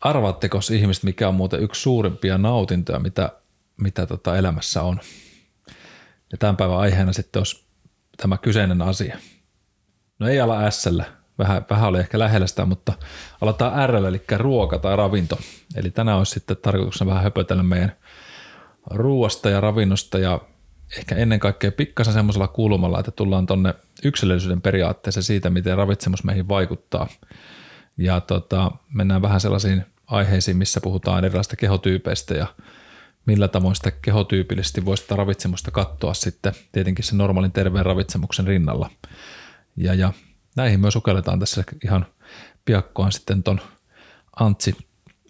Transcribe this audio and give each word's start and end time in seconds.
arvaatteko 0.00 0.60
ihmiset, 0.72 1.04
mikä 1.04 1.28
on 1.28 1.34
muuten 1.34 1.60
yksi 1.60 1.82
suurimpia 1.82 2.38
nautintoja, 2.38 2.98
mitä, 2.98 3.30
mitä 3.76 4.06
tota 4.06 4.36
elämässä 4.36 4.82
on? 4.82 5.00
Ja 6.32 6.38
tämän 6.38 6.56
päivän 6.56 6.78
aiheena 6.78 7.12
sitten 7.12 7.40
olisi 7.40 7.64
tämä 8.16 8.38
kyseinen 8.38 8.82
asia. 8.82 9.18
No 10.18 10.28
ei 10.28 10.40
ala 10.40 10.70
s 10.70 10.88
vähän, 11.38 11.66
vähän 11.70 11.88
oli 11.88 11.98
ehkä 11.98 12.18
lähellä 12.18 12.46
sitä, 12.46 12.64
mutta 12.64 12.92
aletaan 13.40 13.88
R, 13.88 13.96
eli 13.96 14.22
ruoka 14.36 14.78
tai 14.78 14.96
ravinto. 14.96 15.38
Eli 15.76 15.90
tänään 15.90 16.18
olisi 16.18 16.32
sitten 16.32 16.56
tarkoituksena 16.56 17.08
vähän 17.08 17.22
höpötellä 17.22 17.62
meidän 17.62 17.92
ruoasta 18.90 19.50
ja 19.50 19.60
ravinnosta 19.60 20.18
ja 20.18 20.40
ehkä 20.98 21.14
ennen 21.14 21.40
kaikkea 21.40 21.72
pikkasen 21.72 22.14
semmoisella 22.14 22.48
kulmalla, 22.48 22.98
että 22.98 23.10
tullaan 23.10 23.46
tonne 23.46 23.74
yksilöllisyyden 24.04 24.62
periaatteeseen 24.62 25.24
siitä, 25.24 25.50
miten 25.50 25.76
ravitsemus 25.76 26.24
meihin 26.24 26.48
vaikuttaa. 26.48 27.08
Ja 28.00 28.20
tota, 28.20 28.70
mennään 28.94 29.22
vähän 29.22 29.40
sellaisiin 29.40 29.84
aiheisiin, 30.06 30.56
missä 30.56 30.80
puhutaan 30.80 31.24
erilaisista 31.24 31.56
kehotyypeistä 31.56 32.34
ja 32.34 32.46
millä 33.26 33.48
tavoin 33.48 33.76
sitä 33.76 33.90
kehotyypillisesti 33.90 34.84
voi 34.84 34.96
sitä 34.96 35.16
ravitsemusta 35.16 35.70
katsoa 35.70 36.14
sitten 36.14 36.52
tietenkin 36.72 37.04
sen 37.04 37.18
normaalin 37.18 37.52
terveen 37.52 37.86
ravitsemuksen 37.86 38.46
rinnalla. 38.46 38.90
Ja, 39.76 39.94
ja 39.94 40.12
näihin 40.56 40.80
myös 40.80 40.92
sukelletaan 40.92 41.38
tässä 41.38 41.64
ihan 41.84 42.06
piakkoon 42.64 43.12
sitten 43.12 43.42
ton 43.42 43.60
Antsi, 44.40 44.76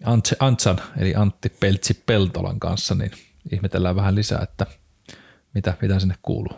Antsi, 0.03 0.35
Antsan 0.39 0.81
eli 0.97 1.15
Antti 1.15 1.49
Peltsi 1.49 2.03
Peltolan 2.05 2.59
kanssa, 2.59 2.95
niin 2.95 3.11
ihmetellään 3.51 3.95
vähän 3.95 4.15
lisää, 4.15 4.39
että 4.41 4.65
mitä, 5.53 5.73
mitä 5.81 5.99
sinne 5.99 6.15
kuuluu. 6.21 6.57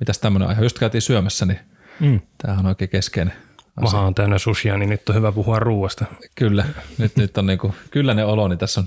Mitäs 0.00 0.18
tämmöinen 0.18 0.48
aihe? 0.48 0.62
Just 0.62 0.78
käytiin 0.78 1.02
syömässä, 1.02 1.46
niin 1.46 1.58
mm. 2.00 2.20
tämähän 2.38 2.66
on 2.66 2.68
oikein 2.68 2.88
keskeinen. 2.88 3.47
Maha 3.80 4.00
on 4.00 4.14
täynnä 4.14 4.38
susia, 4.38 4.78
niin 4.78 4.90
nyt 4.90 5.08
on 5.08 5.14
hyvä 5.14 5.32
puhua 5.32 5.58
ruuasta. 5.58 6.04
Kyllä, 6.34 6.64
nyt, 6.98 7.16
nyt 7.16 7.38
on 7.38 7.46
niinku, 7.46 7.74
kyllä 7.90 8.14
ne 8.14 8.24
olo, 8.24 8.48
niin 8.48 8.58
tässä 8.58 8.80
on 8.80 8.86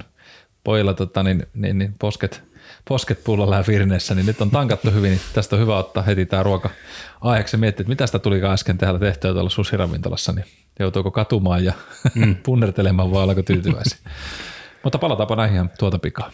pojilla 0.63 0.93
tota, 0.93 1.23
niin, 1.23 1.47
niin, 1.53 1.77
niin 1.77 1.95
posket, 1.99 2.43
posket 2.87 3.23
pullalla 3.23 3.55
ja 3.55 3.63
virneessä, 3.67 4.15
niin 4.15 4.25
nyt 4.25 4.41
on 4.41 4.51
tankattu 4.51 4.91
hyvin, 4.91 5.09
niin 5.09 5.21
tästä 5.33 5.55
on 5.55 5.61
hyvä 5.61 5.77
ottaa 5.77 6.03
heti 6.03 6.25
tämä 6.25 6.43
ruoka 6.43 6.69
aiheeksi 7.21 7.57
miettiä, 7.57 7.81
että 7.81 7.89
mitä 7.89 8.05
sitä 8.05 8.19
tuli 8.19 8.41
äsken 8.43 8.77
täällä 8.77 8.99
tehtyä 8.99 9.33
tuolla 9.33 9.49
susiravintolassa, 9.49 10.31
niin 10.31 10.45
joutuuko 10.79 11.11
katumaan 11.11 11.65
ja 11.65 11.73
mm. 12.15 12.35
punnertelemaan 12.45 13.11
vai 13.11 13.21
ollaanko 13.21 13.43
tyytyväisiä. 13.43 13.97
Mutta 14.83 14.97
palataanpa 14.97 15.35
näihin 15.35 15.69
tuota 15.79 15.99
pikaa. 15.99 16.31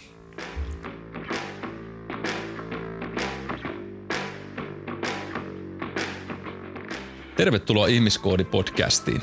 Tervetuloa 7.38 7.88
Ihmiskoodi-podcastiin. 7.88 9.22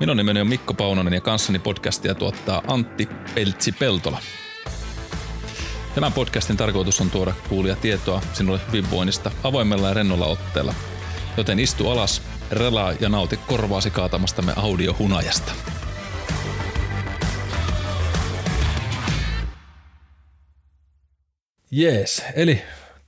Minun 0.00 0.16
nimeni 0.16 0.40
on 0.40 0.46
Mikko 0.46 0.74
Paunonen 0.74 1.12
ja 1.12 1.20
kanssani 1.20 1.58
podcastia 1.58 2.14
tuottaa 2.14 2.62
Antti 2.66 3.08
Peltsi 3.34 3.72
Peltola. 3.72 4.18
Tämän 5.94 6.12
podcastin 6.12 6.56
tarkoitus 6.56 7.00
on 7.00 7.10
tuoda 7.10 7.34
kuulia 7.48 7.76
tietoa 7.76 8.22
sinulle 8.32 8.60
hyvinvoinnista 8.66 9.30
avoimella 9.44 9.88
ja 9.88 9.94
rennolla 9.94 10.26
otteella. 10.26 10.74
Joten 11.36 11.58
istu 11.58 11.90
alas, 11.90 12.22
relaa 12.50 12.92
ja 13.00 13.08
nauti 13.08 13.36
korvaasi 13.36 13.90
kaatamastamme 13.90 14.52
audiohunajasta. 14.56 15.52
Jees, 21.70 22.24
eli 22.34 22.62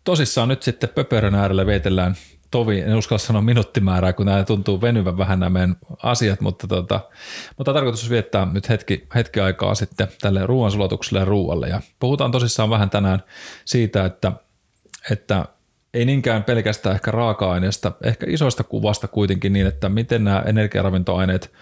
tosissaan 0.05 0.49
nyt 0.49 0.63
sitten 0.63 0.89
pöperön 0.89 1.35
äärellä 1.35 1.67
veitellään 1.67 2.17
tovi, 2.55 2.81
en 2.81 2.97
uskalla 2.97 3.19
sanoa 3.19 3.43
minuuttimäärää, 3.43 4.13
kun 4.13 4.27
nämä 4.27 4.45
tuntuu 4.45 4.81
venyvän 4.81 5.19
vähän 5.19 5.41
nämä 5.41 5.51
meidän 5.51 5.77
asiat, 6.03 6.41
mutta, 6.41 6.67
tota, 6.67 7.01
mutta 7.57 7.73
tarkoitus 7.73 8.11
viettää 8.11 8.49
nyt 8.53 8.69
hetki, 8.69 9.07
hetki 9.15 9.41
aikaa 9.41 9.75
sitten 9.75 10.09
tälle 10.21 10.47
ruoansulatukselle 10.47 11.19
ja 11.19 11.25
ruoalle. 11.25 11.69
Ja 11.69 11.81
puhutaan 12.01 12.31
tosissaan 12.31 12.71
vähän 12.71 12.91
tänään 12.91 13.23
siitä, 13.65 14.05
että, 14.05 14.33
että 15.11 15.45
ei 15.95 16.05
niinkään 16.05 16.45
pelkästään 16.45 16.95
ehkä 16.95 17.11
raaka-aineesta, 17.11 17.93
ehkä 18.03 18.27
isoista 18.29 18.65
kuvasta 18.65 19.09
kuitenkin 19.09 19.53
niin, 19.53 19.67
että 19.67 19.89
miten 19.89 20.25
nämä 20.25 20.43
energiaravintoaineet– 20.47 21.53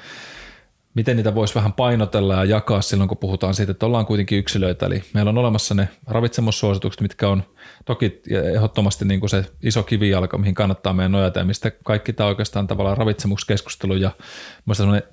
miten 0.94 1.16
niitä 1.16 1.34
voisi 1.34 1.54
vähän 1.54 1.72
painotella 1.72 2.34
ja 2.34 2.44
jakaa 2.44 2.82
silloin, 2.82 3.08
kun 3.08 3.18
puhutaan 3.18 3.54
siitä, 3.54 3.72
että 3.72 3.86
ollaan 3.86 4.06
kuitenkin 4.06 4.38
yksilöitä. 4.38 4.86
Eli 4.86 5.02
meillä 5.14 5.28
on 5.28 5.38
olemassa 5.38 5.74
ne 5.74 5.88
ravitsemussuositukset, 6.06 7.00
mitkä 7.00 7.28
on 7.28 7.42
toki 7.84 8.22
ehdottomasti 8.54 9.04
niin 9.04 9.20
kuin 9.20 9.30
se 9.30 9.44
iso 9.62 9.82
kivijalka, 9.82 10.38
mihin 10.38 10.54
kannattaa 10.54 10.92
meidän 10.92 11.12
nojata 11.12 11.38
ja 11.38 11.44
mistä 11.44 11.70
kaikki 11.70 12.12
tämä 12.12 12.28
oikeastaan 12.28 12.66
tavallaan 12.66 12.96
ravitsemuskeskustelu 12.96 13.94
ja 13.94 14.10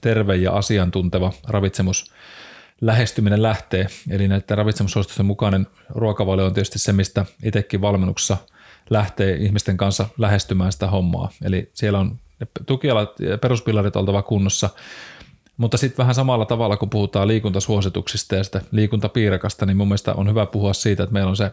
terve 0.01 0.35
ja 0.35 0.51
asiantunteva 0.51 1.33
ravitsemus 1.47 2.13
lähestyminen 2.81 3.43
lähtee. 3.43 3.87
Eli 4.09 4.27
näiden 4.27 4.57
ravitsemussuositusten 4.57 5.25
mukainen 5.25 5.67
ruokavalio 5.89 6.45
on 6.45 6.53
tietysti 6.53 6.79
se, 6.79 6.93
mistä 6.93 7.25
itsekin 7.43 7.81
valmennuksessa 7.81 8.37
lähtee 8.89 9.35
ihmisten 9.35 9.77
kanssa 9.77 10.05
lähestymään 10.17 10.71
sitä 10.71 10.87
hommaa. 10.87 11.29
Eli 11.43 11.71
siellä 11.73 11.99
on 11.99 12.19
tukialat 12.65 13.19
ja 13.19 13.37
peruspilarit 13.37 13.95
oltava 13.95 14.21
kunnossa, 14.21 14.69
mutta 15.59 15.77
sitten 15.77 15.97
vähän 15.97 16.15
samalla 16.15 16.45
tavalla, 16.45 16.77
kun 16.77 16.89
puhutaan 16.89 17.27
liikuntasuosituksista 17.27 18.35
ja 18.35 18.43
sitä 18.43 18.61
liikuntapiirakasta, 18.71 19.65
niin 19.65 19.77
mun 19.77 19.87
mielestä 19.87 20.13
on 20.13 20.29
hyvä 20.29 20.45
puhua 20.45 20.73
siitä, 20.73 21.03
että 21.03 21.13
meillä 21.13 21.29
on 21.29 21.37
se 21.37 21.51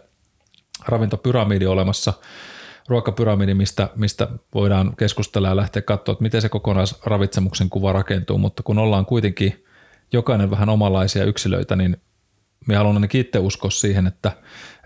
ravintopyramidi 0.89 1.67
olemassa, 1.67 2.13
ruokapyramidi, 2.89 3.55
mistä, 3.55 3.89
mistä 3.97 4.29
voidaan 4.55 4.97
keskustella 4.97 5.49
ja 5.49 5.57
lähteä 5.57 5.83
katsoa, 5.83 6.13
että 6.13 6.23
miten 6.23 6.43
se 6.43 6.49
kokonaisravitsemuksen 6.49 7.71
kuva 7.71 7.93
rakentuu, 7.93 8.39
mutta 8.39 8.63
kun 8.63 8.79
ollaan 8.79 9.07
kuitenkin 9.07 9.65
jokainen 10.13 10.51
vähän 10.51 10.69
omanlaisia 10.69 11.25
yksilöitä, 11.25 11.77
niin 11.77 11.97
me 12.67 12.77
haluan 12.77 12.97
ainakin 12.97 13.21
itse 13.21 13.39
uskoa 13.39 13.71
siihen, 13.71 14.07
että, 14.07 14.33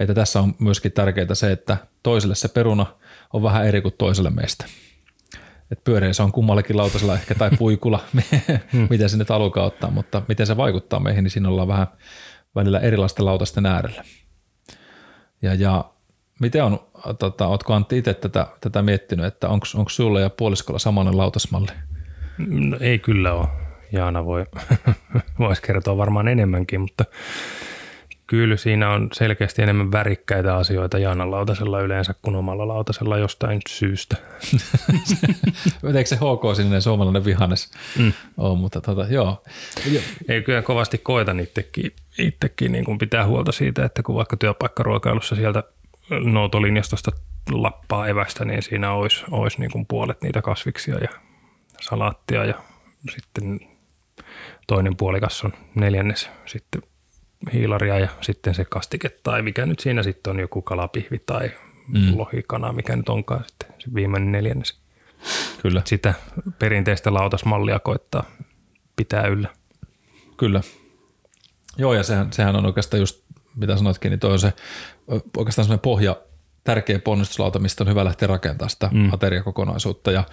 että 0.01 0.15
tässä 0.15 0.41
on 0.41 0.55
myöskin 0.59 0.93
tärkeää 0.93 1.35
se, 1.35 1.53
että 1.53 1.77
toiselle 2.03 2.35
se 2.35 2.49
peruna 2.49 2.87
on 3.33 3.43
vähän 3.43 3.67
eri 3.67 3.81
kuin 3.81 3.95
toiselle 3.99 4.31
meistä 4.31 4.65
että 5.71 5.85
pyöreä 5.85 6.13
se 6.13 6.23
on 6.23 6.33
kummallakin 6.33 6.77
lautasella 6.77 7.15
ehkä 7.15 7.35
tai 7.35 7.51
puikulla, 7.59 8.01
hmm. 8.73 8.87
miten 8.91 9.11
se 9.11 9.17
nyt 9.17 9.29
halukaa 9.29 9.65
ottaa, 9.65 9.91
mutta 9.91 10.23
miten 10.29 10.47
se 10.47 10.57
vaikuttaa 10.57 11.01
meihin, 11.01 11.25
niin 11.25 11.31
siinä 11.31 11.49
ollaan 11.49 11.69
vähän 11.69 11.87
välillä 12.55 12.81
erilaisten 12.81 13.27
lautasten 13.27 13.67
äärellä. 13.67 14.05
Ja, 15.43 15.55
ja 15.55 15.85
miten 16.41 16.65
on, 16.65 16.81
tota, 17.19 17.47
ootko 17.47 17.75
Antti 17.75 17.99
itse 17.99 18.15
tätä, 18.15 18.47
tätä 18.61 18.83
miettinyt, 18.83 19.27
että 19.27 19.49
onko 19.49 19.89
sulla 19.89 20.21
ja 20.21 20.31
puoliskolla 20.31 20.79
samanlainen 20.79 21.19
lautasmalli? 21.19 21.73
No, 22.39 22.77
ei 22.81 22.99
kyllä 22.99 23.35
ole. 23.35 23.49
Jaana 23.93 24.25
voi, 24.25 24.47
voisi 25.39 25.63
kertoa 25.63 25.97
varmaan 25.97 26.29
enemmänkin, 26.29 26.81
mutta 26.81 27.05
Kyllä 28.31 28.57
siinä 28.57 28.91
on 28.91 29.09
selkeästi 29.13 29.63
enemmän 29.63 29.93
värikkäitä 29.93 30.57
asioita 30.57 30.99
Jaanan 30.99 31.31
lautasella 31.31 31.81
yleensä 31.81 32.15
kuin 32.23 32.37
omalla 32.37 32.69
lautasella 32.69 33.19
jostain 33.19 33.61
syystä. 33.69 34.17
Eikö 35.97 36.09
se 36.09 36.17
HK 36.17 36.57
sinne 36.57 36.81
suomalainen 36.81 37.25
vihannes 37.25 37.71
mm. 37.99 38.13
on, 38.37 38.59
mutta 38.59 38.81
tota, 38.81 39.07
joo. 39.11 39.43
Ei 40.29 40.43
kyllä 40.43 40.63
kovasti 40.63 40.99
koeta 40.99 41.33
itsekin, 41.43 41.93
itsekin 42.19 42.73
niin 42.73 42.85
kuin 42.85 42.99
pitää 42.99 43.27
huolta 43.27 43.53
siitä, 43.53 43.85
että 43.85 44.03
kun 44.03 44.15
vaikka 44.15 44.37
työpaikkaruokailussa 44.37 45.37
sieltä 45.37 45.63
noutolinjastosta 46.11 47.11
lappaa 47.53 48.09
evästä, 48.09 48.45
niin 48.45 48.63
siinä 48.63 48.93
olisi, 48.93 49.25
olisi 49.31 49.61
niin 49.61 49.71
kuin 49.71 49.87
puolet 49.87 50.23
niitä 50.23 50.43
kasviksia 50.43 50.99
ja 50.99 51.09
salaattia 51.81 52.45
ja 52.45 52.55
sitten 53.15 53.61
toinen 54.67 54.97
puolikas 54.97 55.45
on 55.45 55.53
neljännes 55.75 56.31
sitten 56.47 56.83
hiilaria 57.53 57.99
ja 57.99 58.09
sitten 58.21 58.55
se 58.55 58.65
kastike 58.65 59.09
tai 59.23 59.43
mikä 59.43 59.67
nyt 59.67 59.81
siinä 59.81 60.03
sitten 60.03 60.31
on 60.31 60.41
joku 60.41 60.63
kalapihvi 60.63 61.19
tai 61.19 61.51
mm. 61.89 62.19
lohikana, 62.19 62.73
mikä 62.73 62.97
nyt 62.97 63.09
onkaan 63.09 63.45
sitten 63.47 63.69
se 63.79 63.95
viimeinen 63.95 64.33
neljännes. 64.33 64.81
Kyllä. 65.63 65.83
Sitä 65.85 66.15
perinteistä 66.59 67.15
lautasmallia 67.15 67.79
koittaa 67.79 68.25
pitää 68.97 69.27
yllä. 69.27 69.49
Kyllä. 70.37 70.61
Joo, 71.77 71.95
ja 71.95 72.03
sehän, 72.03 72.33
sehän 72.33 72.57
on 72.57 72.67
oikeastaan 72.67 73.01
just, 73.01 73.25
mitä 73.57 73.77
sanoitkin, 73.77 74.11
niin 74.11 74.21
toi 74.21 74.33
on 74.33 74.39
se 74.39 74.53
oikeastaan 75.37 75.65
semmoinen 75.65 75.83
pohja, 75.83 76.17
tärkeä 76.65 76.99
ponnistuslauta, 76.99 77.59
mistä 77.59 77.85
on 77.85 77.91
hyvä 77.91 78.05
lähteä 78.05 78.29
rakentamaan 78.29 78.71
sitä 78.71 78.89
mm. 78.93 79.13
ateriakokonaisuutta. 79.13 80.13
Ja 80.13 80.25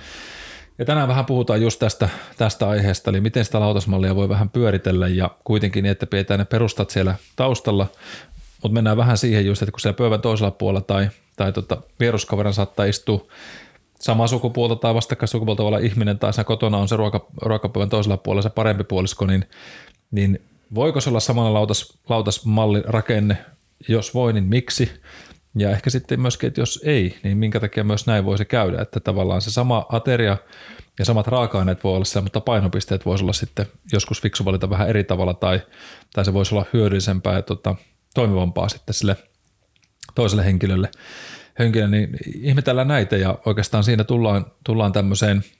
ja 0.80 0.86
tänään 0.86 1.08
vähän 1.08 1.26
puhutaan 1.26 1.62
just 1.62 1.80
tästä, 1.80 2.10
tästä 2.38 2.70
aiheesta, 2.70 3.10
eli 3.10 3.22
miten 3.22 3.46
sitä 3.46 3.60
lautasmallia 3.60 4.16
voi 4.16 4.30
vähän 4.30 4.50
pyöritellä 4.50 5.08
ja 5.08 5.32
kuitenkin 5.44 5.84
niin, 5.84 5.92
että 5.92 6.08
pidetään 6.08 6.40
ne 6.40 6.46
perustat 6.46 6.90
siellä 6.90 7.16
taustalla, 7.36 7.88
mutta 8.64 8.74
mennään 8.74 8.98
vähän 8.98 9.18
siihen 9.18 9.46
just, 9.46 9.62
että 9.62 9.72
kun 9.72 9.80
siellä 9.80 9.98
pöydän 9.98 10.22
toisella 10.22 10.52
puolella 10.52 10.82
tai, 10.82 11.10
tai 11.36 11.54
tota, 11.54 11.82
vieruskaveran 12.00 12.54
saattaa 12.54 12.86
istua 12.86 13.26
samaa 14.00 14.28
sukupuolta 14.28 14.76
tai 14.76 14.94
vastakkain 14.94 15.28
sukupuolta 15.28 15.64
olla 15.64 15.78
ihminen 15.78 16.20
tai 16.20 16.32
kotona 16.46 16.78
on 16.78 16.88
se 16.88 16.96
ruoka, 16.96 17.26
ruokapöydän 17.42 17.90
toisella 17.90 18.18
puolella 18.18 18.42
se 18.42 18.50
parempi 18.50 18.84
puolisko, 18.84 19.26
niin, 19.26 19.46
niin 20.12 20.42
voiko 20.76 21.02
se 21.02 21.10
olla 21.10 21.20
samalla 21.20 21.54
lautas, 21.54 21.98
lautasmallin 22.10 22.86
rakenne? 22.86 23.38
Jos 23.88 24.14
voi, 24.14 24.34
niin 24.34 24.44
miksi? 24.44 24.92
Ja 25.58 25.72
ehkä 25.72 25.90
sitten 25.90 26.22
myöskin, 26.22 26.48
että 26.48 26.62
jos 26.62 26.82
ei, 26.84 27.20
niin 27.24 27.38
minkä 27.38 27.60
takia 27.60 27.84
myös 27.84 28.08
näin 28.08 28.26
voisi 28.26 28.46
käydä, 28.46 28.82
että 28.82 29.00
tavallaan 29.00 29.42
se 29.42 29.52
sama 29.52 29.86
ateria 29.90 30.38
ja 31.00 31.06
samat 31.06 31.28
raaka-aineet 31.28 31.84
voi 31.84 31.96
olla 31.96 32.06
siellä, 32.06 32.26
mutta 32.26 32.42
painopisteet 32.42 33.06
voisi 33.06 33.24
olla 33.24 33.34
sitten 33.34 33.66
joskus 33.94 34.22
fiksu 34.22 34.46
valita 34.46 34.70
vähän 34.70 34.90
eri 34.90 35.04
tavalla 35.04 35.34
tai, 35.34 35.62
tai 36.14 36.26
se 36.26 36.34
voisi 36.34 36.56
olla 36.56 36.66
hyödyllisempää 36.74 37.34
ja 37.34 37.42
tota, 37.42 37.76
toimivampaa 38.14 38.70
sitten 38.70 38.94
sille 38.94 39.16
toiselle 40.16 40.46
henkilölle. 40.46 40.90
henkilölle 41.60 41.98
niin 41.98 42.18
ihmetellään 42.36 42.88
näitä 42.88 43.18
ja 43.18 43.40
oikeastaan 43.46 43.84
siinä 43.84 44.04
tullaan, 44.04 44.46
tullaan 44.64 44.92
tämmöiseen– 44.92 45.44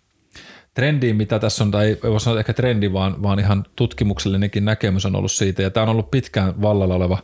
trendiin, 0.78 1.16
mitä 1.16 1.40
tässä 1.40 1.64
on, 1.64 1.72
tai 1.72 1.86
ei 1.88 2.12
voi 2.12 2.20
sanoa 2.20 2.40
ehkä 2.40 2.54
trendi, 2.54 2.94
vaan, 2.94 3.24
vaan 3.24 3.40
ihan 3.40 3.66
tutkimuksellinenkin 3.76 4.66
näkemys 4.66 5.06
on 5.06 5.16
ollut 5.16 5.32
siitä, 5.32 5.62
ja 5.62 5.70
tämä 5.70 5.84
on 5.84 5.90
ollut 5.90 6.12
pitkään 6.12 6.62
vallalla 6.62 6.96
oleva 6.96 7.18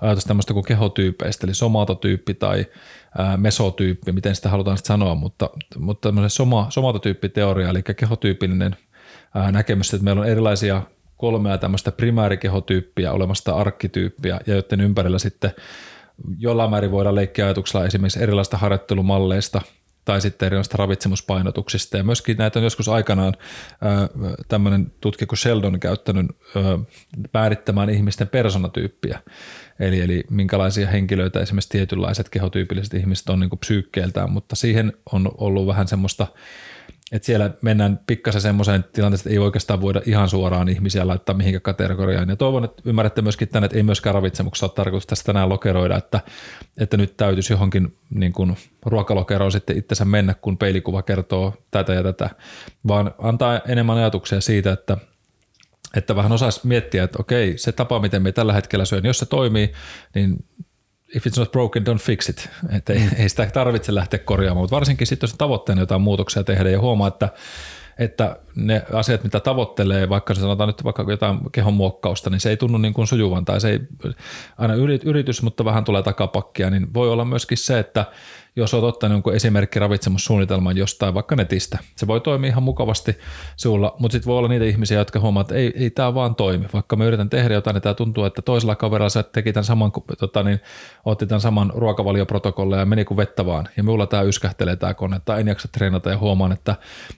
ajatus 0.00 0.24
tämmöistä 0.24 0.52
kuin 0.52 0.64
kehotyypeistä, 0.64 1.46
eli 1.46 1.54
somatotyyppi 1.54 2.34
tai 2.34 2.66
mesotyyppi, 3.36 4.12
miten 4.12 4.34
sitä 4.34 4.48
halutaan 4.48 4.76
sitten 4.76 4.94
sanoa, 4.94 5.14
mutta, 5.14 5.50
mutta 5.78 6.08
tämmöinen 6.08 6.30
soma, 6.30 6.66
somatotyyppiteoria, 6.70 7.68
eli 7.68 7.82
kehotyypillinen 7.82 8.76
näkemys, 9.52 9.94
että 9.94 10.04
meillä 10.04 10.20
on 10.20 10.28
erilaisia 10.28 10.82
kolmea 11.16 11.58
tämmöistä 11.58 11.92
primäärikehotyyppiä 11.92 13.12
olemasta 13.12 13.56
arkkityyppiä, 13.56 14.40
ja 14.46 14.54
joiden 14.54 14.80
ympärillä 14.80 15.18
sitten 15.18 15.50
jollain 16.38 16.70
määrin 16.70 16.90
voidaan 16.90 17.14
leikkiä 17.14 17.44
ajatuksella 17.44 17.86
esimerkiksi 17.86 18.22
erilaista 18.22 18.56
harjoittelumalleista– 18.56 19.60
tai 20.08 20.20
sitten 20.20 20.46
erilaisista 20.46 20.76
ravitsemuspainotuksista. 20.76 21.96
Ja 21.96 22.04
myöskin 22.04 22.36
näitä 22.36 22.58
on 22.58 22.62
joskus 22.62 22.88
aikanaan 22.88 23.34
tämmöinen 24.48 24.92
tutkija 25.00 25.26
kuin 25.26 25.38
Sheldon 25.38 25.80
käyttänyt 25.80 26.26
määrittämään 27.34 27.90
ihmisten 27.90 28.28
personatyyppiä. 28.28 29.20
Eli, 29.80 30.00
eli 30.00 30.24
minkälaisia 30.30 30.88
henkilöitä 30.88 31.40
esimerkiksi 31.40 31.68
tietynlaiset 31.68 32.28
kehotyypilliset 32.28 32.94
ihmiset 32.94 33.28
on 33.28 33.40
niin 33.40 33.58
psyykkeeltään, 33.60 34.32
mutta 34.32 34.56
siihen 34.56 34.92
on 35.12 35.30
ollut 35.38 35.66
vähän 35.66 35.88
semmoista– 35.88 36.26
että 37.12 37.26
siellä 37.26 37.50
mennään 37.62 38.00
pikkasen 38.06 38.40
semmoiseen 38.40 38.84
tilanteeseen, 38.92 39.28
että 39.28 39.40
ei 39.40 39.44
oikeastaan 39.44 39.80
voida 39.80 40.00
ihan 40.06 40.28
suoraan 40.28 40.68
ihmisiä 40.68 41.06
laittaa 41.06 41.34
mihinkä 41.34 41.60
kategoriaan. 41.60 42.28
Ja 42.28 42.36
toivon, 42.36 42.64
että 42.64 42.82
ymmärrätte 42.84 43.22
myöskin 43.22 43.48
tänne, 43.48 43.66
että 43.66 43.76
ei 43.76 43.82
myöskään 43.82 44.14
ravitsemuksessa 44.14 44.66
ole 44.66 44.72
tarkoitus 44.74 45.06
tästä 45.06 45.26
tänään 45.26 45.48
lokeroida, 45.48 45.96
että, 45.96 46.20
että 46.78 46.96
nyt 46.96 47.16
täytyisi 47.16 47.52
johonkin 47.52 47.96
niin 48.10 48.32
kuin 48.32 48.56
ruokalokeroon 48.86 49.52
sitten 49.52 49.78
itsensä 49.78 50.04
mennä, 50.04 50.34
kun 50.34 50.58
peilikuva 50.58 51.02
kertoo 51.02 51.54
tätä 51.70 51.94
ja 51.94 52.02
tätä, 52.02 52.30
vaan 52.88 53.14
antaa 53.18 53.60
enemmän 53.68 53.96
ajatuksia 53.96 54.40
siitä, 54.40 54.72
että 54.72 54.96
että 55.96 56.16
vähän 56.16 56.32
osaisi 56.32 56.60
miettiä, 56.66 57.04
että 57.04 57.18
okei, 57.20 57.58
se 57.58 57.72
tapa, 57.72 58.00
miten 58.00 58.22
me 58.22 58.32
tällä 58.32 58.52
hetkellä 58.52 58.84
syön, 58.84 59.06
jos 59.06 59.18
se 59.18 59.26
toimii, 59.26 59.72
niin 60.14 60.44
if 61.14 61.26
it's 61.26 61.38
not 61.38 61.52
broken, 61.52 61.86
don't 61.86 61.98
fix 61.98 62.28
it. 62.28 62.48
Että 62.76 62.92
ei, 62.92 63.02
ei 63.16 63.28
sitä 63.28 63.46
tarvitse 63.46 63.94
lähteä 63.94 64.18
korjaamaan, 64.18 64.62
mutta 64.62 64.76
varsinkin 64.76 65.06
sitten, 65.06 65.26
jos 65.26 65.34
tavoitteena 65.38 65.82
jotain 65.82 66.02
muutoksia 66.02 66.44
tehdä 66.44 66.70
ja 66.70 66.80
huomaa, 66.80 67.08
että 67.08 67.28
että 67.98 68.36
ne 68.54 68.82
asiat, 68.92 69.24
mitä 69.24 69.40
tavoittelee, 69.40 70.08
vaikka 70.08 70.34
se 70.34 70.40
sanotaan 70.40 70.68
nyt 70.68 70.84
vaikka 70.84 71.04
jotain 71.08 71.38
kehon 71.52 71.74
muokkausta, 71.74 72.30
niin 72.30 72.40
se 72.40 72.50
ei 72.50 72.56
tunnu 72.56 72.78
niin 72.78 72.94
kuin 72.94 73.06
sujuvan 73.06 73.44
tai 73.44 73.60
se 73.60 73.70
ei 73.70 73.80
aina 74.58 74.74
yritys, 75.04 75.42
mutta 75.42 75.64
vähän 75.64 75.84
tulee 75.84 76.02
takapakkia, 76.02 76.70
niin 76.70 76.94
voi 76.94 77.10
olla 77.10 77.24
myöskin 77.24 77.58
se, 77.58 77.78
että 77.78 78.04
jos 78.58 78.74
olet 78.74 78.84
ottanut 78.84 79.14
jonkun 79.14 79.34
esimerkki 79.34 79.78
ravitsemussuunnitelman 79.78 80.76
jostain 80.76 81.14
vaikka 81.14 81.36
netistä. 81.36 81.78
Se 81.96 82.06
voi 82.06 82.20
toimia 82.20 82.50
ihan 82.50 82.62
mukavasti 82.62 83.18
sulla, 83.56 83.96
mutta 83.98 84.12
sitten 84.12 84.30
voi 84.30 84.38
olla 84.38 84.48
niitä 84.48 84.64
ihmisiä, 84.64 84.98
jotka 84.98 85.20
huomaa, 85.20 85.40
että 85.40 85.54
ei, 85.54 85.72
ei 85.76 85.90
tämä 85.90 86.14
vaan 86.14 86.34
toimi. 86.34 86.66
Vaikka 86.72 86.96
me 86.96 87.06
yritän 87.06 87.30
tehdä 87.30 87.54
jotain, 87.54 87.74
niin 87.74 87.82
tämä 87.82 87.94
tuntuu, 87.94 88.24
että 88.24 88.42
toisella 88.42 88.76
kaverilla 88.76 89.08
sä 89.08 89.22
teki 89.22 89.52
tämän 89.52 89.64
saman, 89.64 89.92
tota, 90.18 90.42
niin, 90.42 90.60
otti 91.04 91.26
tämän 91.26 91.40
saman 91.40 91.72
ruokavalioprotokolle 91.74 92.76
ja 92.76 92.86
meni 92.86 93.04
kuin 93.04 93.16
vettä 93.16 93.46
vaan. 93.46 93.68
Ja 93.76 93.82
minulla 93.82 94.06
tämä 94.06 94.22
yskähtelee 94.22 94.76
tämä 94.76 94.94
kone, 94.94 95.20
tai 95.24 95.40
en 95.40 95.48
jaksa 95.48 95.68
treenata 95.72 96.10
ja 96.10 96.18
huomaan, 96.18 96.52
että, 96.52 96.76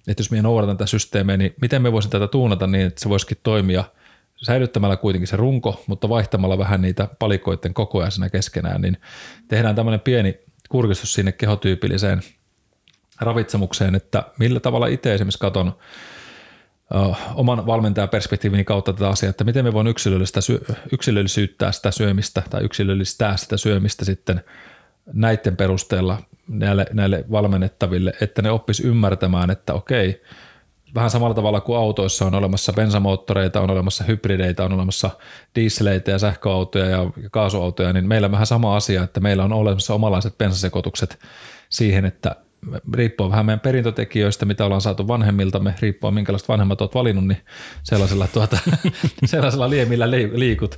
että 0.08 0.20
jos 0.20 0.30
minä 0.30 0.42
noudatan 0.42 0.76
tätä 0.76 0.86
systeemiä, 0.86 1.36
niin 1.36 1.54
miten 1.60 1.82
me 1.82 1.92
voisin 1.92 2.10
tätä 2.10 2.26
tuunata 2.26 2.66
niin, 2.66 2.86
että 2.86 3.00
se 3.00 3.08
voisikin 3.08 3.38
toimia 3.42 3.84
säilyttämällä 4.42 4.96
kuitenkin 4.96 5.28
se 5.28 5.36
runko, 5.36 5.82
mutta 5.86 6.08
vaihtamalla 6.08 6.58
vähän 6.58 6.82
niitä 6.82 7.08
palikoiden 7.18 7.74
kokoja 7.74 8.10
siinä 8.10 8.30
keskenään, 8.30 8.80
niin 8.80 8.96
tehdään 9.48 9.74
tämmöinen 9.74 10.00
pieni 10.00 10.38
kurkistus 10.70 11.12
sinne 11.12 11.32
kehotyypilliseen 11.32 12.22
ravitsemukseen, 13.20 13.94
että 13.94 14.22
millä 14.38 14.60
tavalla 14.60 14.86
itse 14.86 15.14
esimerkiksi 15.14 15.38
katon 15.38 15.72
oman 17.34 17.66
valmentajaperspektiivini 17.66 18.64
kautta 18.64 18.92
tätä 18.92 19.08
asiaa, 19.08 19.30
että 19.30 19.44
miten 19.44 19.64
me 19.64 19.72
voin 19.72 19.86
yksilöllistä, 19.86 20.40
yksilöllisyyttää 20.92 21.72
sitä 21.72 21.90
syömistä 21.90 22.42
tai 22.50 22.64
yksilöllistää 22.64 23.36
sitä 23.36 23.56
syömistä 23.56 24.04
sitten 24.04 24.44
näiden 25.12 25.56
perusteella 25.56 26.22
näille, 26.48 26.86
näille 26.92 27.24
valmennettaville, 27.30 28.12
että 28.20 28.42
ne 28.42 28.50
oppis 28.50 28.80
ymmärtämään, 28.80 29.50
että 29.50 29.74
okei, 29.74 30.22
vähän 30.94 31.10
samalla 31.10 31.34
tavalla 31.34 31.60
kuin 31.60 31.78
autoissa 31.78 32.26
on 32.26 32.34
olemassa 32.34 32.72
bensamoottoreita, 32.72 33.60
on 33.60 33.70
olemassa 33.70 34.04
hybrideitä, 34.04 34.64
on 34.64 34.72
olemassa 34.72 35.10
dieseleitä 35.54 36.10
ja 36.10 36.18
sähköautoja 36.18 36.86
ja 36.86 37.10
kaasuautoja, 37.30 37.92
niin 37.92 38.08
meillä 38.08 38.24
on 38.24 38.32
vähän 38.32 38.46
sama 38.46 38.76
asia, 38.76 39.02
että 39.02 39.20
meillä 39.20 39.44
on 39.44 39.52
olemassa 39.52 39.94
omalaiset 39.94 40.38
bensasekoitukset 40.38 41.18
siihen, 41.68 42.04
että 42.04 42.36
riippuu 42.94 43.30
vähän 43.30 43.46
meidän 43.46 43.60
perintötekijöistä, 43.60 44.46
mitä 44.46 44.64
ollaan 44.64 44.80
saatu 44.80 45.08
vanhemmiltamme, 45.08 45.74
riippuu 45.80 46.10
minkälaiset 46.10 46.48
vanhemmat 46.48 46.80
olet 46.80 46.94
valinnut, 46.94 47.26
niin 47.26 47.38
sellaisella, 47.82 48.26
tuota, 48.26 48.58
sellaisella 49.24 49.70
liemillä 49.70 50.10
liikut. 50.10 50.74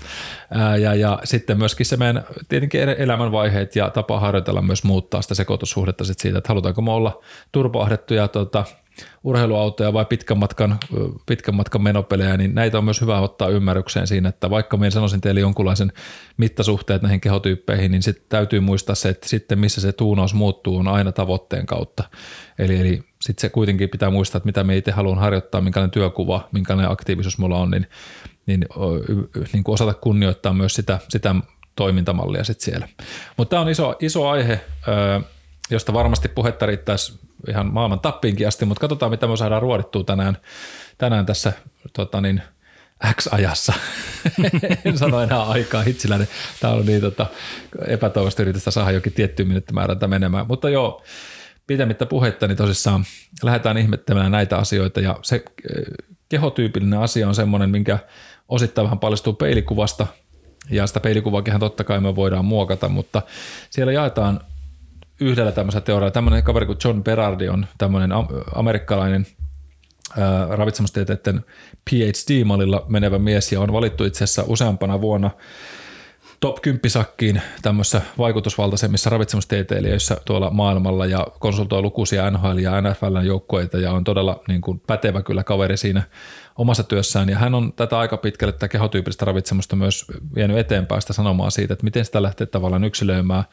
Ja, 0.81 0.95
ja 0.95 1.19
sitten 1.25 1.59
myöskin 1.59 1.87
se 1.87 1.97
meidän 1.97 2.25
tietenkin 2.49 2.81
elämänvaiheet 2.81 3.77
ja 3.77 3.91
tapa 3.91 4.21
harjoitella 4.21 4.63
myös 4.63 4.85
muuttaa 4.85 5.23
sitä 5.23 5.35
sekoitussuhdetta 5.35 6.05
sit 6.05 6.19
siitä, 6.19 6.39
että 6.39 6.49
halutaanko 6.49 6.83
me 6.83 6.91
olla 6.91 7.23
turpaahdettuja 7.53 8.29
tuota, 8.29 8.65
urheiluautoja 9.25 9.93
vai 9.93 10.05
pitkän 10.05 10.39
matkan, 10.39 10.79
pitkän 11.27 11.55
matkan 11.55 11.83
menopelejä, 11.83 12.37
niin 12.37 12.55
näitä 12.55 12.79
on 12.79 12.85
myös 12.85 13.01
hyvä 13.01 13.21
ottaa 13.21 13.49
ymmärrykseen 13.49 14.07
siinä, 14.07 14.29
että 14.29 14.51
vaikka 14.51 14.77
minä 14.77 14.91
sanoisin 14.91 15.21
teille 15.21 15.41
jonkunlaisen 15.41 15.93
mittasuhteet 16.37 17.03
näihin 17.03 17.21
kehotyyppeihin, 17.21 17.91
niin 17.91 18.03
sitten 18.03 18.25
täytyy 18.29 18.61
muistaa 18.61 18.95
se, 18.95 19.09
että 19.09 19.29
sitten 19.29 19.59
missä 19.59 19.81
se 19.81 19.93
tuunaus 19.93 20.35
muuttuu 20.35 20.77
on 20.77 20.89
aina 20.89 21.13
tavoitteen 21.13 21.67
kautta. 21.67 22.05
Eli, 22.59 22.81
eli 22.81 23.03
sitten 23.21 23.41
se 23.41 23.49
kuitenkin 23.49 23.89
pitää 23.89 24.11
muistaa, 24.11 24.37
että 24.37 24.47
mitä 24.47 24.65
me 24.65 24.77
itse 24.77 24.91
haluan 24.91 25.19
harjoittaa, 25.19 25.61
minkälainen 25.61 25.91
työkuva, 25.91 26.49
minkälainen 26.53 26.93
aktiivisuus 26.93 27.39
mulla 27.39 27.59
on, 27.59 27.71
niin, 27.71 27.87
niin, 28.47 28.67
niin 29.53 29.65
kuin 29.65 29.75
osata 29.75 29.95
kunnioittaa 29.95 30.53
myös 30.53 30.75
sitä, 30.75 30.99
sitä 31.09 31.35
toimintamallia 31.77 32.45
sitten 32.45 32.65
siellä. 32.65 32.89
Mutta 33.37 33.51
tämä 33.51 33.63
on 33.63 33.69
iso, 33.69 33.95
iso 34.01 34.29
aihe, 34.29 34.61
josta 35.75 35.93
varmasti 35.93 36.29
puhetta 36.29 36.67
riittäisi 36.67 37.21
ihan 37.49 37.73
maailman 37.73 38.01
tappiinkin 38.01 38.49
asti, 38.49 38.65
mutta 38.65 38.81
katsotaan 38.81 39.11
mitä 39.11 39.27
me 39.27 39.37
saadaan 39.37 39.63
ruodittua 39.63 40.05
tänään, 40.05 40.37
tänään 40.99 41.27
tässä 41.27 41.53
tota 41.93 42.21
niin, 42.21 42.43
X-ajassa. 43.15 43.73
en 44.85 44.99
sano 44.99 45.21
enää 45.21 45.43
aikaa 45.43 45.83
hitsilläni. 45.83 46.29
Tämä 46.61 46.73
on 46.73 46.87
niin 46.87 47.01
tota, 47.01 47.27
epätoivosta 47.87 48.43
yritystä 48.43 48.71
saada 48.71 48.91
jokin 48.91 49.13
tiettyyn 49.13 49.49
minuuttimääräntä 49.49 50.09
menemään. 50.09 50.47
Mutta 50.47 50.71
joo, 50.71 51.03
pitemmittä 51.67 52.07
puhetta, 52.07 52.47
niin 52.47 52.57
tosissaan 52.57 53.05
lähdetään 53.43 53.79
ihmettelemään 53.79 54.33
näitä 54.33 54.59
asioita 54.59 55.01
ja 55.01 55.19
se 55.23 55.37
eh, 55.37 56.07
kehotyypillinen 56.29 56.99
asia 56.99 57.29
on 57.29 57.35
semmoinen, 57.35 57.71
minkä 57.71 57.99
osittain 58.49 58.85
vähän 58.85 58.99
paljastuu 58.99 59.33
peilikuvasta 59.33 60.07
ja 60.71 60.87
sitä 60.87 61.01
peilikuvakin 61.01 61.61
totta 61.61 61.85
kai 61.85 62.01
me 62.01 62.17
voidaan 62.17 62.45
muokata, 62.45 62.89
mutta 62.89 63.23
siellä 63.71 63.93
jaetaan 63.93 64.41
yhdellä 65.23 65.53
tämmöisellä 65.53 65.85
teorialla. 65.85 66.11
Tämmöinen 66.11 66.43
kaveri 66.43 66.67
kuin 66.67 66.79
John 66.85 67.05
Berardi 67.05 67.49
on 67.49 67.67
tämmöinen 67.79 68.11
amerikkalainen 68.55 69.27
ravitsemustieteiden 70.49 71.45
PhD-mallilla 71.91 72.87
menevä 72.89 73.19
mies 73.19 73.53
ja 73.53 73.61
on 73.61 73.73
valittu 73.73 74.05
itse 74.05 74.25
asiassa 74.25 74.45
useampana 74.47 75.01
vuonna 75.01 75.31
top 76.41 76.63
10 76.63 76.91
sakkiin 76.91 77.43
tämmöisissä 77.63 78.03
vaikutusvaltaisemmissa 78.19 79.11
ravitsemustieteilijöissä 79.11 80.17
tuolla 80.25 80.51
maailmalla 80.51 81.07
ja 81.07 81.27
konsultoi 81.39 81.83
lukuisia 81.83 82.31
NHL 82.31 82.59
ja 82.59 82.81
NFL 82.81 83.17
joukkoita 83.25 83.79
ja 83.79 83.93
on 83.93 84.05
todella 84.05 84.43
niin 84.49 84.61
kuin 84.61 84.81
pätevä 84.81 85.23
kyllä 85.23 85.45
kaveri 85.45 85.77
siinä 85.77 86.03
omassa 86.59 86.83
työssään 86.83 87.29
ja 87.29 87.39
hän 87.39 87.55
on 87.55 87.73
tätä 87.73 87.99
aika 87.99 88.17
pitkälle 88.17 88.53
tätä 88.53 88.69
kehotyypillistä 88.69 89.25
ravitsemusta 89.25 89.77
myös 89.77 90.05
vienyt 90.35 90.59
eteenpäin 90.59 91.01
sitä 91.01 91.13
sanomaa 91.13 91.51
siitä, 91.51 91.73
että 91.73 91.85
miten 91.85 92.05
sitä 92.05 92.23
lähtee 92.23 92.47
tavallaan 92.47 92.85
yksilöimään 92.85 93.45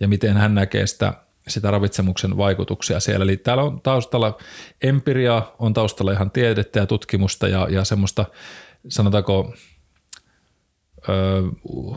ja 0.00 0.08
miten 0.08 0.36
hän 0.36 0.54
näkee 0.54 0.86
sitä, 0.86 1.12
sitä 1.48 1.70
ravitsemuksen 1.70 2.36
vaikutuksia 2.36 3.00
siellä. 3.00 3.24
Eli 3.24 3.36
täällä 3.36 3.62
on 3.62 3.80
taustalla 3.80 4.38
empiriaa, 4.82 5.56
on 5.58 5.72
taustalla 5.72 6.12
ihan 6.12 6.30
tiedettä 6.30 6.78
ja 6.78 6.86
tutkimusta 6.86 7.48
ja, 7.48 7.68
ja 7.70 7.84
semmoista, 7.84 8.24
sanotaanko, 8.88 9.52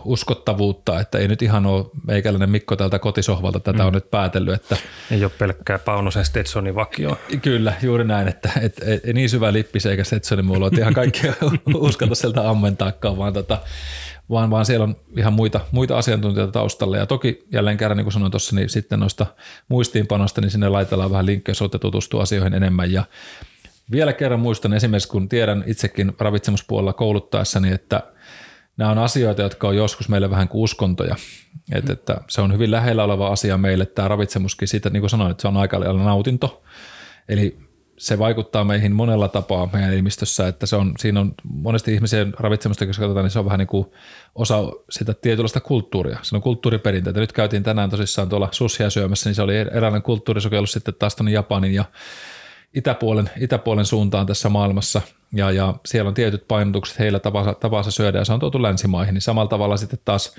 uskottavuutta, 0.05 0.99
että 0.99 1.17
ei 1.17 1.27
nyt 1.27 1.41
ihan 1.41 1.65
ole 1.65 1.85
meikäläinen 2.07 2.49
Mikko 2.49 2.75
täältä 2.75 2.99
kotisohvalta 2.99 3.59
tätä 3.59 3.79
mm. 3.79 3.87
on 3.87 3.93
nyt 3.93 4.11
päätellyt. 4.11 4.55
Että, 4.55 4.77
ei 5.11 5.23
ole 5.23 5.31
pelkkää 5.37 5.79
Paunosen 5.79 6.25
Stetsonin 6.25 6.75
vakio. 6.75 7.19
Kyllä, 7.41 7.73
juuri 7.81 8.03
näin, 8.03 8.27
että 8.27 8.49
et, 8.61 8.77
et, 8.81 9.05
et, 9.05 9.15
niin 9.15 9.29
syvä 9.29 9.53
lippis 9.53 9.85
eikä 9.85 10.03
Stetsoni 10.03 10.41
mulla 10.41 10.65
ole 10.65 10.79
ihan 10.79 10.93
kaikki 10.93 11.21
uskalta 11.75 12.15
sieltä 12.15 12.49
ammentaakaan, 12.49 13.17
vaan, 13.17 13.33
tota, 13.33 13.61
vaan, 14.29 14.49
vaan 14.49 14.65
siellä 14.65 14.83
on 14.83 14.95
ihan 15.17 15.33
muita, 15.33 15.59
muita 15.71 15.97
asiantuntijoita 15.97 16.51
taustalla. 16.51 16.97
Ja 16.97 17.05
toki 17.05 17.47
jälleen 17.51 17.77
kerran, 17.77 17.97
niin 17.97 18.05
kuin 18.05 18.13
sanoin 18.13 18.31
tuossa, 18.31 18.55
niin 18.55 18.69
sitten 18.69 18.99
noista 18.99 19.25
muistiinpanosta, 19.67 20.41
niin 20.41 20.51
sinne 20.51 20.69
laitellaan 20.69 21.11
vähän 21.11 21.25
linkkejä, 21.25 21.51
jos 21.51 21.61
olette 21.61 21.79
tutustua 21.79 22.21
asioihin 22.21 22.53
enemmän. 22.53 22.91
Ja 22.91 23.03
vielä 23.91 24.13
kerran 24.13 24.39
muistan 24.39 24.73
esimerkiksi, 24.73 25.09
kun 25.09 25.29
tiedän 25.29 25.63
itsekin 25.67 26.13
ravitsemuspuolella 26.19 26.93
kouluttaessani, 26.93 27.71
että– 27.71 28.03
nämä 28.79 28.91
on 28.91 28.97
asioita, 28.97 29.41
jotka 29.41 29.67
on 29.67 29.75
joskus 29.75 30.09
meille 30.09 30.29
vähän 30.29 30.47
kuin 30.47 30.61
uskontoja. 30.61 31.15
Et, 31.71 31.89
että 31.89 32.21
se 32.29 32.41
on 32.41 32.53
hyvin 32.53 32.71
lähellä 32.71 33.03
oleva 33.03 33.27
asia 33.27 33.57
meille, 33.57 33.85
tämä 33.85 34.07
ravitsemuskin 34.07 34.67
siitä, 34.67 34.89
niin 34.89 35.01
kuin 35.01 35.09
sanoin, 35.09 35.31
että 35.31 35.41
se 35.41 35.47
on 35.47 35.57
aika 35.57 35.79
lailla 35.79 36.03
nautinto. 36.03 36.63
Eli 37.29 37.59
se 37.99 38.19
vaikuttaa 38.19 38.63
meihin 38.63 38.95
monella 38.95 39.27
tapaa 39.27 39.69
meidän 39.73 39.93
ilmistössä, 39.93 40.47
että 40.47 40.65
se 40.65 40.75
on, 40.75 40.93
siinä 40.99 41.19
on 41.19 41.33
monesti 41.43 41.93
ihmisen 41.93 42.33
ravitsemusta, 42.39 42.83
jos 42.83 42.99
katsotaan, 42.99 43.23
niin 43.23 43.31
se 43.31 43.39
on 43.39 43.45
vähän 43.45 43.59
niin 43.59 43.67
kuin 43.67 43.85
osa 44.35 44.63
sitä 44.89 45.13
tietynlaista 45.13 45.59
kulttuuria. 45.59 46.19
Se 46.21 46.35
on 46.35 46.41
kulttuuriperinteitä. 46.41 47.19
Nyt 47.19 47.33
käytiin 47.33 47.63
tänään 47.63 47.89
tosissaan 47.89 48.29
tuolla 48.29 48.49
sussia 48.51 48.89
syömässä, 48.89 49.29
niin 49.29 49.35
se 49.35 49.41
oli 49.41 49.57
eräänlainen 49.57 50.01
kulttuurisokellus 50.01 50.71
sitten 50.71 50.93
taas 50.93 51.15
tuonne 51.15 51.31
Japanin 51.31 51.73
ja 51.73 51.85
itäpuolen, 52.73 53.29
itäpuolen 53.39 53.85
suuntaan 53.85 54.25
tässä 54.25 54.49
maailmassa– 54.49 55.01
ja, 55.33 55.51
ja 55.51 55.73
siellä 55.85 56.07
on 56.07 56.13
tietyt 56.13 56.47
painotukset 56.47 56.99
heillä 56.99 57.19
tapansa, 57.19 57.53
tapansa 57.53 57.91
syödä 57.91 58.17
ja 58.17 58.25
se 58.25 58.33
on 58.33 58.39
tuotu 58.39 58.61
länsimaihin, 58.61 59.13
niin 59.13 59.21
samalla 59.21 59.49
tavalla 59.49 59.77
sitten 59.77 59.99
taas 60.05 60.35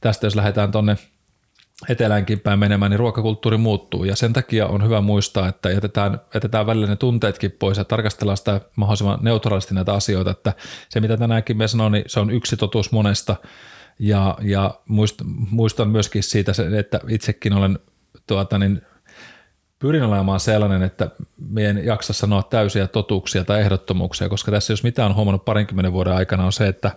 tästä, 0.00 0.26
jos 0.26 0.36
lähdetään 0.36 0.72
tuonne 0.72 0.96
eteläänkin 1.88 2.40
päin 2.40 2.58
menemään, 2.58 2.90
niin 2.90 2.98
ruokakulttuuri 2.98 3.56
muuttuu. 3.56 4.04
Ja 4.04 4.16
sen 4.16 4.32
takia 4.32 4.66
on 4.66 4.84
hyvä 4.84 5.00
muistaa, 5.00 5.48
että 5.48 5.70
jätetään, 5.70 6.20
jätetään 6.34 6.66
välillä 6.66 6.86
ne 6.86 6.96
tunteetkin 6.96 7.52
pois 7.52 7.78
ja 7.78 7.84
tarkastellaan 7.84 8.36
sitä 8.36 8.60
mahdollisimman 8.76 9.18
neutraalisti 9.22 9.74
näitä 9.74 9.92
asioita, 9.92 10.30
että 10.30 10.52
se 10.88 11.00
mitä 11.00 11.16
tänäänkin 11.16 11.56
me 11.56 11.68
sanoin, 11.68 11.92
niin 11.92 12.04
se 12.06 12.20
on 12.20 12.30
yksi 12.30 12.56
totuus 12.56 12.92
monesta. 12.92 13.36
Ja, 13.98 14.38
ja 14.42 14.74
muistan 15.50 15.88
myöskin 15.88 16.22
siitä, 16.22 16.52
että 16.78 17.00
itsekin 17.08 17.52
olen 17.52 17.78
tuota, 18.26 18.58
niin 18.58 18.82
pyrin 19.78 20.02
olemaan 20.02 20.40
sellainen, 20.40 20.82
että 20.82 21.10
me 21.50 21.66
en 21.66 21.84
jaksa 21.84 22.12
sanoa 22.12 22.42
täysiä 22.42 22.86
totuuksia 22.86 23.44
tai 23.44 23.60
ehdottomuuksia, 23.60 24.28
koska 24.28 24.50
tässä 24.52 24.72
jos 24.72 24.82
mitään 24.82 25.10
on 25.10 25.16
huomannut 25.16 25.44
parinkymmenen 25.44 25.92
vuoden 25.92 26.12
aikana 26.12 26.44
on 26.44 26.52
se, 26.52 26.66
että 26.66 26.90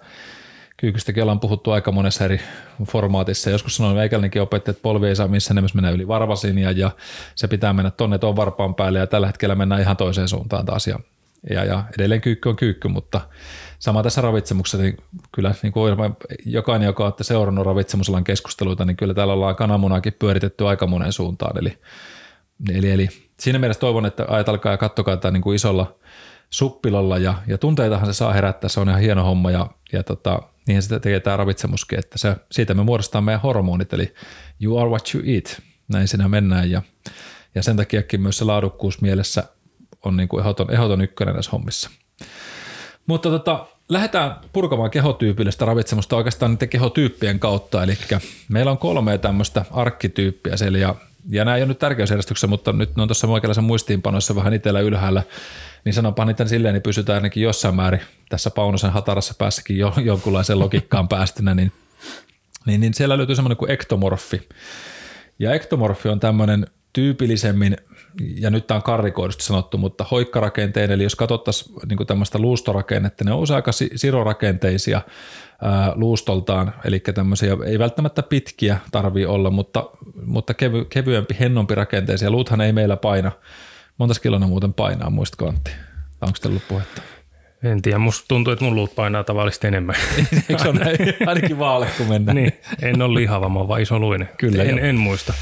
Kyykystäkin 0.82 1.24
ollaan 1.24 1.40
puhuttu 1.40 1.72
aika 1.72 1.92
monessa 1.92 2.26
eri 2.26 2.42
formaatissa. 2.86 3.50
Joskus 3.50 3.76
sanoin 3.76 3.96
meikäläinenkin 3.96 4.42
opettaja, 4.42 4.72
että 4.72 4.82
polvi 4.82 5.08
ei 5.08 5.16
saa 5.16 5.28
missään 5.28 5.56
nimessä 5.56 5.76
mennä 5.76 5.90
yli 5.90 6.08
varvasin 6.08 6.58
ja, 6.58 6.72
ja 6.72 6.92
se 7.36 7.48
pitää 7.48 7.74
mennä 7.74 7.92
tonne 7.92 8.18
tuon 8.18 8.36
varpaan 8.36 8.76
päälle 8.76 9.00
ja 9.00 9.08
tällä 9.08 9.28
hetkellä 9.28 9.56
mennään 9.56 9.82
ihan 9.82 9.98
toiseen 9.98 10.28
suuntaan 10.28 10.66
taas. 10.66 10.88
Ja, 10.88 11.00
ja, 11.50 11.66
ja 11.66 11.84
edelleen 11.96 12.22
kyykky 12.22 12.50
on 12.50 12.56
kyykky, 12.56 12.88
mutta 12.88 13.22
sama 13.80 14.04
tässä 14.04 14.22
ravitsemuksessa, 14.22 14.78
niin 14.78 14.98
kyllä 15.32 15.54
niin 15.64 15.74
kuin 15.74 15.98
jokainen, 16.46 16.86
joka 16.86 17.04
olette 17.04 17.24
seurannut 17.24 17.66
ravitsemusalan 17.66 18.24
keskusteluita, 18.24 18.86
niin 18.86 18.98
kyllä 18.98 19.14
täällä 19.14 19.34
ollaan 19.34 19.56
kananmunaakin 19.56 20.14
pyöritetty 20.20 20.68
aika 20.68 20.88
monen 20.88 21.14
suuntaan. 21.14 21.58
Eli 21.58 21.78
Eli, 22.70 22.92
eli 22.92 23.10
siinä 23.40 23.60
mielessä 23.60 23.80
toivon, 23.82 24.06
että 24.06 24.26
ajatelkaa 24.28 24.72
ja 24.72 24.78
kattokaa 24.78 25.18
tätä 25.18 25.32
niin 25.32 25.42
kuin 25.42 25.56
isolla 25.56 25.96
suppilolla 26.50 27.18
ja, 27.18 27.34
ja 27.48 27.58
tunteitahan 27.58 28.06
se 28.06 28.14
saa 28.14 28.34
herättää, 28.34 28.70
se 28.70 28.80
on 28.80 28.90
ihan 28.90 29.02
hieno 29.02 29.24
homma 29.24 29.52
ja, 29.52 29.68
ja 29.94 30.04
tota, 30.04 30.42
niinhän 30.72 30.84
sitä 30.84 31.00
tekee 31.00 31.20
tämä 31.20 31.38
ravitsemuskin, 31.38 32.00
että 32.00 32.18
se, 32.18 32.36
siitä 32.52 32.74
me 32.74 32.84
muodostetaan 32.84 33.24
meidän 33.24 33.42
hormonit, 33.42 33.94
eli 33.94 34.14
you 34.62 34.78
are 34.78 34.90
what 34.90 35.16
you 35.16 35.24
eat, 35.28 35.62
näin 35.88 36.08
siinä 36.08 36.28
mennään 36.28 36.72
ja, 36.72 36.82
ja 37.56 37.64
sen 37.64 37.78
takiakin 37.78 38.22
myös 38.22 38.38
se 38.38 38.46
laadukkuus 38.46 39.02
mielessä 39.02 39.44
on 40.06 40.18
niin 40.18 40.30
kuin 40.30 40.42
ehdoton, 40.42 40.72
ehdoton 40.72 41.02
ykkönen 41.02 41.34
näissä 41.34 41.52
hommissa. 41.52 41.90
Mutta 43.06 43.30
tota, 43.30 43.68
lähdetään 43.90 44.36
purkamaan 44.54 44.92
kehotyypillistä 44.92 45.66
ravitsemusta 45.66 46.16
oikeastaan 46.16 46.52
niiden 46.52 46.70
kehotyyppien 46.70 47.40
kautta, 47.40 47.84
eli 47.84 47.98
meillä 48.50 48.72
on 48.72 48.78
kolme 48.78 49.18
tämmöistä 49.18 49.66
arkkityyppiä 49.72 50.58
siellä 50.58 50.78
ja 50.78 50.96
ja 51.30 51.46
nämä 51.46 51.58
ei 51.58 51.64
ole 51.64 51.68
nyt 51.68 51.80
tärkeysjärjestyksessä, 51.80 52.48
mutta 52.48 52.74
nyt 52.74 52.96
ne 52.96 53.02
on 53.02 53.08
tuossa 53.08 53.28
oikeanlaisen 53.28 53.64
muistiinpanoissa 53.64 54.36
vähän 54.36 54.54
itsellä 54.54 54.80
ylhäällä, 54.80 55.24
niin 55.86 55.94
sanonpa 55.94 56.26
niitä 56.26 56.46
silleen, 56.46 56.74
niin 56.74 56.82
pysytään 56.82 57.16
ainakin 57.16 57.44
jossain 57.44 57.76
määrin 57.76 58.02
tässä 58.30 58.50
Paunosen 58.50 58.92
hatarassa 58.92 59.34
päässäkin 59.38 59.78
jo, 59.78 59.94
jonkunlaiseen 60.04 60.60
logiikkaan 60.60 61.08
päästynä, 61.08 61.56
niin, 61.56 61.72
niin, 62.66 62.82
niin 62.82 62.94
siellä 62.94 63.18
löytyy 63.18 63.36
semmoinen 63.36 63.58
kuin 63.58 63.72
ektomorfi. 63.72 64.50
Ja 65.40 65.54
ektomorfi 65.54 66.10
on 66.10 66.20
tämmöinen 66.20 66.68
tyypillisemmin, 66.94 67.78
ja 68.20 68.50
nyt 68.50 68.68
tämä 68.68 68.76
on 68.76 68.84
karrikoidusti 68.84 69.44
sanottu, 69.44 69.78
mutta 69.78 70.06
hoikkarakenteen, 70.12 70.92
eli 70.92 71.04
jos 71.04 71.16
katsottaisiin 71.16 71.76
niin 71.90 72.08
tämmöistä 72.08 72.40
luustorakennetta, 72.40 73.24
ne 73.24 73.34
on 73.34 73.40
usein 73.40 73.56
aika 73.56 73.72
sirorakenteisia, 73.96 75.02
ää, 75.62 75.92
luustoltaan, 75.96 76.74
eli 76.86 77.00
tämmöisiä 77.00 77.58
ei 77.66 77.80
välttämättä 77.80 78.24
pitkiä 78.24 78.78
tarvii 78.92 79.26
olla, 79.26 79.50
mutta, 79.50 79.90
mutta 80.26 80.54
kevy, 80.54 80.86
kevyempi, 80.86 81.36
hennompi 81.40 81.76
rakenteisia. 81.76 82.32
Luuthan 82.32 82.62
ei 82.62 82.74
meillä 82.74 82.98
paina. 82.98 83.32
Monta 84.02 84.20
kilona 84.20 84.48
muuten 84.48 84.74
painaa, 84.74 85.10
muistatko 85.10 85.48
Antti? 85.48 85.72
Onko 86.22 86.38
teillä 86.42 86.54
ollut 86.54 86.68
puhetta? 86.68 87.02
En 87.64 87.82
tiedä, 87.82 87.98
musta 87.98 88.26
tuntuu, 88.28 88.54
että 88.54 88.66
mun 88.66 88.76
luut 88.76 88.96
painaa 88.96 89.24
tavallisesti 89.24 89.68
enemmän. 89.68 89.96
Eikö 90.50 90.64
se 90.64 90.70
ole 90.70 90.80
ainakin 91.28 91.60
vaale, 91.60 91.88
kun 91.98 92.08
mennään? 92.08 92.36
niin, 92.36 92.54
en 92.82 93.02
ole 93.02 93.14
lihava, 93.14 93.50
mä 93.50 93.60
oon 93.60 93.68
vaan 93.68 93.82
luinen. 94.00 94.30
Kyllä, 94.38 94.64
en, 94.64 94.80
en 94.80 94.96
muista, 94.96 95.34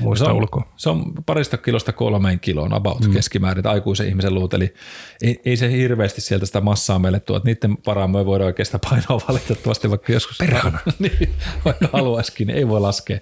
muista 0.00 0.24
se 0.24 0.30
on, 0.30 0.36
ulkoa. 0.36 0.72
Se 0.76 0.90
on 0.90 1.12
parista 1.26 1.56
kilosta 1.56 1.92
kolmeen 1.92 2.40
kiloon 2.40 2.72
about 2.72 3.00
mm. 3.00 3.12
keskimäärin 3.12 3.66
aikuisen 3.66 4.08
ihmisen 4.08 4.34
luut, 4.34 4.54
eli 4.54 4.74
ei, 5.22 5.40
ei, 5.44 5.56
se 5.56 5.70
hirveästi 5.70 6.20
sieltä 6.20 6.46
sitä 6.46 6.60
massaa 6.60 6.98
meille 6.98 7.20
tuo, 7.20 7.36
että 7.36 7.48
niiden 7.48 7.76
paraan 7.76 8.10
me 8.10 8.26
voidaan 8.26 8.46
oikeastaan 8.46 8.80
painoa 8.90 9.22
valitettavasti, 9.28 9.90
vaikka 9.90 10.12
joskus 10.12 10.38
Perhana. 10.38 10.78
niin, 10.98 11.34
vaikka 11.64 11.88
haluaisikin, 11.92 12.46
niin 12.46 12.56
ei 12.56 12.68
voi 12.68 12.80
laskea. 12.80 13.18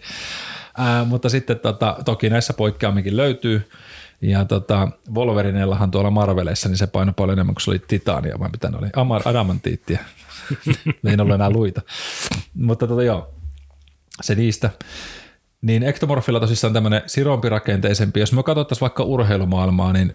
Ää, 0.79 1.05
mutta 1.05 1.29
sitten 1.29 1.59
tota, 1.59 1.97
toki 2.05 2.31
näissä 2.31 2.53
poikkeamikin 2.53 3.17
löytyy, 3.17 3.69
ja 4.23 4.45
tota, 4.45 4.89
Wolverinellahan 5.15 5.91
tuolla 5.91 6.11
Marveleissa, 6.11 6.69
niin 6.69 6.77
se 6.77 6.87
paino 6.87 7.13
paljon 7.13 7.39
enemmän 7.39 7.55
kuin 7.55 7.63
se 7.63 7.71
oli 7.71 7.79
titania, 7.79 8.39
vai 8.39 8.49
mitä 8.49 8.71
ne 8.71 8.79
oli, 8.79 8.89
Amar, 8.97 9.23
adamantiittia. 9.25 9.99
ne 11.03 11.11
ei 11.11 11.17
ollut 11.21 11.35
enää 11.35 11.51
luita. 11.51 11.83
Mutta 12.55 12.87
tota, 12.87 13.03
joo, 13.03 13.35
se 14.23 14.35
niistä. 14.35 14.71
Niin 15.63 15.83
ektomorfilla 15.83 16.41
tosissaan 16.41 16.73
tämmöinen 16.73 17.03
sirompirakenteisempi. 17.07 18.21
Jos 18.21 18.33
me 18.33 18.43
katsottaisiin 18.43 18.81
vaikka 18.81 19.03
urheilumaailmaa, 19.03 19.93
niin 19.93 20.15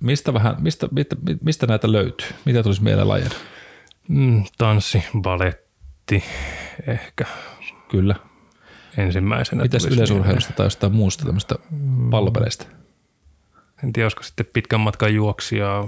mistä, 0.00 0.34
vähän, 0.34 0.56
mistä, 0.58 0.88
mistä, 0.90 1.16
mistä 1.42 1.66
näitä 1.66 1.92
löytyy? 1.92 2.28
Mitä 2.44 2.62
tulisi 2.62 2.82
mieleen 2.82 3.08
lajena? 3.08 3.34
Mm, 4.08 4.44
tanssi, 4.58 5.04
baletti, 5.20 6.24
ehkä. 6.86 7.24
Kyllä. 7.90 8.14
Ensimmäisenä. 8.96 9.62
Mitäs 9.62 9.84
yleisurheilusta 9.84 10.52
tai 10.52 10.66
jostain 10.66 10.92
muusta 10.92 11.24
tämmöistä 11.24 11.54
pallopeleistä? 12.10 12.81
En 13.84 13.92
tiedä, 13.92 14.04
olisiko 14.04 14.22
sitten 14.22 14.46
pitkän 14.52 14.80
matkan 14.80 15.14
juoksija, 15.14 15.84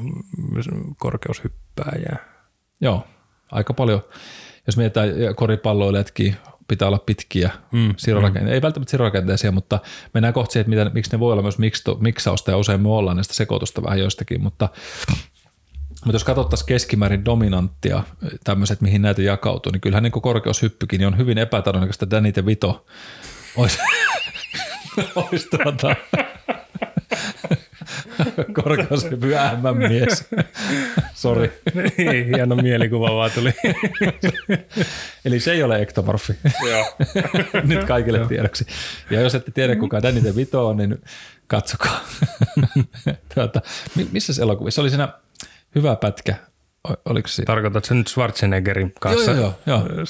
korkeushyppääjä. 0.98 2.16
Joo, 2.80 3.06
aika 3.52 3.74
paljon. 3.74 4.04
Jos 4.66 4.76
mietitään 4.76 5.08
koripalloilijatkin, 5.36 6.36
pitää 6.68 6.88
olla 6.88 6.98
pitkiä 6.98 7.50
mm, 7.72 7.94
sirorake- 7.96 8.40
mm. 8.40 8.46
ei 8.46 8.62
välttämättä 8.62 8.90
sirorakenteisia, 8.90 9.52
mutta 9.52 9.78
mennään 10.14 10.34
kohti 10.34 10.52
siihen, 10.52 10.78
että 10.78 10.94
miksi 10.94 11.12
ne 11.12 11.20
voi 11.20 11.32
olla 11.32 11.42
myös 11.42 11.58
miksausta 12.00 12.50
ja 12.50 12.56
usein 12.56 12.80
me 12.80 12.88
ollaan 12.88 13.16
näistä 13.16 13.34
sekoitusta 13.34 13.82
vähän 13.82 13.98
joistakin, 13.98 14.42
mutta 14.42 14.68
mutta 16.04 16.14
jos 16.14 16.24
katsottaisiin 16.24 16.66
keskimäärin 16.66 17.24
dominanttia, 17.24 18.02
tämmöiset, 18.44 18.80
mihin 18.80 19.02
näitä 19.02 19.22
jakautuu, 19.22 19.72
niin 19.72 19.80
kyllähän 19.80 20.02
niin 20.02 20.12
korkeushyppykin 20.12 20.98
niin 20.98 21.08
on 21.08 21.18
hyvin 21.18 21.38
epätodennäköistä, 21.38 22.04
että 22.04 22.16
Danny 22.16 22.32
Vito 22.46 22.86
olisi, 23.56 23.78
olisi 25.30 25.48
tuota, 25.48 25.96
Korkeushypy 28.62 29.34
mies. 29.88 30.28
Sori. 31.14 31.52
Niin, 31.74 32.26
hieno 32.26 32.56
mielikuva 32.56 33.14
vaan 33.14 33.30
tuli. 33.30 33.52
Eli 35.24 35.40
se 35.40 35.52
ei 35.52 35.62
ole 35.62 35.82
ektomorfi. 35.82 36.36
Joo. 36.68 36.96
Nyt 37.62 37.84
kaikille 37.84 38.18
Joo. 38.18 38.28
tiedoksi. 38.28 38.66
Ja 39.10 39.20
jos 39.20 39.34
ette 39.34 39.50
tiedä, 39.50 39.76
kuka 39.76 40.02
Danny 40.02 40.24
DeVito 40.24 40.68
on, 40.68 40.76
niin 40.76 41.02
katsokaa. 41.46 42.00
tuota, 43.34 43.60
missä 44.12 44.32
se 44.32 44.42
elokuvissa? 44.42 44.82
Oli 44.82 44.90
siinä 44.90 45.08
hyvä 45.74 45.96
pätkä. 45.96 46.34
Oliko 47.04 47.28
se? 47.28 47.42
Tarkoitatko 47.42 47.94
nyt 47.94 48.08
Schwarzeneggerin 48.08 48.92
kanssa? 49.00 49.30
Joo, 49.30 49.54
joo, 49.66 49.86
joo. 49.88 50.04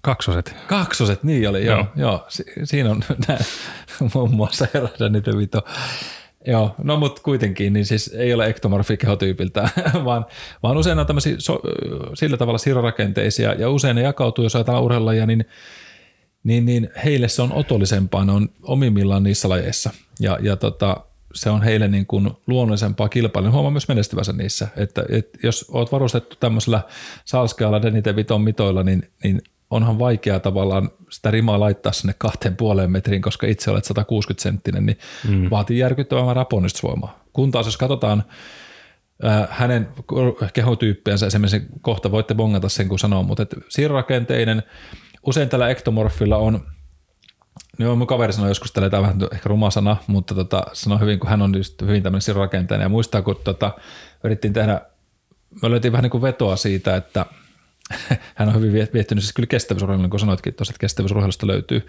Kaksoset. 0.00 0.54
Kaksoset, 0.66 1.22
niin 1.22 1.48
oli, 1.48 1.66
joo. 1.66 1.76
joo. 1.76 1.86
joo. 1.96 2.26
Si- 2.28 2.44
siinä 2.64 2.90
on 2.90 3.02
näin, 3.28 3.44
muun 4.14 4.34
muassa 4.34 4.66
herra 4.74 4.88
Danny 4.98 5.22
DeVito. 5.24 5.64
Joo, 6.46 6.74
no 6.82 6.96
mutta 6.96 7.22
kuitenkin, 7.22 7.72
niin 7.72 7.86
siis 7.86 8.08
ei 8.08 8.34
ole 8.34 8.46
ektomorfi 8.46 8.96
kehotyypiltä, 8.96 9.68
vaan, 10.04 10.26
vaan 10.62 10.76
usein 10.76 10.98
on 10.98 11.06
tämmöisiä 11.06 11.34
so, 11.38 11.60
sillä 12.14 12.36
tavalla 12.36 12.58
sirorakenteisia 12.58 13.54
ja 13.54 13.70
usein 13.70 13.96
ne 13.96 14.02
jakautuu, 14.02 14.44
jos 14.44 14.56
ajatellaan 14.56 14.84
urheilulajia, 14.84 15.26
niin, 15.26 15.44
niin, 16.44 16.66
niin 16.66 16.90
heille 17.04 17.28
se 17.28 17.42
on 17.42 17.52
otollisempaa, 17.52 18.24
ne 18.24 18.32
on 18.32 18.48
omimmillaan 18.62 19.22
niissä 19.22 19.48
lajeissa 19.48 19.90
ja, 20.20 20.38
ja 20.42 20.56
tota, 20.56 20.96
se 21.34 21.50
on 21.50 21.62
heille 21.62 21.88
niin 21.88 22.06
kuin 22.06 22.30
luonnollisempaa 22.46 23.08
kilpailua. 23.08 23.50
Huomaa 23.50 23.70
myös 23.70 23.88
menestyvänsä 23.88 24.32
niissä, 24.32 24.68
että, 24.76 25.04
että 25.08 25.38
jos 25.42 25.70
olet 25.70 25.92
varustettu 25.92 26.36
tämmöisellä 26.40 26.82
salskealla 27.24 27.82
Denite 27.82 28.16
Viton 28.16 28.40
mitoilla, 28.40 28.82
niin, 28.82 29.02
niin 29.24 29.42
onhan 29.72 29.98
vaikea 29.98 30.40
tavallaan 30.40 30.90
sitä 31.10 31.30
rimaa 31.30 31.60
laittaa 31.60 31.92
sinne 31.92 32.14
kahteen 32.18 32.56
puoleen 32.56 32.90
metriin, 32.90 33.22
koska 33.22 33.46
itse 33.46 33.70
olet 33.70 33.84
160 33.84 34.42
senttinen, 34.42 34.86
niin 34.86 34.98
mm. 35.28 35.50
vaatii 35.50 35.78
järkyttävän 35.78 36.24
määrän 36.24 36.46
ponnistusvoimaa. 36.46 37.24
Kun 37.32 37.50
taas 37.50 37.66
jos 37.66 37.76
katsotaan 37.76 38.24
äh, 39.24 39.48
hänen 39.50 39.88
kehotyyppiänsä, 40.52 41.26
esimerkiksi 41.26 41.62
kohta 41.80 42.10
voitte 42.10 42.34
bongata 42.34 42.68
sen 42.68 42.88
kun 42.88 42.98
sanoo, 42.98 43.22
mutta 43.22 43.46
siirrorakenteinen, 43.68 44.62
usein 45.26 45.48
tällä 45.48 45.68
ektomorfilla 45.68 46.36
on 46.36 46.60
Joo, 47.78 47.96
mun 47.96 48.06
kaveri 48.06 48.32
sanoi 48.32 48.50
joskus 48.50 48.72
tällä, 48.72 48.90
tämä 48.90 49.02
vähän 49.02 49.18
ehkä 49.32 49.48
ruma 49.48 49.70
sana, 49.70 49.96
mutta 50.06 50.34
tota, 50.34 50.62
sanoi 50.72 51.00
hyvin, 51.00 51.18
kun 51.18 51.30
hän 51.30 51.42
on 51.42 51.54
just 51.56 51.82
hyvin 51.82 52.02
tämmöinen 52.02 52.22
siirrorakenteinen. 52.22 52.84
Ja 52.84 52.88
muistaa, 52.88 53.22
kun 53.22 53.36
tota, 53.44 53.70
yrittiin 54.24 54.52
tehdä, 54.52 54.80
me 55.62 55.70
löytiin 55.70 55.92
vähän 55.92 56.02
niin 56.02 56.10
kuin 56.10 56.22
vetoa 56.22 56.56
siitä, 56.56 56.96
että– 56.96 57.26
hän 58.34 58.48
on 58.48 58.54
hyvin 58.54 58.88
viettynyt 58.92 59.24
siis 59.24 59.32
kyllä 59.32 59.46
kestävyysurheilun, 59.46 60.02
niin 60.02 60.10
kuin 60.10 60.20
sanoitkin 60.20 60.54
tuossa, 60.54 60.72
että 60.72 60.80
kestävyysurheilusta 60.80 61.46
löytyy 61.46 61.86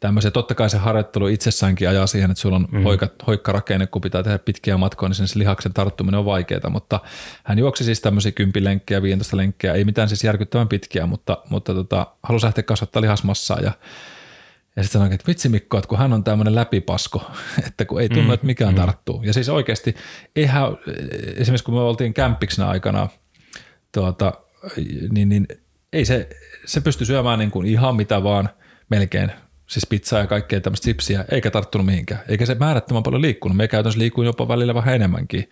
tämmöisiä. 0.00 0.30
Totta 0.30 0.54
kai 0.54 0.70
se 0.70 0.78
harjoittelu 0.78 1.26
itsessäänkin 1.26 1.88
ajaa 1.88 2.06
siihen, 2.06 2.30
että 2.30 2.40
sulla 2.40 2.56
on 2.56 2.68
mm. 2.70 2.82
hoika, 2.82 3.08
hoikkarakenne, 3.26 3.86
kun 3.86 4.02
pitää 4.02 4.22
tehdä 4.22 4.38
pitkiä 4.38 4.76
matkoja, 4.76 5.08
niin 5.08 5.28
sen 5.28 5.38
lihaksen 5.38 5.72
tarttuminen 5.74 6.18
on 6.18 6.24
vaikeaa, 6.24 6.70
mutta 6.70 7.00
hän 7.44 7.58
juoksi 7.58 7.84
siis 7.84 8.00
tämmöisiä 8.00 8.32
kympilenkkejä, 8.32 9.02
15 9.02 9.36
lenkkejä, 9.36 9.74
ei 9.74 9.84
mitään 9.84 10.08
siis 10.08 10.24
järkyttävän 10.24 10.68
pitkiä, 10.68 11.06
mutta, 11.06 11.38
mutta 11.50 11.74
tota, 11.74 12.06
halusi 12.22 12.46
lähteä 12.46 12.62
kasvattaa 12.62 13.02
lihasmassaa 13.02 13.60
ja 13.60 13.72
ja 14.76 14.84
sitten 14.84 14.98
sanoin, 14.98 15.12
että 15.12 15.26
vitsi 15.28 15.48
Mikko, 15.48 15.78
että 15.78 15.88
kun 15.88 15.98
hän 15.98 16.12
on 16.12 16.24
tämmöinen 16.24 16.54
läpipasko, 16.54 17.30
että 17.68 17.84
kun 17.84 18.00
ei 18.00 18.08
tunnu, 18.08 18.22
mm, 18.22 18.32
että 18.32 18.46
mikään 18.46 18.74
mm. 18.74 18.76
tarttuu. 18.76 19.22
Ja 19.22 19.32
siis 19.32 19.48
oikeasti, 19.48 19.96
eihän, 20.36 20.62
esimerkiksi 21.36 21.64
kun 21.64 21.74
me 21.74 21.80
oltiin 21.80 22.14
kämppiksenä 22.14 22.68
aikana 22.68 23.08
tuota, 23.92 24.32
niin, 25.12 25.28
niin 25.28 25.46
ei 25.92 26.04
se, 26.04 26.28
se 26.64 26.80
pysty 26.80 27.04
syömään 27.04 27.38
niin 27.38 27.50
kuin 27.50 27.66
ihan 27.66 27.96
mitä 27.96 28.22
vaan 28.22 28.48
melkein, 28.90 29.32
siis 29.66 29.86
pizzaa 29.86 30.20
ja 30.20 30.26
kaikkea 30.26 30.60
tämmöistä 30.60 30.84
sipsiä, 30.84 31.24
eikä 31.30 31.50
tarttunut 31.50 31.86
mihinkään. 31.86 32.20
Eikä 32.28 32.46
se 32.46 32.54
määrättömän 32.54 33.02
paljon 33.02 33.22
liikkunut. 33.22 33.56
Me 33.56 33.68
käytännössä 33.68 34.00
liikuin 34.00 34.26
jopa 34.26 34.48
välillä 34.48 34.74
vähän 34.74 34.94
enemmänkin. 34.94 35.48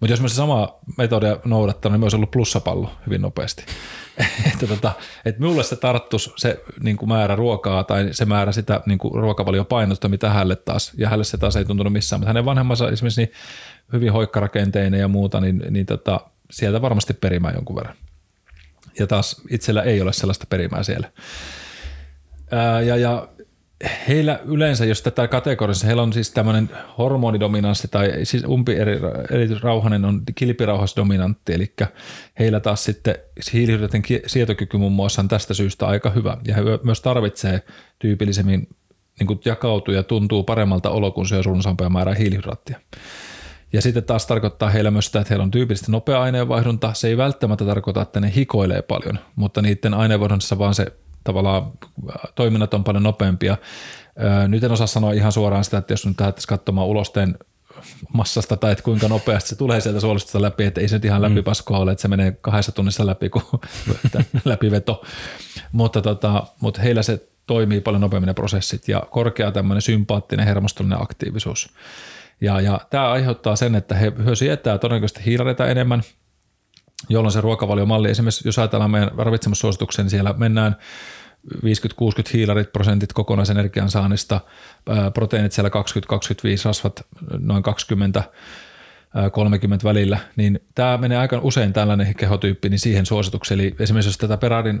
Mutta 0.00 0.12
jos 0.12 0.20
mä 0.20 0.28
se 0.28 0.34
sama 0.34 0.78
metodia 0.98 1.36
noudattanut, 1.44 1.94
niin 1.94 2.00
me 2.00 2.04
olisi 2.04 2.16
ollut 2.16 2.30
plussapallo 2.30 2.90
hyvin 3.06 3.22
nopeasti. 3.22 3.64
että 4.52 4.66
tota, 4.66 4.92
et 5.24 5.38
mulle 5.38 5.62
se 5.62 5.76
tarttus 5.76 6.34
se 6.36 6.62
niin 6.80 6.96
kuin 6.96 7.08
määrä 7.08 7.36
ruokaa 7.36 7.84
tai 7.84 8.08
se 8.12 8.24
määrä 8.24 8.52
sitä 8.52 8.80
niin 8.86 8.98
kuin 8.98 9.14
ruokavaliopainosta, 9.14 10.08
mitä 10.08 10.30
hänelle 10.30 10.56
taas, 10.56 10.92
ja 10.96 11.08
hänelle 11.08 11.24
se 11.24 11.38
taas 11.38 11.56
ei 11.56 11.64
tuntunut 11.64 11.92
missään, 11.92 12.20
mutta 12.20 12.28
hänen 12.28 12.44
vanhemmansa 12.44 12.90
esimerkiksi 12.90 13.20
niin 13.20 13.32
hyvin 13.92 14.12
hoikkarakenteinen 14.12 15.00
ja 15.00 15.08
muuta, 15.08 15.40
niin, 15.40 15.62
niin 15.70 15.86
tota, 15.86 16.20
sieltä 16.50 16.82
varmasti 16.82 17.14
perimään 17.14 17.54
jonkun 17.54 17.76
verran 17.76 17.96
ja 18.98 19.06
taas 19.06 19.42
itsellä 19.50 19.82
ei 19.82 20.00
ole 20.00 20.12
sellaista 20.12 20.46
perimää 20.48 20.82
siellä. 20.82 21.10
Ää, 22.50 22.80
ja, 22.80 22.96
ja 22.96 23.28
heillä 24.08 24.40
yleensä, 24.44 24.84
jos 24.84 25.02
tätä 25.02 25.28
kategoriassa, 25.28 25.86
heillä 25.86 26.02
on 26.02 26.12
siis 26.12 26.30
tämmöinen 26.30 26.70
hormonidominanssi 26.98 27.88
tai 27.88 28.12
siis 28.22 28.44
umpi 28.44 28.74
eri, 28.74 29.00
eri 29.30 29.58
rauhanen 29.62 30.04
on 30.04 30.22
kilpirauhasdominantti, 30.34 31.54
eli 31.54 31.72
heillä 32.38 32.60
taas 32.60 32.84
sitten 32.84 33.14
hiilihydraatin 33.52 34.02
sietokyky 34.26 34.76
muun 34.76 34.92
muassa 34.92 35.22
on 35.22 35.28
tästä 35.28 35.54
syystä 35.54 35.86
aika 35.86 36.10
hyvä 36.10 36.36
ja 36.46 36.54
he 36.54 36.62
myös 36.82 37.00
tarvitsee 37.00 37.62
tyypillisemmin 37.98 38.68
niin 39.20 39.40
jakautuu 39.44 39.94
ja 39.94 40.02
tuntuu 40.02 40.44
paremmalta 40.44 40.90
olo, 40.90 41.10
kun 41.10 41.26
syö 41.26 41.42
runsampaa 41.42 41.90
määrää 41.90 42.14
hiilihydraattia. 42.14 42.80
Ja 43.72 43.82
sitten 43.82 44.04
taas 44.04 44.26
tarkoittaa 44.26 44.70
heillä 44.70 44.90
myös 44.90 45.06
sitä, 45.06 45.20
että 45.20 45.34
heillä 45.34 45.42
on 45.42 45.50
tyypillisesti 45.50 45.92
nopea 45.92 46.22
aineenvaihdunta. 46.22 46.94
Se 46.94 47.08
ei 47.08 47.16
välttämättä 47.16 47.64
tarkoita, 47.64 48.02
että 48.02 48.20
ne 48.20 48.32
hikoilee 48.36 48.82
paljon, 48.82 49.18
mutta 49.36 49.62
niiden 49.62 49.94
aineenvaihdunnassa 49.94 50.58
vaan 50.58 50.74
se 50.74 50.86
tavallaan 51.24 51.62
äh, 51.62 52.32
toiminnat 52.34 52.74
on 52.74 52.84
paljon 52.84 53.02
nopeampia. 53.02 53.52
Äh, 53.52 54.48
nyt 54.48 54.64
en 54.64 54.72
osaa 54.72 54.86
sanoa 54.86 55.12
ihan 55.12 55.32
suoraan 55.32 55.64
sitä, 55.64 55.78
että 55.78 55.92
jos 55.92 56.06
nyt 56.06 56.20
lähdettäisiin 56.20 56.48
katsomaan 56.48 56.86
ulosteen 56.86 57.38
massasta 58.12 58.56
tai 58.56 58.72
että 58.72 58.84
kuinka 58.84 59.08
nopeasti 59.08 59.48
se 59.48 59.56
tulee 59.56 59.80
sieltä 59.80 60.00
suolistosta 60.00 60.42
läpi, 60.42 60.64
että 60.64 60.80
ei 60.80 60.88
se 60.88 60.96
nyt 60.96 61.04
ihan 61.04 61.22
mm. 61.22 61.28
läpipaskoa 61.28 61.78
ole, 61.78 61.92
että 61.92 62.02
se 62.02 62.08
menee 62.08 62.32
kahdessa 62.40 62.72
tunnissa 62.72 63.06
läpi 63.06 63.28
kuin 63.28 63.44
läpiveto. 64.44 65.02
mutta, 65.72 66.02
tota, 66.02 66.46
mutta 66.60 66.82
heillä 66.82 67.02
se 67.02 67.28
toimii 67.46 67.80
paljon 67.80 68.00
nopeammin 68.00 68.26
ne 68.26 68.34
prosessit 68.34 68.88
ja 68.88 69.02
korkea 69.10 69.52
tämmöinen 69.52 69.82
sympaattinen 69.82 70.46
hermostollinen 70.46 71.02
aktiivisuus. 71.02 71.70
Ja, 72.42 72.60
ja 72.60 72.80
tämä 72.90 73.10
aiheuttaa 73.10 73.56
sen, 73.56 73.74
että 73.74 73.94
he, 73.94 74.12
he 74.26 74.34
sietää 74.34 74.78
todennäköisesti 74.78 75.24
hiilareita 75.26 75.66
enemmän, 75.66 76.02
jolloin 77.08 77.32
se 77.32 77.40
ruokavaliomalli, 77.40 78.10
esimerkiksi 78.10 78.48
jos 78.48 78.58
ajatellaan 78.58 78.90
meidän 78.90 79.10
ravitsemussuosituksen, 79.16 80.04
niin 80.04 80.10
siellä 80.10 80.34
mennään 80.36 80.76
50-60 81.54 81.58
hiilarit 82.32 82.72
prosentit 82.72 83.12
kokonaisenergian 83.12 83.90
saannista, 83.90 84.40
proteiinit 85.14 85.52
siellä 85.52 85.68
20-25, 85.68 85.72
rasvat 86.64 87.06
noin 87.38 87.62
20, 87.62 88.22
30 89.32 89.88
välillä, 89.88 90.18
niin 90.36 90.60
tämä 90.74 90.98
menee 90.98 91.18
aika 91.18 91.40
usein 91.42 91.72
tällainen 91.72 92.14
kehotyyppi 92.14 92.68
niin 92.68 92.78
siihen 92.78 93.06
suositukseen. 93.06 93.60
Eli 93.60 93.74
esimerkiksi 93.78 94.08
jos 94.08 94.18
tätä 94.18 94.36
Peradin 94.36 94.80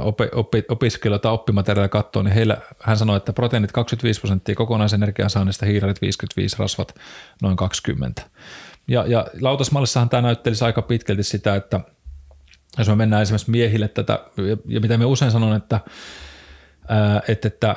opi, 0.00 0.24
opi, 0.34 0.64
opiskelua 0.68 1.18
tai 1.18 1.32
oppimateriaalia 1.32 1.88
katsoo, 1.88 2.22
niin 2.22 2.34
heillä, 2.34 2.56
hän 2.82 2.96
sanoi, 2.96 3.16
että 3.16 3.32
proteiinit 3.32 3.72
25 3.72 4.20
prosenttia 4.20 4.54
kokonaisenergian 4.54 5.30
saannista, 5.30 5.66
hiirarit 5.66 6.02
55, 6.02 6.56
rasvat 6.58 6.94
noin 7.42 7.56
20. 7.56 8.22
Ja, 8.88 9.04
ja 9.06 9.26
lautasmallissahan 9.40 10.08
tämä 10.08 10.22
näyttelisi 10.22 10.64
aika 10.64 10.82
pitkälti 10.82 11.22
sitä, 11.22 11.56
että 11.56 11.80
jos 12.78 12.88
me 12.88 12.94
mennään 12.94 13.22
esimerkiksi 13.22 13.50
miehille 13.50 13.88
tätä, 13.88 14.24
ja 14.66 14.80
mitä 14.80 14.98
me 14.98 15.04
usein 15.04 15.30
sanon, 15.30 15.56
että, 15.56 15.80
että, 17.28 17.48
että 17.48 17.76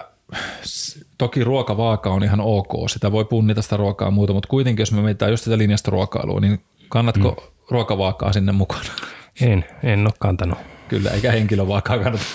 toki 1.24 1.44
ruokavaaka 1.44 2.10
on 2.10 2.24
ihan 2.24 2.42
ok, 2.42 2.90
sitä 2.90 3.12
voi 3.12 3.26
punnita 3.26 3.62
sitä 3.62 3.78
ruokaa 3.78 4.08
ja 4.08 4.12
muuta, 4.12 4.34
mutta 4.34 4.48
kuitenkin 4.50 4.82
jos 4.82 4.92
me 4.92 5.02
mietitään 5.02 5.32
just 5.32 5.44
sitä 5.44 5.58
linjasta 5.58 5.92
ruokailua, 5.92 6.40
niin 6.40 6.62
kannatko 6.90 7.30
mm. 7.30 7.48
ruokavaakaa 7.70 8.34
sinne 8.34 8.52
mukaan? 8.52 8.86
En, 9.42 9.66
en 9.84 10.00
ole 10.08 10.14
kantanut. 10.20 10.58
Kyllä, 10.88 11.10
eikä 11.10 11.32
henkilövaakaa 11.32 11.98
kannata 11.98 12.26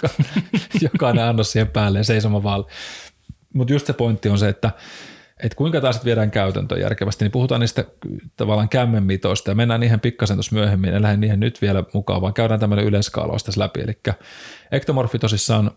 jokainen 0.93 1.25
annos 1.25 1.53
siihen 1.53 1.69
päälle 1.69 2.05
seisoma 2.05 2.43
vaan. 2.43 2.65
Mutta 3.55 3.73
just 3.73 3.87
se 3.87 3.93
pointti 3.93 4.29
on 4.29 4.39
se, 4.39 4.49
että 4.49 4.71
että 5.43 5.57
kuinka 5.57 5.81
taas 5.81 6.05
viedään 6.05 6.31
käytäntöön 6.31 6.81
järkevästi, 6.81 7.25
niin 7.25 7.33
puhutaan 7.33 7.61
niistä 7.61 7.85
tavallaan 8.37 8.69
kämmenmitoista 8.69 9.51
ja 9.51 9.55
mennään 9.55 9.81
niihin 9.81 10.01
pikkasen 10.01 10.37
tuossa 10.37 10.55
myöhemmin, 10.55 10.95
en 10.95 11.03
lähde 11.03 11.17
niihin 11.17 11.41
nyt 11.41 11.63
vielä 11.63 11.85
mukaan, 11.93 12.21
vaan 12.21 12.35
käydään 12.35 12.61
tämmöinen 12.61 12.85
yleiskaalaus 12.85 13.57
läpi. 13.57 13.81
Eli 13.81 14.15
ektomorfi 14.73 15.19
tosissaan 15.19 15.71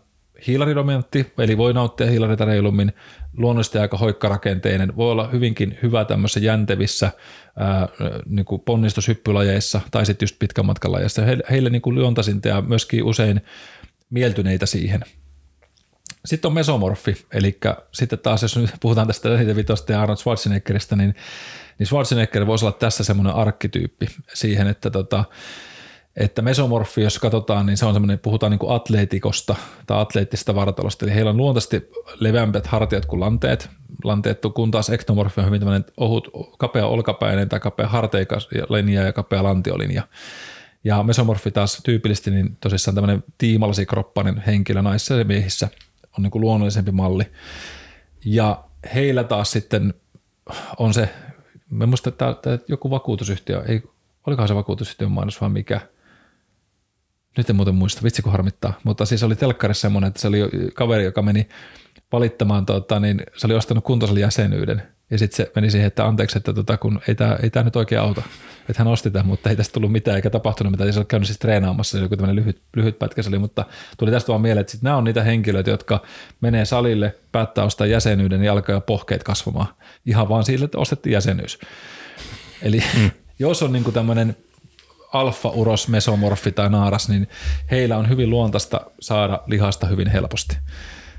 hiilaridominantti, 0.46 1.32
eli 1.38 1.58
voi 1.58 1.72
nauttia 1.72 2.06
hiilarita 2.06 2.44
reilummin, 2.44 2.92
luonnollisesti 3.36 3.78
aika 3.78 3.96
hoikkarakenteinen, 3.96 4.96
voi 4.96 5.10
olla 5.10 5.28
hyvinkin 5.28 5.78
hyvä 5.82 6.04
tämmöisissä 6.04 6.40
jäntevissä 6.40 7.10
ää, 7.56 7.88
niin 8.26 8.44
kuin 8.44 8.60
ponnistushyppylajeissa 8.60 9.80
tai 9.90 10.06
sitten 10.06 10.24
just 10.24 10.38
pitkän 10.38 10.66
matkan 10.66 10.92
lajeissa. 10.92 11.22
Heille, 11.22 11.44
heille 11.50 11.70
niin 11.70 11.82
kuin 11.82 11.98
ja 12.44 12.60
myöskin 12.60 13.04
usein 13.04 13.40
mieltyneitä 14.10 14.66
siihen. 14.66 15.00
Sitten 16.24 16.48
on 16.48 16.54
mesomorfi, 16.54 17.26
eli 17.32 17.58
sitten 17.92 18.18
taas 18.18 18.42
jos 18.42 18.56
nyt 18.56 18.70
puhutaan 18.80 19.06
tästä 19.06 19.28
Vitosta 19.56 19.92
ja 19.92 20.02
Arnold 20.02 20.16
Schwarzeneggeristä, 20.16 20.96
niin, 20.96 21.14
niin 21.78 21.86
Schwarzenegger 21.86 22.46
voisi 22.46 22.64
olla 22.64 22.76
tässä 22.78 23.04
semmoinen 23.04 23.34
arkkityyppi 23.34 24.06
siihen, 24.34 24.66
että 24.66 24.90
tota, 24.90 25.24
että 26.16 26.42
mesomorfi, 26.42 27.02
jos 27.02 27.18
katsotaan, 27.18 27.66
niin 27.66 27.76
se 27.76 27.86
on 27.86 27.92
semmoinen, 27.94 28.18
puhutaan 28.18 28.50
niin 28.50 28.58
kuin 28.58 28.72
atleetikosta 28.72 29.56
tai 29.86 30.00
atleettista 30.02 30.54
vartalosta, 30.54 31.04
eli 31.06 31.14
heillä 31.14 31.30
on 31.30 31.36
luontaisesti 31.36 31.90
leveämpät 32.20 32.66
hartiat 32.66 33.06
kuin 33.06 33.20
lanteet, 33.20 33.70
lanteet 34.04 34.38
kun 34.54 34.70
taas 34.70 34.90
ektomorfi 34.90 35.40
on 35.40 35.46
hyvin 35.46 35.84
ohut, 35.96 36.28
kapea 36.58 36.86
olkapäinen 36.86 37.48
tai 37.48 37.60
kapea 37.60 37.90
linja 38.68 39.02
ja 39.02 39.12
kapea 39.12 39.42
lantiolinja. 39.42 40.02
Ja 40.84 41.02
mesomorfi 41.02 41.50
taas 41.50 41.80
tyypillisesti 41.84 42.30
niin 42.30 42.56
tosissaan 42.60 42.94
tämmöinen 42.94 43.24
tiimalasikroppainen 43.38 44.42
henkilö 44.46 44.82
naisissa 44.82 45.14
ja 45.14 45.24
miehissä 45.24 45.68
on 46.18 46.22
niin 46.22 46.30
kuin 46.30 46.42
luonnollisempi 46.42 46.90
malli. 46.90 47.24
Ja 48.24 48.64
heillä 48.94 49.24
taas 49.24 49.50
sitten 49.50 49.94
on 50.78 50.94
se, 50.94 51.08
mä 51.70 51.86
muistan, 51.86 52.12
että 52.12 52.58
joku 52.68 52.90
vakuutusyhtiö, 52.90 53.62
ei, 53.68 53.82
olikohan 54.26 54.48
se 54.48 54.54
vakuutusyhtiön 54.54 55.10
mainos 55.10 55.40
vai 55.40 55.48
mikä– 55.48 55.80
nyt 57.36 57.50
en 57.50 57.56
muuten 57.56 57.74
muista, 57.74 58.02
vitsi 58.02 58.22
kun 58.22 58.32
harmittaa, 58.32 58.72
mutta 58.84 59.06
siis 59.06 59.22
oli 59.22 59.36
telkkarissa 59.36 59.80
semmoinen, 59.80 60.08
että 60.08 60.20
se 60.20 60.28
oli 60.28 60.38
kaveri, 60.74 61.04
joka 61.04 61.22
meni 61.22 61.48
valittamaan, 62.12 62.66
tota, 62.66 63.00
niin 63.00 63.22
se 63.36 63.46
oli 63.46 63.54
ostanut 63.54 63.84
kuntosalin 63.84 64.20
jäsenyyden 64.20 64.82
Ja 65.10 65.18
sitten 65.18 65.36
se 65.36 65.52
meni 65.54 65.70
siihen, 65.70 65.86
että 65.86 66.06
anteeksi, 66.06 66.38
että 66.38 66.52
tota, 66.52 66.76
kun 66.76 67.00
ei 67.08 67.14
tämä 67.14 67.38
ei 67.42 67.50
tää 67.50 67.62
nyt 67.62 67.76
oikein 67.76 68.00
auta. 68.00 68.22
Että 68.68 68.80
hän 68.82 68.92
osti 68.92 69.10
tämän, 69.10 69.26
mutta 69.26 69.50
ei 69.50 69.56
tästä 69.56 69.72
tullut 69.72 69.92
mitään 69.92 70.16
eikä 70.16 70.30
tapahtunut 70.30 70.70
mitään. 70.70 70.92
Se 70.92 70.98
oli 70.98 71.06
käynyt 71.06 71.26
siis 71.26 71.38
treenaamassa, 71.38 71.90
se 71.90 71.96
oli 71.96 72.04
joku 72.04 72.16
tämmöinen 72.16 72.36
lyhyt, 72.36 72.62
lyhyt 72.76 72.98
pätkä 72.98 73.22
oli, 73.28 73.38
mutta 73.38 73.64
tuli 73.98 74.10
tästä 74.10 74.28
vaan 74.28 74.40
mieleen, 74.40 74.60
että 74.60 74.70
sit 74.70 74.82
nämä 74.82 74.96
on 74.96 75.04
niitä 75.04 75.22
henkilöitä, 75.22 75.70
jotka 75.70 76.02
menee 76.40 76.64
salille, 76.64 77.14
päättää 77.32 77.64
ostaa 77.64 77.86
jäsenyyden 77.86 78.42
ja 78.42 78.52
alkaa 78.52 78.80
pohkeet 78.80 79.22
kasvamaan. 79.22 79.66
Ihan 80.06 80.28
vaan 80.28 80.44
sille, 80.44 80.64
että 80.64 80.78
ostettiin 80.78 81.12
jäsenyys. 81.12 81.58
Eli 82.62 82.82
mm. 82.98 83.10
jos 83.38 83.62
on 83.62 83.72
niinku 83.72 83.92
tämmöinen 83.92 84.36
alfa-uros, 85.12 85.88
mesomorfi 85.88 86.52
tai 86.52 86.70
naaras, 86.70 87.08
niin 87.08 87.28
heillä 87.70 87.96
on 87.96 88.08
hyvin 88.08 88.30
luontaista 88.30 88.80
saada 89.00 89.40
lihasta 89.46 89.86
hyvin 89.86 90.08
helposti. 90.08 90.56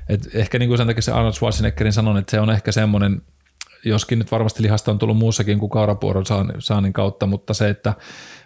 Et 0.08 0.28
ehkä 0.34 0.58
niin 0.58 0.68
kuin 0.68 0.78
sen 0.78 0.86
takia 0.86 1.02
se 1.02 1.12
Arnold 1.12 1.32
Schwarzeneggerin 1.32 1.92
sanon, 1.92 2.18
että 2.18 2.30
se 2.30 2.40
on 2.40 2.50
ehkä 2.50 2.72
semmoinen, 2.72 3.22
joskin 3.84 4.18
nyt 4.18 4.32
varmasti 4.32 4.62
lihasta 4.62 4.90
on 4.90 4.98
tullut 4.98 5.16
muussakin 5.16 5.58
kuin 5.58 5.70
kaurapuoron 5.70 6.24
saannin 6.58 6.92
kautta, 6.92 7.26
mutta 7.26 7.54
se, 7.54 7.68
että 7.68 7.94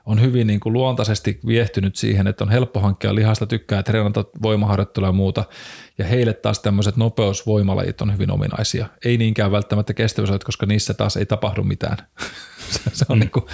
on 0.08 0.20
hyvin 0.20 0.46
niin 0.46 0.60
kuin 0.60 0.72
luontaisesti 0.72 1.40
viehtynyt 1.46 1.96
siihen, 1.96 2.26
että 2.26 2.44
on 2.44 2.50
helppo 2.50 2.80
hankkia 2.80 3.14
lihasta, 3.14 3.46
tykkää 3.46 3.82
treenata 3.82 4.24
voimaharjoittelua 4.42 5.08
ja 5.08 5.12
muuta, 5.12 5.44
ja 5.98 6.04
heille 6.04 6.32
taas 6.32 6.60
tämmöiset 6.60 6.96
nopeusvoimalajit 6.96 8.00
on 8.00 8.12
hyvin 8.12 8.30
ominaisia. 8.30 8.86
Ei 9.04 9.18
niinkään 9.18 9.52
välttämättä 9.52 9.94
kestävyysajat, 9.94 10.44
koska 10.44 10.66
niissä 10.66 10.94
taas 10.94 11.16
ei 11.16 11.26
tapahdu 11.26 11.62
mitään. 11.62 11.96
se 12.92 13.06
on 13.08 13.16
mm. 13.16 13.20
niin 13.20 13.30
kuin, 13.30 13.44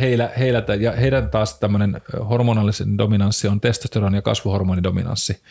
heillä, 0.00 0.30
heillä, 0.38 0.62
ja 0.80 0.92
heidän 0.92 1.30
taas 1.30 1.58
tämmöinen 1.58 2.00
hormonaalisen 2.28 2.98
dominanssi 2.98 3.48
on 3.48 3.60
testosteron 3.60 4.14
ja 4.14 4.22
kasvuhormonidominanssi. 4.22 5.42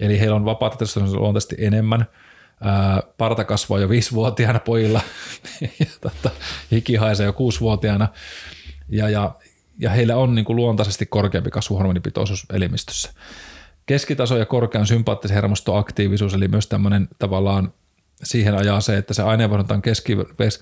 Eli 0.00 0.20
heillä 0.20 0.36
on 0.36 0.44
vapaata 0.44 0.76
testosteronia 0.76 1.20
luontaisesti 1.20 1.56
enemmän. 1.58 2.06
Ää, 2.60 3.02
parta 3.18 3.44
kasvaa 3.44 3.78
jo 3.78 3.88
viisivuotiaana 3.88 4.58
pojilla 4.58 5.00
ja 5.80 5.86
tota, 6.00 6.30
hiki 6.70 6.96
haisee 6.96 7.26
jo 7.26 7.32
kuusivuotiaana. 7.32 8.08
Ja, 8.88 9.08
ja, 9.08 9.34
ja 9.80 9.90
heillä 9.90 10.16
on 10.16 10.34
niin 10.34 10.44
kuin 10.44 10.56
luontaisesti 10.56 11.06
korkeampi 11.06 11.50
kasvuhormonipitoisuus 11.50 12.46
elimistössä. 12.52 13.12
Keskitaso 13.86 14.36
ja 14.36 14.46
korkean 14.46 14.86
sympaattisen 14.86 15.34
hermostoaktiivisuus, 15.34 16.34
eli 16.34 16.48
myös 16.48 16.66
tämmöinen 16.66 17.08
tavallaan 17.18 17.72
siihen 18.22 18.54
ajaa 18.54 18.80
se, 18.80 18.96
että 18.96 19.14
se 19.14 19.22
aineenvaihdunta 19.22 19.74
on 19.74 19.82
keski, 19.82 20.16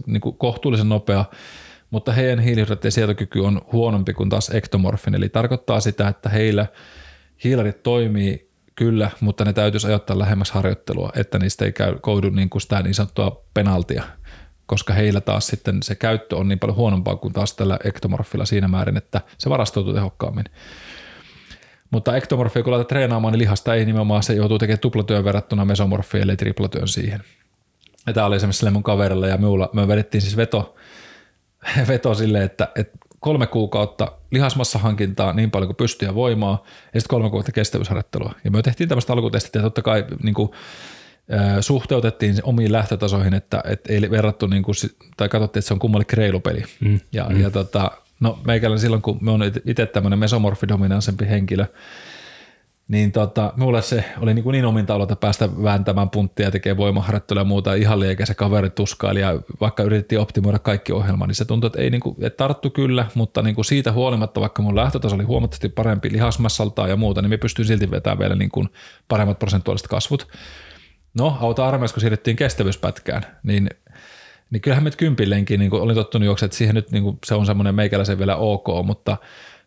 niin 0.06 0.20
kuin 0.20 0.38
kohtuullisen 0.38 0.88
nopea, 0.88 1.24
mutta 1.90 2.12
heidän 2.12 2.38
hiilihydraattien 2.38 2.92
sietokyky 2.92 3.40
on 3.40 3.62
huonompi 3.72 4.14
kuin 4.14 4.28
taas 4.28 4.50
ektomorfin, 4.54 5.14
eli 5.14 5.28
tarkoittaa 5.28 5.80
sitä, 5.80 6.08
että 6.08 6.28
heillä 6.28 6.66
hiilarit 7.44 7.82
toimii 7.82 8.50
kyllä, 8.74 9.10
mutta 9.20 9.44
ne 9.44 9.52
täytyisi 9.52 9.86
ajoittaa 9.86 10.18
lähemmäs 10.18 10.50
harjoittelua, 10.50 11.12
että 11.16 11.38
niistä 11.38 11.64
ei 11.64 11.72
käy, 11.72 11.98
koudu 12.00 12.30
niin 12.30 12.50
kuin 12.50 12.62
sitä 12.62 12.82
niin 12.82 12.94
sanottua 12.94 13.44
penaltia, 13.54 14.04
koska 14.68 14.92
heillä 14.92 15.20
taas 15.20 15.46
sitten 15.46 15.82
se 15.82 15.94
käyttö 15.94 16.36
on 16.36 16.48
niin 16.48 16.58
paljon 16.58 16.76
huonompaa 16.76 17.16
kuin 17.16 17.32
taas 17.32 17.54
tällä 17.54 17.78
ektomorfilla 17.84 18.44
siinä 18.44 18.68
määrin, 18.68 18.96
että 18.96 19.20
se 19.38 19.50
varastoituu 19.50 19.94
tehokkaammin. 19.94 20.44
Mutta 21.90 22.16
ektomorfia, 22.16 22.62
kun 22.62 22.72
laitat 22.72 22.88
treenaamaan, 22.88 23.32
niin 23.32 23.38
lihasta 23.38 23.74
ei 23.74 23.84
nimenomaan 23.84 24.22
se 24.22 24.34
joutuu 24.34 24.58
tekemään 24.58 24.78
tuplatyön 24.78 25.24
verrattuna 25.24 25.64
mesomorfiin, 25.64 26.22
eli 26.22 26.36
triplatyön 26.36 26.88
siihen. 26.88 27.22
Ja 28.06 28.12
tämä 28.12 28.26
oli 28.26 28.36
esimerkiksi 28.36 28.70
mun 28.70 28.82
kaverilla 28.82 29.26
ja 29.26 29.36
minulla, 29.36 29.70
me 29.72 29.88
vedettiin 29.88 30.22
siis 30.22 30.36
veto, 30.36 30.76
veto 31.88 32.14
silleen, 32.14 32.44
että, 32.44 32.68
että 32.76 32.98
kolme 33.20 33.46
kuukautta 33.46 34.12
lihasmassahankintaa 34.30 35.32
niin 35.32 35.50
paljon 35.50 35.68
kuin 35.68 35.76
pystyy 35.76 36.08
ja 36.08 36.14
voimaa, 36.14 36.64
ja 36.94 37.00
sitten 37.00 37.10
kolme 37.10 37.30
kuukautta 37.30 37.52
kestävyysharjoittelua. 37.52 38.32
Ja 38.44 38.50
me 38.50 38.62
tehtiin 38.62 38.88
tämmöistä 38.88 39.12
alkutestit, 39.12 39.54
ja 39.54 39.62
totta 39.62 39.82
kai 39.82 40.04
niin 40.22 40.34
kuin, 40.34 40.50
suhteutettiin 41.60 42.34
omiin 42.42 42.72
lähtötasoihin, 42.72 43.34
että, 43.34 43.62
että 43.64 43.92
ei 43.92 44.10
verrattu, 44.10 44.46
niin 44.46 44.62
kuin, 44.62 44.74
tai 45.16 45.28
katsottiin, 45.28 45.60
että 45.60 45.68
se 45.68 45.74
on 45.74 45.80
kummallekin 45.80 46.18
reilupeli. 46.18 46.64
Mm. 46.80 47.00
Ja, 47.12 47.24
mm. 47.24 47.40
ja 47.40 47.50
tota, 47.50 47.90
no 48.20 48.38
meikällä 48.46 48.78
silloin, 48.78 49.02
kun 49.02 49.18
me 49.20 49.30
on 49.30 49.40
itse 49.64 49.86
tämmöinen 49.86 50.18
mesomorfidominansempi 50.18 51.28
henkilö, 51.28 51.66
niin 52.88 53.12
tota, 53.12 53.52
mulle 53.56 53.82
se 53.82 54.04
oli 54.20 54.34
niin, 54.34 54.42
kuin 54.42 54.52
niin 54.52 54.64
omin 54.64 54.86
taulota 54.86 55.16
päästä 55.16 55.48
vääntämään 55.62 56.10
punttia 56.10 56.46
ja 56.46 56.50
tekee 56.50 56.76
voimaharjoittelua 56.76 57.40
ja 57.40 57.44
muuta 57.44 57.74
ihan 57.74 58.00
liikä 58.00 58.26
se 58.26 58.34
kaveri 58.34 58.70
tuskaili 58.70 59.20
ja 59.20 59.40
vaikka 59.60 59.82
yritettiin 59.82 60.20
optimoida 60.20 60.58
kaikki 60.58 60.92
ohjelma, 60.92 61.26
niin 61.26 61.34
se 61.34 61.44
tuntui, 61.44 61.68
että 61.68 61.80
ei 61.80 61.90
niin 61.90 62.00
kuin, 62.00 62.16
että 62.20 62.36
tarttu 62.36 62.70
kyllä, 62.70 63.06
mutta 63.14 63.42
niin 63.42 63.54
kuin 63.54 63.64
siitä 63.64 63.92
huolimatta, 63.92 64.40
vaikka 64.40 64.62
mun 64.62 64.76
lähtötaso 64.76 65.14
oli 65.14 65.24
huomattavasti 65.24 65.68
parempi 65.68 66.12
lihasmassalta 66.12 66.88
ja 66.88 66.96
muuta, 66.96 67.22
niin 67.22 67.30
me 67.30 67.36
pystyin 67.36 67.66
silti 67.66 67.90
vetämään 67.90 68.18
vielä 68.18 68.34
niin 68.34 68.50
kuin 68.50 68.68
paremmat 69.08 69.38
prosentuaaliset 69.38 69.88
kasvut. 69.88 70.28
No, 71.14 71.38
auta 71.40 71.68
armeijassa, 71.68 71.94
kun 71.94 72.00
siirryttiin 72.00 72.36
kestävyyspätkään, 72.36 73.22
niin 73.42 73.68
niin 74.50 74.60
kyllähän 74.60 74.84
me 74.84 74.90
kympilleenkin 74.90 75.60
niin 75.60 75.74
olin 75.74 75.96
tottunut 75.96 76.26
juoksemaan, 76.26 76.48
että 76.48 76.58
siihen 76.58 76.74
nyt 76.74 76.90
niin 76.90 77.04
kuin, 77.04 77.18
se 77.26 77.34
on 77.34 77.46
semmoinen 77.46 77.74
meikäläisen 77.74 78.18
vielä 78.18 78.36
ok, 78.36 78.66
mutta 78.84 79.16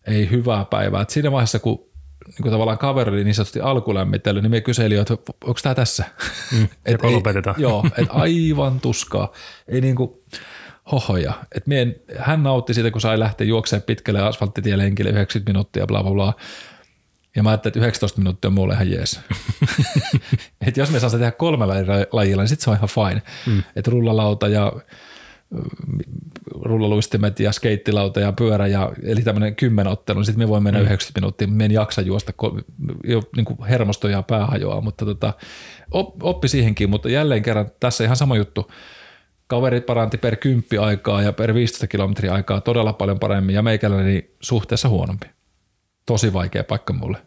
ei 0.07 0.29
hyvää 0.29 0.65
päivää. 0.65 1.01
Et 1.01 1.09
siinä 1.09 1.31
vaiheessa, 1.31 1.59
kun 1.59 1.91
niin 2.27 2.41
kuin 2.41 2.51
tavallaan 2.51 2.77
kaveri 2.77 3.11
oli 3.11 3.23
niin 3.23 3.35
sanotusti 3.35 3.59
alkulämmittely, 3.59 4.41
niin 4.41 4.51
me 4.51 4.61
kyselin, 4.61 4.99
että 4.99 5.13
onko 5.43 5.59
tämä 5.63 5.75
tässä? 5.75 6.05
Mm, 6.51 6.63
et 6.85 7.03
ei, 7.03 7.11
lopetetaan. 7.11 7.55
Joo, 7.59 7.85
että 7.97 8.13
aivan 8.13 8.79
tuskaa. 8.79 9.31
Ei 9.67 9.81
niin 9.81 9.95
kuin 9.95 10.11
hohoja. 10.91 11.33
Et 11.55 11.67
mien, 11.67 11.95
hän 12.17 12.43
nautti 12.43 12.73
siitä, 12.73 12.91
kun 12.91 13.01
sai 13.01 13.19
lähteä 13.19 13.47
juoksemaan 13.47 13.83
pitkälle 13.83 14.21
asfalttitielenkille 14.21 15.09
90 15.09 15.51
minuuttia, 15.51 15.87
bla 15.87 16.03
bla 16.03 16.13
bla. 16.13 16.33
Ja 17.35 17.43
mä 17.43 17.49
ajattelin, 17.49 17.71
että 17.71 17.79
19 17.79 18.19
minuuttia 18.19 18.47
on 18.47 18.53
mulle 18.53 18.73
ihan 18.73 18.91
jees. 18.91 19.19
että 20.67 20.79
jos 20.79 20.91
me 20.91 20.99
saa 20.99 21.09
tehdä 21.09 21.31
kolmella 21.31 21.73
lajilla, 22.11 22.41
niin 22.41 22.49
sitten 22.49 22.63
se 22.63 22.69
on 22.69 22.75
ihan 22.75 22.89
fine. 22.89 23.21
Mm. 23.47 23.63
Että 23.75 23.91
rullalauta 23.91 24.47
ja 24.47 24.73
rullaluistimet 26.61 27.39
ja 27.39 27.51
skeittilauta 27.51 28.19
ja 28.19 28.33
pyörä, 28.33 28.67
ja, 28.67 28.91
eli 29.03 29.21
tämmöinen 29.21 29.55
ottelu, 29.87 30.19
niin 30.19 30.25
sitten 30.25 30.43
me 30.43 30.49
voimme 30.49 30.67
mennä 30.67 30.79
mm. 30.79 30.85
90 30.85 31.19
minuuttia, 31.19 31.47
me 31.47 31.65
en 31.65 31.71
jaksa 31.71 32.01
juosta, 32.01 32.33
jo, 33.03 33.21
niin 33.35 33.45
kuin 33.45 33.63
hermosto 33.63 34.07
ja 34.07 34.21
pää 34.21 34.45
hajoaa, 34.45 34.81
mutta 34.81 35.05
tota, 35.05 35.33
oppi 36.23 36.47
siihenkin, 36.47 36.89
mutta 36.89 37.09
jälleen 37.09 37.43
kerran 37.43 37.71
tässä 37.79 38.03
ihan 38.03 38.15
sama 38.17 38.37
juttu. 38.37 38.71
Kaveri 39.47 39.81
paranti 39.81 40.17
per 40.17 40.35
10 40.35 40.63
aikaa 40.81 41.21
ja 41.21 41.33
per 41.33 41.53
15 41.53 41.87
kilometriä 41.87 42.33
aikaa 42.33 42.61
todella 42.61 42.93
paljon 42.93 43.19
paremmin 43.19 43.55
ja 43.55 43.61
meikäläni 43.61 44.29
suhteessa 44.41 44.89
huonompi. 44.89 45.27
Tosi 46.05 46.33
vaikea 46.33 46.63
paikka 46.63 46.93
mulle. 46.93 47.17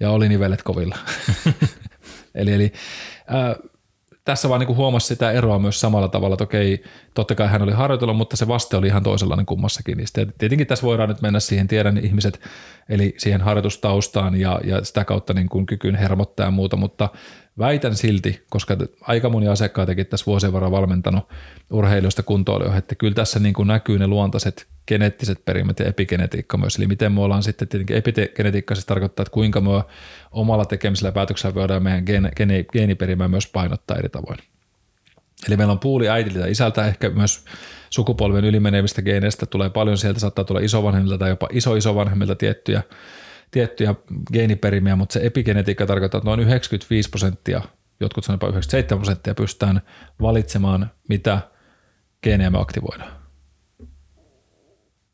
Ja 0.00 0.10
oli 0.10 0.28
nivelet 0.28 0.62
kovilla. 0.62 0.98
eli 2.34 2.52
eli 2.52 2.72
äh, 3.34 3.70
tässä 4.24 4.48
vaan 4.48 4.60
niin 4.60 4.76
huomasi 4.76 5.06
sitä 5.06 5.30
eroa 5.30 5.58
myös 5.58 5.80
samalla 5.80 6.08
tavalla, 6.08 6.34
että 6.34 6.44
okei, 6.44 6.84
totta 7.14 7.34
kai 7.34 7.48
hän 7.48 7.62
oli 7.62 7.72
harjoitellut, 7.72 8.16
mutta 8.16 8.36
se 8.36 8.48
vaste 8.48 8.76
oli 8.76 8.86
ihan 8.86 9.02
toisenlainen 9.02 9.46
kummassakin. 9.46 9.96
Niin 9.96 10.06
sitten 10.06 10.34
tietenkin 10.38 10.66
tässä 10.66 10.86
voidaan 10.86 11.08
nyt 11.08 11.22
mennä 11.22 11.40
siihen, 11.40 11.68
tiedän 11.68 11.98
ihmiset, 11.98 12.40
eli 12.88 13.14
siihen 13.18 13.40
harjoitustaustaan 13.40 14.40
ja, 14.40 14.60
ja 14.64 14.84
sitä 14.84 15.04
kautta 15.04 15.34
niin 15.34 15.48
kuin 15.48 15.66
kykyyn 15.66 15.94
hermottaa 15.94 16.46
ja 16.46 16.50
muuta, 16.50 16.76
mutta 16.76 17.08
väitän 17.58 17.96
silti, 17.96 18.42
koska 18.50 18.76
aika 19.00 19.28
moni 19.28 19.48
asiakkaitakin 19.48 20.06
tässä 20.06 20.26
vuosien 20.26 20.52
varrella 20.52 20.76
valmentanut 20.76 21.28
urheilijoista 21.70 22.22
kuntoilijoihin, 22.22 22.78
että 22.78 22.94
kyllä 22.94 23.14
tässä 23.14 23.40
niin 23.40 23.54
kuin 23.54 23.68
näkyy 23.68 23.98
ne 23.98 24.06
luontaiset 24.06 24.66
geneettiset 24.88 25.44
perimät 25.44 25.78
ja 25.78 25.86
epigenetiikka 25.86 26.56
myös. 26.56 26.76
Eli 26.76 26.86
miten 26.86 27.12
me 27.12 27.20
ollaan 27.20 27.42
sitten, 27.42 27.68
tietenkin 27.68 27.96
epigenetiikka 27.96 28.74
siis 28.74 28.86
tarkoittaa, 28.86 29.22
että 29.22 29.32
kuinka 29.32 29.60
me 29.60 29.70
omalla 30.32 30.64
tekemisellä 30.64 31.08
ja 31.08 31.12
päätöksellä 31.12 31.54
voidaan 31.54 31.82
meidän 31.82 32.04
geeni, 32.36 32.64
geeniperimää 32.72 33.28
myös 33.28 33.46
painottaa 33.46 33.96
eri 33.96 34.08
tavoin. 34.08 34.38
Eli 35.48 35.56
meillä 35.56 35.72
on 35.72 35.78
puuli 35.78 36.08
äitiltä 36.08 36.38
ja 36.38 36.46
isältä, 36.46 36.86
ehkä 36.86 37.10
myös 37.10 37.44
sukupolven 37.90 38.44
ylimenevistä 38.44 39.02
geeneistä 39.02 39.46
tulee 39.46 39.70
paljon, 39.70 39.98
sieltä 39.98 40.20
saattaa 40.20 40.44
tulla 40.44 40.60
isovanhemmilta 40.60 41.18
tai 41.18 41.28
jopa 41.28 41.48
iso-isovanhemmilta 41.52 42.34
tiettyjä, 42.34 42.82
tiettyjä 43.52 43.94
geeniperimiä, 44.32 44.96
mutta 44.96 45.12
se 45.12 45.20
epigenetiikka 45.22 45.86
tarkoittaa, 45.86 46.18
että 46.18 46.30
noin 46.30 46.40
95 46.40 47.10
prosenttia, 47.10 47.62
jotkut 48.00 48.24
sanoo 48.24 48.34
jopa 48.34 48.48
97 48.48 48.98
prosenttia 48.98 49.34
pystytään 49.34 49.82
valitsemaan, 50.22 50.90
mitä 51.08 51.40
geenejä 52.22 52.50
me 52.50 52.58
aktivoidaan. 52.58 53.12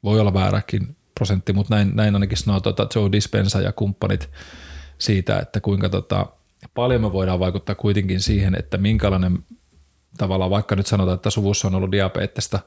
Voi 0.05 0.21
olla 0.21 0.35
vääräkin 0.35 0.97
prosentti, 1.15 1.53
mutta 1.53 1.75
näin, 1.75 1.91
näin 1.95 2.15
ainakin 2.15 2.39
sanoo 2.39 2.61
tuota 2.61 2.89
Joe 2.95 3.13
Dispensa 3.13 3.61
ja 3.61 3.73
kumppanit 3.73 4.31
siitä, 4.99 5.39
että 5.39 5.61
kuinka 5.61 5.89
tota, 5.89 6.27
paljon 6.75 7.01
me 7.01 7.13
voidaan 7.13 7.41
vaikuttaa 7.41 7.75
kuitenkin 7.75 8.21
siihen, 8.21 8.55
että 8.59 8.79
minkälainen 8.79 9.39
tavallaan 10.19 10.51
vaikka 10.51 10.77
nyt 10.77 10.87
sanotaan, 10.87 11.15
että 11.15 11.31
suvussa 11.31 11.69
on 11.69 11.75
ollut 11.75 11.93
diabeettista 11.93 12.59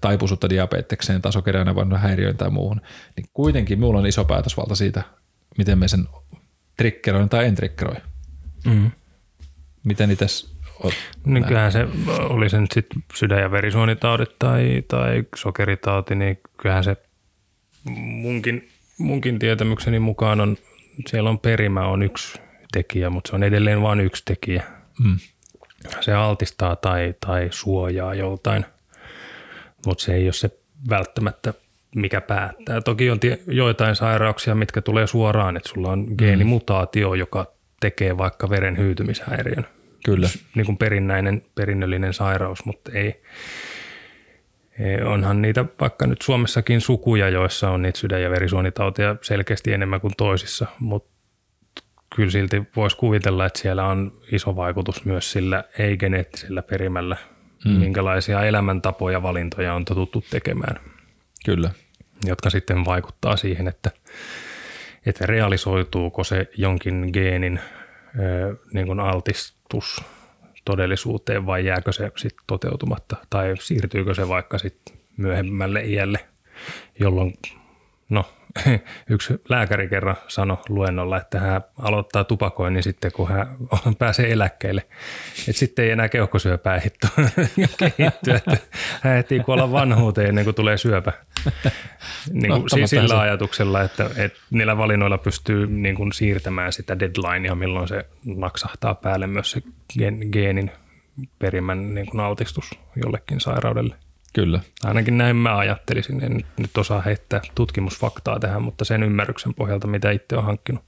taipuisuutta 0.00 0.48
diabetekseen 0.48 1.22
tai 1.22 1.32
sokeriainevaihdon 1.32 2.00
häiriöön 2.00 2.36
tai 2.36 2.50
muuhun, 2.50 2.80
niin 3.16 3.26
kuitenkin 3.32 3.78
minulla 3.78 3.98
on 3.98 4.06
iso 4.06 4.24
päätösvalta 4.24 4.74
siitä, 4.74 5.02
miten 5.58 5.78
me 5.78 5.88
sen 5.88 6.08
trikkeroin 6.76 7.28
tai 7.28 7.46
en 7.46 7.54
trikkeroi. 7.54 7.96
Mm. 8.66 8.90
Miten 9.84 10.10
itse 10.10 10.26
niin 11.24 11.44
kyllähän 11.44 11.72
se 11.72 11.86
oli 12.18 12.50
sen 12.50 12.66
sit 12.74 12.86
sydän- 13.14 13.40
ja 13.40 13.50
verisuonitaudit 13.50 14.38
tai, 14.38 14.82
tai 14.88 15.24
sokeritauti, 15.36 16.14
niin 16.14 16.40
kyllähän 16.56 16.84
se 16.84 16.96
munkin, 17.94 18.68
munkin 18.98 19.38
tietämykseni 19.38 19.98
mukaan 19.98 20.40
on, 20.40 20.56
siellä 21.06 21.30
on 21.30 21.38
perimä 21.38 21.86
on 21.86 22.02
yksi 22.02 22.38
tekijä, 22.72 23.10
mutta 23.10 23.30
se 23.30 23.36
on 23.36 23.42
edelleen 23.42 23.82
vain 23.82 24.00
yksi 24.00 24.22
tekijä. 24.24 24.62
Mm. 25.04 25.18
se 26.00 26.12
altistaa 26.12 26.76
tai, 26.76 27.14
tai 27.26 27.48
suojaa 27.50 28.14
joltain, 28.14 28.66
mutta 29.86 30.04
se 30.04 30.14
ei 30.14 30.24
ole 30.24 30.32
se 30.32 30.50
välttämättä 30.90 31.54
mikä 31.94 32.20
päättää. 32.20 32.80
Toki 32.80 33.10
on 33.10 33.20
tie, 33.20 33.38
joitain 33.46 33.96
sairauksia, 33.96 34.54
mitkä 34.54 34.80
tulee 34.80 35.06
suoraan, 35.06 35.56
että 35.56 35.68
sulla 35.68 35.90
on 35.90 36.06
geenimutaatio, 36.18 37.14
joka 37.14 37.52
tekee 37.80 38.18
vaikka 38.18 38.50
veren 38.50 38.78
hyytymishäiriön. 38.78 39.66
Kyllä. 40.04 40.28
Niin 40.54 40.66
kuin 40.66 40.78
perinnäinen, 40.78 41.42
perinnöllinen 41.54 42.12
sairaus, 42.12 42.64
mutta 42.64 42.92
ei, 42.94 43.22
ei, 44.80 45.02
onhan 45.02 45.42
niitä 45.42 45.64
vaikka 45.80 46.06
nyt 46.06 46.22
Suomessakin 46.22 46.80
sukuja, 46.80 47.28
joissa 47.28 47.70
on 47.70 47.82
niitä 47.82 47.98
sydän- 47.98 48.22
ja 48.22 48.30
verisuonitauteja 48.30 49.16
selkeästi 49.22 49.72
enemmän 49.72 50.00
kuin 50.00 50.14
toisissa, 50.16 50.66
mutta 50.78 51.10
kyllä 52.16 52.30
silti 52.30 52.62
voisi 52.76 52.96
kuvitella, 52.96 53.46
että 53.46 53.58
siellä 53.58 53.86
on 53.86 54.20
iso 54.32 54.56
vaikutus 54.56 55.04
myös 55.04 55.32
sillä 55.32 55.64
ei-geneettisellä 55.78 56.62
perimällä, 56.62 57.16
mm. 57.64 57.70
minkälaisia 57.70 58.42
elämäntapoja, 58.42 59.22
valintoja 59.22 59.74
on 59.74 59.84
totuttu 59.84 60.24
tekemään. 60.30 60.80
Kyllä. 61.44 61.70
Jotka 62.24 62.50
sitten 62.50 62.84
vaikuttaa 62.84 63.36
siihen, 63.36 63.68
että, 63.68 63.90
että 65.06 65.26
realisoituuko 65.26 66.24
se 66.24 66.50
jonkin 66.56 67.10
geenin 67.12 67.60
niin 68.72 68.86
kuin 68.86 69.00
altistus 69.00 70.04
todellisuuteen 70.64 71.46
vai 71.46 71.66
jääkö 71.66 71.92
se 71.92 72.12
sitten 72.16 72.44
toteutumatta 72.46 73.16
tai 73.30 73.54
siirtyykö 73.60 74.14
se 74.14 74.28
vaikka 74.28 74.58
sitten 74.58 74.96
myöhemmälle 75.16 75.84
iälle, 75.84 76.18
jolloin 77.00 77.34
no 78.08 78.24
yksi 79.10 79.34
lääkäri 79.48 79.88
kerran 79.88 80.16
sanoi 80.28 80.56
luennolla, 80.68 81.16
että 81.16 81.40
hän 81.40 81.64
aloittaa 81.78 82.24
tupakoinnin 82.24 82.82
sitten, 82.82 83.12
kun 83.12 83.28
hän 83.28 83.56
pääsee 83.98 84.32
eläkkeelle. 84.32 84.86
Et 85.48 85.56
sitten 85.56 85.84
ei 85.84 85.90
enää 85.90 86.08
keuhkosyöpää 86.08 86.80
kehittyä, 87.78 88.36
että 88.36 88.56
hän 89.00 89.16
ehtii 89.16 89.40
kuolla 89.40 89.72
vanhuuteen 89.72 90.28
ennen 90.28 90.44
kuin 90.44 90.54
tulee 90.54 90.76
syöpä. 90.76 91.12
Niin 92.32 92.52
kuin 92.52 92.80
no, 92.80 92.86
sillä 92.86 93.20
ajatuksella, 93.20 93.82
että, 93.82 94.10
että 94.16 94.38
niillä 94.50 94.76
valinnoilla 94.76 95.18
pystyy 95.18 95.66
niin 95.66 95.94
kuin 95.94 96.12
siirtämään 96.12 96.72
sitä 96.72 96.98
deadlinea, 96.98 97.54
milloin 97.54 97.88
se 97.88 98.06
naksahtaa 98.24 98.94
päälle 98.94 99.26
myös 99.26 99.50
se 99.50 99.62
geenin 100.32 100.70
perimän 101.38 101.94
niin 101.94 102.06
kuin 102.06 102.20
altistus 102.20 102.70
jollekin 103.04 103.40
sairaudelle. 103.40 103.94
Kyllä. 104.34 104.60
Ainakin 104.84 105.18
näin 105.18 105.36
mä 105.36 105.56
ajattelisin. 105.56 106.24
En 106.24 106.44
nyt 106.56 106.78
osaa 106.78 107.00
heittää 107.00 107.40
tutkimusfaktaa 107.54 108.40
tähän, 108.40 108.62
mutta 108.62 108.84
sen 108.84 109.02
ymmärryksen 109.02 109.54
pohjalta, 109.54 109.86
mitä 109.86 110.10
itse 110.10 110.36
on 110.36 110.44
hankkinut. 110.44 110.82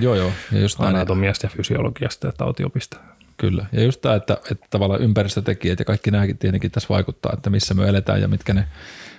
Joo, 0.00 0.14
joo. 0.14 0.32
Ja 0.52 0.60
just 0.60 0.80
Anatomiasta 0.80 1.46
ja 1.46 1.50
fysiologiasta 1.56 2.26
ja 2.26 2.32
tautiopista. 2.32 2.96
Kyllä. 3.36 3.66
Ja 3.72 3.82
just 3.82 4.00
tämä, 4.00 4.14
että, 4.14 4.36
että 4.50 4.66
tavallaan 4.70 5.02
ympäristötekijät 5.02 5.78
ja 5.78 5.84
kaikki 5.84 6.10
nämäkin 6.10 6.38
tietenkin 6.38 6.70
tässä 6.70 6.88
vaikuttaa, 6.88 7.32
että 7.34 7.50
missä 7.50 7.74
me 7.74 7.88
eletään 7.88 8.20
ja 8.20 8.28
mitkä 8.28 8.54
ne 8.54 8.68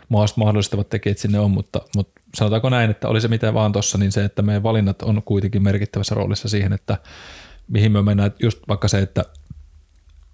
mahdollistavat 0.09 0.89
tekijät 0.89 1.17
sinne 1.17 1.39
on, 1.39 1.51
mutta, 1.51 1.81
mutta 1.95 2.21
sanotaanko 2.35 2.69
näin, 2.69 2.91
että 2.91 3.07
oli 3.07 3.21
se 3.21 3.27
mitä 3.27 3.53
vaan 3.53 3.71
tuossa, 3.71 3.97
niin 3.97 4.11
se, 4.11 4.25
että 4.25 4.41
meidän 4.41 4.63
valinnat 4.63 5.01
on 5.01 5.23
kuitenkin 5.23 5.63
merkittävässä 5.63 6.15
roolissa 6.15 6.49
siihen, 6.49 6.73
että 6.73 6.97
mihin 7.67 7.91
me 7.91 8.01
mennään, 8.01 8.31
just 8.39 8.59
vaikka 8.67 8.87
se, 8.87 8.99
että 8.99 9.25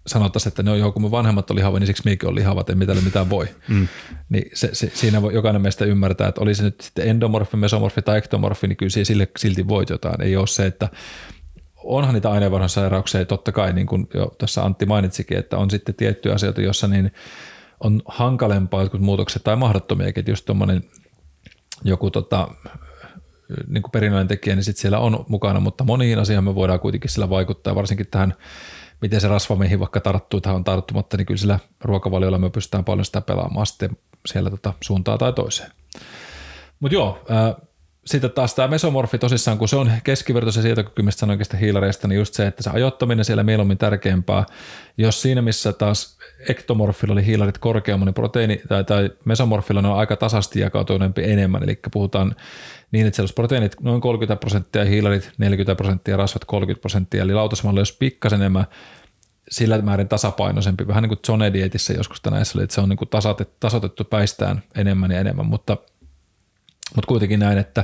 sanottaisiin, 0.07 0.51
että 0.51 0.63
ne 0.63 0.71
on 0.71 0.93
kun 0.93 1.01
mun 1.01 1.11
vanhemmat 1.11 1.49
on 1.49 1.55
lihava, 1.55 1.79
niin 1.79 1.87
siksi 1.87 2.01
minäkin 2.05 2.29
on 2.29 2.35
lihava, 2.35 2.61
että 2.61 2.75
mitä 2.75 2.93
mitään 2.93 3.29
voi. 3.29 3.47
Mm. 3.67 3.87
Niin 4.29 4.51
se, 4.53 4.69
se, 4.73 4.91
siinä 4.93 5.21
voi 5.21 5.33
jokainen 5.33 5.61
meistä 5.61 5.85
ymmärtää, 5.85 6.27
että 6.27 6.41
oli 6.41 6.55
se 6.55 6.63
nyt 6.63 6.81
sitten 6.81 7.07
endomorfi, 7.07 7.57
mesomorfi 7.57 8.01
tai 8.01 8.17
ektomorfi, 8.17 8.67
niin 8.67 8.77
kyllä 8.77 8.89
sille 9.03 9.27
silti 9.37 9.67
voit 9.67 9.89
jotain. 9.89 10.21
Ei 10.21 10.37
ole 10.37 10.47
se, 10.47 10.65
että 10.65 10.89
onhan 11.83 12.13
niitä 12.13 12.31
aineenvaihdunsairauksia, 12.31 13.25
totta 13.25 13.51
kai 13.51 13.73
niin 13.73 13.87
kuin 13.87 14.07
jo 14.13 14.35
tuossa 14.37 14.63
Antti 14.63 14.85
mainitsikin, 14.85 15.37
että 15.37 15.57
on 15.57 15.69
sitten 15.69 15.95
tiettyjä 15.95 16.35
asioita, 16.35 16.61
joissa 16.61 16.87
niin 16.87 17.11
on 17.79 18.01
hankalempaa 18.05 18.81
jotkut 18.81 19.01
muutokset 19.01 19.43
tai 19.43 19.55
mahdottomiakin, 19.55 20.21
että 20.21 20.31
just 20.31 20.45
tuommoinen 20.45 20.83
joku 21.83 22.11
tota, 22.11 22.47
niin 23.67 23.81
kuin 23.81 23.91
perinnöllinen 23.91 24.27
tekijä, 24.27 24.55
niin 24.55 24.63
sitten 24.63 24.81
siellä 24.81 24.99
on 24.99 25.25
mukana, 25.27 25.59
mutta 25.59 25.83
moniin 25.83 26.19
asioihin 26.19 26.43
me 26.43 26.55
voidaan 26.55 26.79
kuitenkin 26.79 27.09
sillä 27.09 27.29
vaikuttaa, 27.29 27.75
varsinkin 27.75 28.07
tähän 28.11 28.33
miten 29.01 29.21
se 29.21 29.27
rasva 29.27 29.55
meihin 29.55 29.79
vaikka 29.79 29.99
tarttuu 29.99 30.41
tai 30.41 30.53
on 30.53 30.63
tarttumatta, 30.63 31.17
niin 31.17 31.25
kyllä 31.25 31.37
sillä 31.37 31.59
ruokavaliolla 31.81 32.37
me 32.37 32.49
pystytään 32.49 32.85
paljon 32.85 33.05
sitä 33.05 33.21
pelaamaan 33.21 33.65
sitten 33.65 33.97
siellä 34.25 34.49
tota 34.49 34.73
suuntaan 34.81 35.17
tai 35.17 35.33
toiseen. 35.33 35.71
Mutta 36.79 36.95
joo, 36.95 37.25
sitten 38.05 38.31
taas 38.31 38.55
tämä 38.55 38.67
mesomorfi 38.67 39.17
tosissaan, 39.17 39.57
kun 39.57 39.67
se 39.67 39.75
on 39.75 39.91
keskivertoisen 40.03 40.63
sietokyky, 40.63 41.01
mistä 41.01 41.19
sanoinkin 41.19 41.59
hiilareista, 41.59 42.07
niin 42.07 42.19
just 42.19 42.33
se, 42.33 42.47
että 42.47 42.63
se 42.63 42.69
ajoittaminen 42.69 43.25
siellä 43.25 43.43
mieluummin 43.43 43.77
tärkeämpää. 43.77 44.45
Jos 44.97 45.21
siinä, 45.21 45.41
missä 45.41 45.73
taas 45.73 46.17
ektomorfilla 46.49 47.13
oli 47.13 47.25
hiilarit 47.25 47.57
korkeamman, 47.57 48.05
niin 48.05 48.13
proteiini 48.13 48.61
tai, 48.67 48.83
tai 48.83 49.09
mesomorfilla 49.25 49.81
ne 49.81 49.87
on 49.87 49.97
aika 49.97 50.15
tasasti 50.15 50.59
jakautuneempi 50.59 51.23
enemmän, 51.23 51.63
eli 51.63 51.79
puhutaan 51.93 52.35
niin, 52.91 53.07
että 53.07 53.15
siellä 53.15 53.23
olisi 53.23 53.33
proteiinit 53.33 53.75
noin 53.81 54.01
30 54.01 54.39
prosenttia, 54.39 54.85
hiilarit 54.85 55.31
40 55.37 55.75
prosenttia, 55.75 56.17
rasvat 56.17 56.45
30 56.45 56.81
prosenttia, 56.81 57.23
eli 57.23 57.33
lautasmalla 57.33 57.79
olisi 57.79 57.97
pikkasen 57.99 58.41
enemmän 58.41 58.65
sillä 59.49 59.81
määrin 59.81 60.07
tasapainoisempi, 60.07 60.87
vähän 60.87 61.03
niin 61.03 61.09
kuin 61.09 61.19
John 61.27 61.53
Dietissä 61.53 61.93
joskus 61.93 62.21
oli, 62.55 62.63
että 62.63 62.75
se 62.75 62.81
on 62.81 62.89
niin 62.89 62.97
kuin 62.97 63.09
tasoitettu 63.59 64.03
päistään 64.03 64.63
enemmän 64.75 65.11
ja 65.11 65.19
enemmän, 65.19 65.45
mutta, 65.45 65.77
mutta 66.95 67.07
kuitenkin 67.07 67.39
näin, 67.39 67.57
että, 67.57 67.83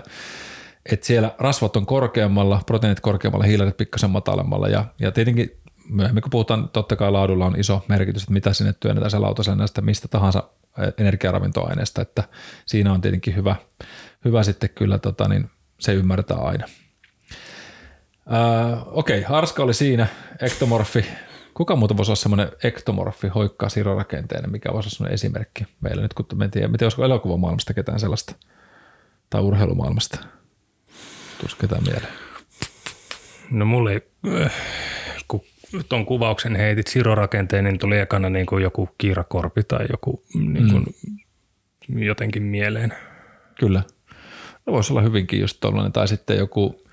että 0.91 1.05
siellä 1.05 1.35
rasvat 1.39 1.75
on 1.75 1.85
korkeammalla, 1.85 2.61
proteiinit 2.65 2.99
korkeammalla, 2.99 3.45
hiilarit 3.45 3.77
pikkasen 3.77 4.09
matalemmalla 4.09 4.67
ja, 4.67 4.85
ja 4.99 5.11
tietenkin 5.11 5.61
myöhemmin 5.89 6.21
kun 6.21 6.29
puhutaan, 6.29 6.69
totta 6.69 6.95
kai 6.95 7.11
laadulla 7.11 7.45
on 7.45 7.59
iso 7.59 7.85
merkitys, 7.87 8.23
että 8.23 8.33
mitä 8.33 8.53
sinne 8.53 8.73
työnnetään 8.79 9.11
se 9.11 9.19
lautaselle 9.19 9.57
näistä 9.57 9.81
mistä 9.81 10.07
tahansa 10.07 10.43
energiaravintoaineesta, 10.97 12.01
että 12.01 12.23
siinä 12.65 12.93
on 12.93 13.01
tietenkin 13.01 13.35
hyvä, 13.35 13.55
hyvä 14.25 14.43
sitten 14.43 14.69
kyllä 14.69 14.97
tota, 14.97 15.27
niin 15.27 15.49
se 15.79 15.93
ymmärtää 15.93 16.37
aina. 16.37 16.67
Ää, 18.29 18.83
okei, 18.85 19.21
Harska 19.21 19.63
oli 19.63 19.73
siinä, 19.73 20.07
ektomorfi. 20.41 21.05
Kuka 21.53 21.75
muuta 21.75 21.97
voisi 21.97 22.09
olla 22.09 22.15
semmoinen 22.15 22.51
ektomorfi, 22.63 23.27
hoikkaa 23.27 23.69
sirorakenteinen, 23.69 24.51
mikä 24.51 24.73
voisi 24.73 24.87
olla 24.87 24.95
semmoinen 24.95 25.13
esimerkki 25.13 25.65
meillä 25.81 26.01
nyt, 26.01 26.13
kun 26.13 26.25
me 26.35 26.45
en 26.45 26.51
tiedä, 26.51 26.67
miten 26.67 26.85
olisiko 26.85 27.05
elokuvamaailmasta 27.05 27.73
ketään 27.73 27.99
sellaista, 27.99 28.35
tai 29.31 29.41
urheilumaailmasta. 29.41 30.19
Tuossa 31.39 31.57
ketään 31.61 31.83
mieleen. 31.83 32.13
No 33.51 33.65
mulle, 33.65 34.01
äh, 34.41 34.53
kun 35.27 35.41
tuon 35.89 36.05
kuvauksen 36.05 36.55
heitit 36.55 36.87
sirorakenteen, 36.87 37.63
niin 37.63 37.79
tuli 37.79 37.99
ekana 37.99 38.29
niin 38.29 38.45
kuin 38.45 38.63
joku 38.63 38.89
kiirakorpi 38.97 39.63
tai 39.63 39.85
joku 39.91 40.23
niin 40.33 40.71
kuin 40.71 40.85
mm. 41.87 42.03
jotenkin 42.03 42.43
mieleen. 42.43 42.93
Kyllä. 43.59 43.83
No 44.65 44.73
voisi 44.73 44.93
olla 44.93 45.01
hyvinkin 45.01 45.39
just 45.39 45.57
tuollainen, 45.59 45.91
tai 45.91 46.07
sitten 46.07 46.37
joku 46.37 46.83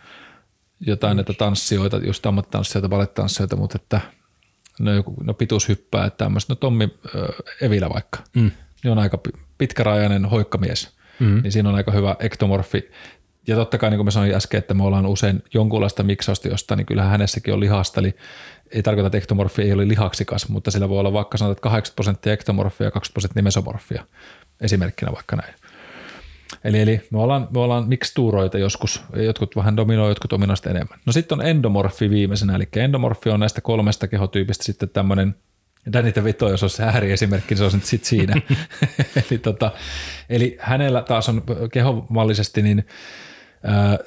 jotain 0.81 1.17
näitä 1.17 1.33
tanssijoita, 1.33 1.97
just 1.97 2.27
ammattitanssijoita, 2.27 2.89
balettanssijoita, 2.89 3.57
mutta 3.57 3.79
että 3.83 4.01
no, 4.79 4.93
joku, 4.93 5.15
no 5.23 5.35
pituushyppää, 5.35 6.07
että 6.07 6.25
tämmöistä, 6.25 6.53
no 6.53 6.57
Tommi 6.57 6.85
äh, 6.85 7.23
Evilä 7.63 7.91
vaikka, 7.91 8.19
mm. 8.37 8.51
niin 8.85 8.93
on 8.93 8.99
aika 8.99 9.19
pitkärajainen 9.59 10.25
hoikkamies, 10.25 10.98
mm. 11.21 11.43
niin 11.43 11.53
siinä 11.53 11.69
on 11.69 11.75
aika 11.75 11.93
hyvä 11.93 12.17
ektomorfi. 12.19 12.91
Ja 13.47 13.57
totta 13.57 13.79
kai, 13.79 13.91
niin 13.91 13.99
kuin 13.99 14.05
mä 14.05 14.11
sanoin 14.11 14.35
äsken, 14.35 14.59
että 14.59 14.75
me 14.75 14.85
ollaan 14.85 15.07
usein 15.07 15.43
jonkunlaista 15.55 16.03
miksausta 16.03 16.49
jostain, 16.49 16.79
niin 16.79 16.87
kyllähän 16.87 17.11
hänessäkin 17.11 17.55
on 17.55 17.61
lihasta, 17.61 18.01
eli 18.01 18.15
ei 18.71 18.83
tarkoita, 18.83 19.07
että 19.07 19.19
ektomorfi 19.19 19.63
ei 19.63 19.73
ole 19.73 19.89
lihaksikas, 19.89 20.49
mutta 20.49 20.71
sillä 20.71 20.89
voi 20.89 20.99
olla 20.99 21.13
vaikka 21.13 21.39
sanotaan, 21.39 21.53
että 21.53 21.63
80 21.63 21.95
prosenttia 21.97 22.33
ektomorfia 22.33 22.87
ja 22.87 22.91
20 22.91 23.13
prosenttia 23.13 23.43
mesomorfia, 23.43 24.05
esimerkkinä 24.61 25.13
vaikka 25.13 25.37
näin. 25.37 25.55
Eli, 26.65 26.81
eli 26.81 27.01
me 27.11 27.19
ollaan, 27.19 27.49
me 27.55 27.61
ollaan 27.61 27.89
mikstuuroita 27.89 28.59
joskus, 28.59 29.03
jotkut 29.17 29.57
vähän 29.57 29.77
dominoi, 29.77 30.11
jotkut 30.11 30.33
ominaista 30.33 30.71
enemmän. 30.71 30.99
No 31.07 31.13
sitten 31.13 31.41
on 31.41 31.47
endomorfi 31.47 32.11
viimeisenä, 32.11 32.55
eli 32.55 32.69
endomorfi 32.77 33.31
on 33.31 33.41
näistä 33.41 33.61
kolmesta 33.61 34.09
kehotyypistä 34.09 34.65
sitten 34.65 34.89
tämmöinen 34.89 35.35
Danita 35.93 36.25
Vito, 36.25 36.51
jos 36.51 36.63
olisi 36.63 36.77
se 36.77 36.83
ääriesimerkki, 36.83 37.55
niin 37.55 37.59
se 37.59 37.65
olisi 37.65 37.81
sitten 37.83 38.09
siinä. 38.09 38.35
eli, 39.31 39.39
tota, 39.39 39.73
eli 40.29 40.57
hänellä 40.61 41.03
taas 41.03 41.29
on 41.29 41.43
kehomallisesti 41.73 42.63
niin 42.63 42.85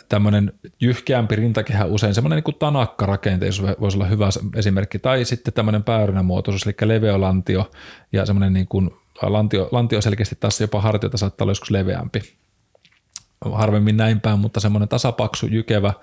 tämmöinen 0.09 0.53
jyhkeämpi 0.81 1.35
rintakehä 1.35 1.85
usein, 1.85 2.15
semmoinen 2.15 2.43
niin 2.45 2.59
tanakka-rakenteisuus 2.59 3.69
voisi 3.79 3.97
olla 3.97 4.05
hyvä 4.05 4.29
esimerkki, 4.55 4.99
tai 4.99 5.25
sitten 5.25 5.53
tämmöinen 5.53 5.83
päärynämuotoisuus, 5.83 6.63
eli 6.65 6.89
leveolantio 6.89 7.71
ja 8.11 8.25
semmoinen 8.25 8.53
niin 8.53 8.67
kuin 8.67 8.91
lantio, 9.21 9.69
lantio 9.71 10.01
selkeästi 10.01 10.35
tässä 10.39 10.63
jopa 10.63 10.81
hartiota 10.81 11.17
saattaa 11.17 11.45
olla 11.45 11.51
joskus 11.51 11.71
leveämpi. 11.71 12.21
Harvemmin 13.51 13.97
näin 13.97 14.21
päin, 14.21 14.39
mutta 14.39 14.59
semmoinen 14.59 14.89
tasapaksu, 14.89 15.47
jykevä 15.47 15.93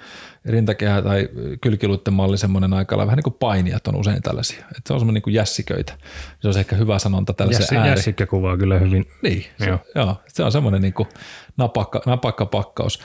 rintakehä 0.44 1.02
tai 1.02 1.28
kylkiluitten 1.60 2.14
malli, 2.14 2.38
semmoinen 2.38 2.72
aika 2.72 2.98
vähän 2.98 3.16
niin 3.16 3.22
kuin 3.22 3.36
painijat 3.38 3.88
on 3.88 3.96
usein 3.96 4.22
tällaisia. 4.22 4.58
Että 4.58 4.82
se 4.86 4.92
on 4.92 5.00
semmoinen 5.00 5.14
niin 5.14 5.22
kuin 5.22 5.34
jässiköitä. 5.34 5.92
Se 6.40 6.48
on 6.48 6.58
ehkä 6.58 6.76
hyvä 6.76 6.98
sanonta 6.98 7.32
tällaisen 7.32 7.62
Jässi, 7.62 7.76
ääri. 7.76 7.90
Jässikkä 7.90 8.26
kuvaa 8.26 8.56
kyllä 8.56 8.78
hyvin. 8.78 9.06
Niin, 9.22 9.44
se, 9.58 9.68
joo. 9.68 9.78
joo 9.94 10.16
se 10.28 10.42
on 10.42 10.52
semmoinen 10.52 10.82
niin 10.82 10.94
kuin 10.94 11.08
napakka, 11.58 12.02
napakka 12.06 12.46
pakkaus. 12.46 13.00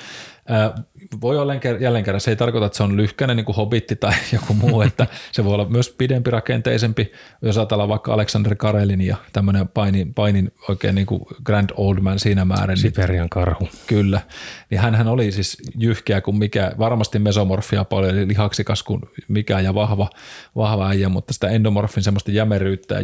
voi 1.21 1.37
olla 1.37 1.53
jälleen 1.79 2.03
kerran, 2.03 2.21
se 2.21 2.31
ei 2.31 2.35
tarkoita, 2.35 2.65
että 2.65 2.77
se 2.77 2.83
on 2.83 2.97
lyhkäinen 2.97 3.37
niin 3.37 3.45
kuin 3.45 3.55
hobitti 3.55 3.95
tai 3.95 4.13
joku 4.33 4.53
muu, 4.53 4.81
että 4.81 5.07
se 5.31 5.43
voi 5.43 5.53
olla 5.53 5.69
myös 5.69 5.89
pidempi 5.89 6.31
rakenteisempi, 6.31 7.11
jos 7.41 7.57
ajatellaan 7.57 7.89
vaikka 7.89 8.13
Alexander 8.13 8.55
Karelin 8.55 9.01
ja 9.01 9.17
tämmöinen 9.33 9.67
painin, 9.67 10.13
painin 10.13 10.51
oikein 10.69 10.95
niin 10.95 11.07
kuin 11.07 11.21
Grand 11.43 11.69
Old 11.77 11.99
Man 11.99 12.19
siinä 12.19 12.45
määrin. 12.45 12.77
Siperian 12.77 13.29
karhu. 13.29 13.69
Kyllä, 13.87 14.21
niin 14.69 14.81
hän 14.81 15.07
oli 15.07 15.31
siis 15.31 15.57
jyhkeä 15.77 16.21
kuin 16.21 16.37
mikä, 16.37 16.71
varmasti 16.79 17.19
mesomorfia 17.23 17.83
paljon, 17.83 18.17
eli 18.17 18.27
lihaksikas 18.27 18.83
kuin 18.83 19.01
mikä 19.27 19.59
ja 19.59 19.75
vahva, 19.75 20.09
vahva 20.55 20.89
äijä, 20.89 21.09
mutta 21.09 21.33
sitä 21.33 21.49
endomorfin 21.49 22.03
semmoista 22.03 22.31
jämeryyttä, 22.31 22.95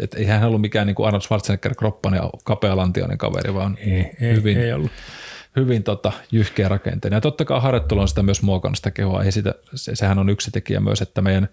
että 0.00 0.18
ei 0.18 0.24
hän 0.24 0.44
ollut 0.44 0.60
mikään 0.60 0.86
niin 0.86 0.94
kuin 0.94 1.06
Arnold 1.06 1.22
Schwarzenegger 1.22 1.74
kroppainen 1.74 2.18
ja 2.18 2.30
kapealantioinen 2.44 3.18
kaveri, 3.18 3.54
vaan 3.54 3.78
ei, 3.80 4.10
ei, 4.20 4.36
hyvin, 4.36 4.58
ei 4.58 4.72
ollut 4.72 4.90
hyvin 5.56 5.82
tota, 5.82 6.12
jyhkeä 6.32 6.68
rakenteen. 6.68 7.14
Ja 7.14 7.20
totta 7.20 7.44
kai 7.44 7.60
harjoittelu 7.60 8.00
on 8.00 8.08
sitä 8.08 8.22
myös 8.22 8.42
muokannut 8.42 8.76
sitä 8.76 8.90
kehoa. 8.90 9.22
Ei 9.22 9.32
sitä, 9.32 9.54
se, 9.74 9.96
sehän 9.96 10.18
on 10.18 10.28
yksi 10.28 10.50
tekijä 10.50 10.80
myös, 10.80 11.02
että 11.02 11.22
meidän 11.22 11.48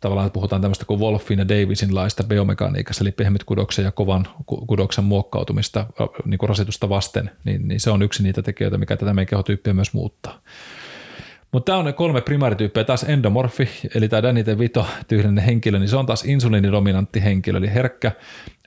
tavallaan 0.00 0.30
puhutaan 0.30 0.62
tämmöistä 0.62 0.84
kuin 0.84 1.00
Wolfin 1.00 1.38
ja 1.38 1.48
Davisin 1.48 1.94
laista 1.94 2.24
biomekaniikassa, 2.24 3.04
eli 3.04 3.12
pehmytkudoksen 3.12 3.84
ja 3.84 3.90
kovan 3.90 4.26
kudoksen 4.46 5.04
muokkautumista 5.04 5.86
niin 6.24 6.38
kuin 6.38 6.48
rasitusta 6.48 6.88
vasten, 6.88 7.30
niin, 7.44 7.68
niin, 7.68 7.80
se 7.80 7.90
on 7.90 8.02
yksi 8.02 8.22
niitä 8.22 8.42
tekijöitä, 8.42 8.78
mikä 8.78 8.96
tätä 8.96 9.14
meidän 9.14 9.30
kehotyyppiä 9.30 9.74
myös 9.74 9.92
muuttaa. 9.92 10.40
Mutta 11.52 11.72
tämä 11.72 11.78
on 11.78 11.84
ne 11.84 11.92
kolme 11.92 12.20
primaarityyppiä. 12.20 12.84
Taas 12.84 13.02
endomorfi, 13.02 13.68
eli 13.94 14.08
tämä 14.08 14.22
Danite 14.22 14.58
Vito 14.58 14.86
tyylinen 15.08 15.44
henkilö, 15.44 15.78
niin 15.78 15.88
se 15.88 15.96
on 15.96 16.06
taas 16.06 16.24
insuliinidominantti 16.24 17.24
henkilö, 17.24 17.58
eli 17.58 17.74
herkkä 17.74 18.12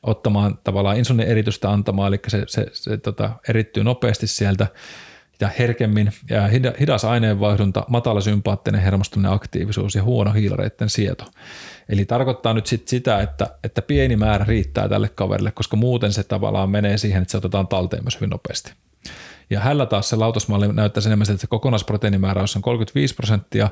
ottamaan 0.04 0.60
tavallaan 0.64 0.98
insulinin 0.98 1.32
eritystä 1.32 1.72
antamaan, 1.72 2.08
eli 2.08 2.20
se, 2.28 2.44
se, 2.48 2.66
se 2.72 2.98
tota, 2.98 3.30
erittyy 3.50 3.84
nopeasti 3.84 4.28
sieltä 4.28 4.68
ja 5.40 5.50
herkemmin, 5.60 6.12
ja 6.30 6.50
hidas 6.80 7.06
aineenvaihdunta, 7.06 7.86
matala 7.88 8.22
sympaattinen 8.22 8.82
hermostuminen 8.82 9.32
aktiivisuus 9.32 9.96
ja 9.96 10.04
huono 10.04 10.32
hiilareiden 10.32 10.90
sieto. 10.90 11.26
Eli 11.90 12.06
tarkoittaa 12.06 12.54
nyt 12.54 12.66
sit 12.66 12.88
sitä, 12.88 13.22
että, 13.22 13.50
että 13.64 13.82
pieni 13.82 14.16
määrä 14.16 14.46
riittää 14.46 14.90
tälle 14.90 15.10
kaverille, 15.10 15.52
koska 15.52 15.78
muuten 15.78 16.14
se 16.14 16.24
tavallaan 16.24 16.70
menee 16.70 16.98
siihen, 16.98 17.22
että 17.22 17.32
se 17.32 17.38
otetaan 17.38 17.68
talteen 17.68 18.04
myös 18.04 18.16
hyvin 18.16 18.30
nopeasti. 18.30 18.74
Ja 19.54 19.60
hällä 19.60 19.86
taas 19.86 20.10
se 20.10 20.16
lautasmalli 20.16 20.74
näyttäisi 20.74 21.10
enemmän 21.10 21.28
että 21.30 21.42
se 21.42 21.48
kokonaisproteiinimäärä 21.48 22.42
on 22.42 22.62
35 22.62 23.16
prosenttia, 23.16 23.70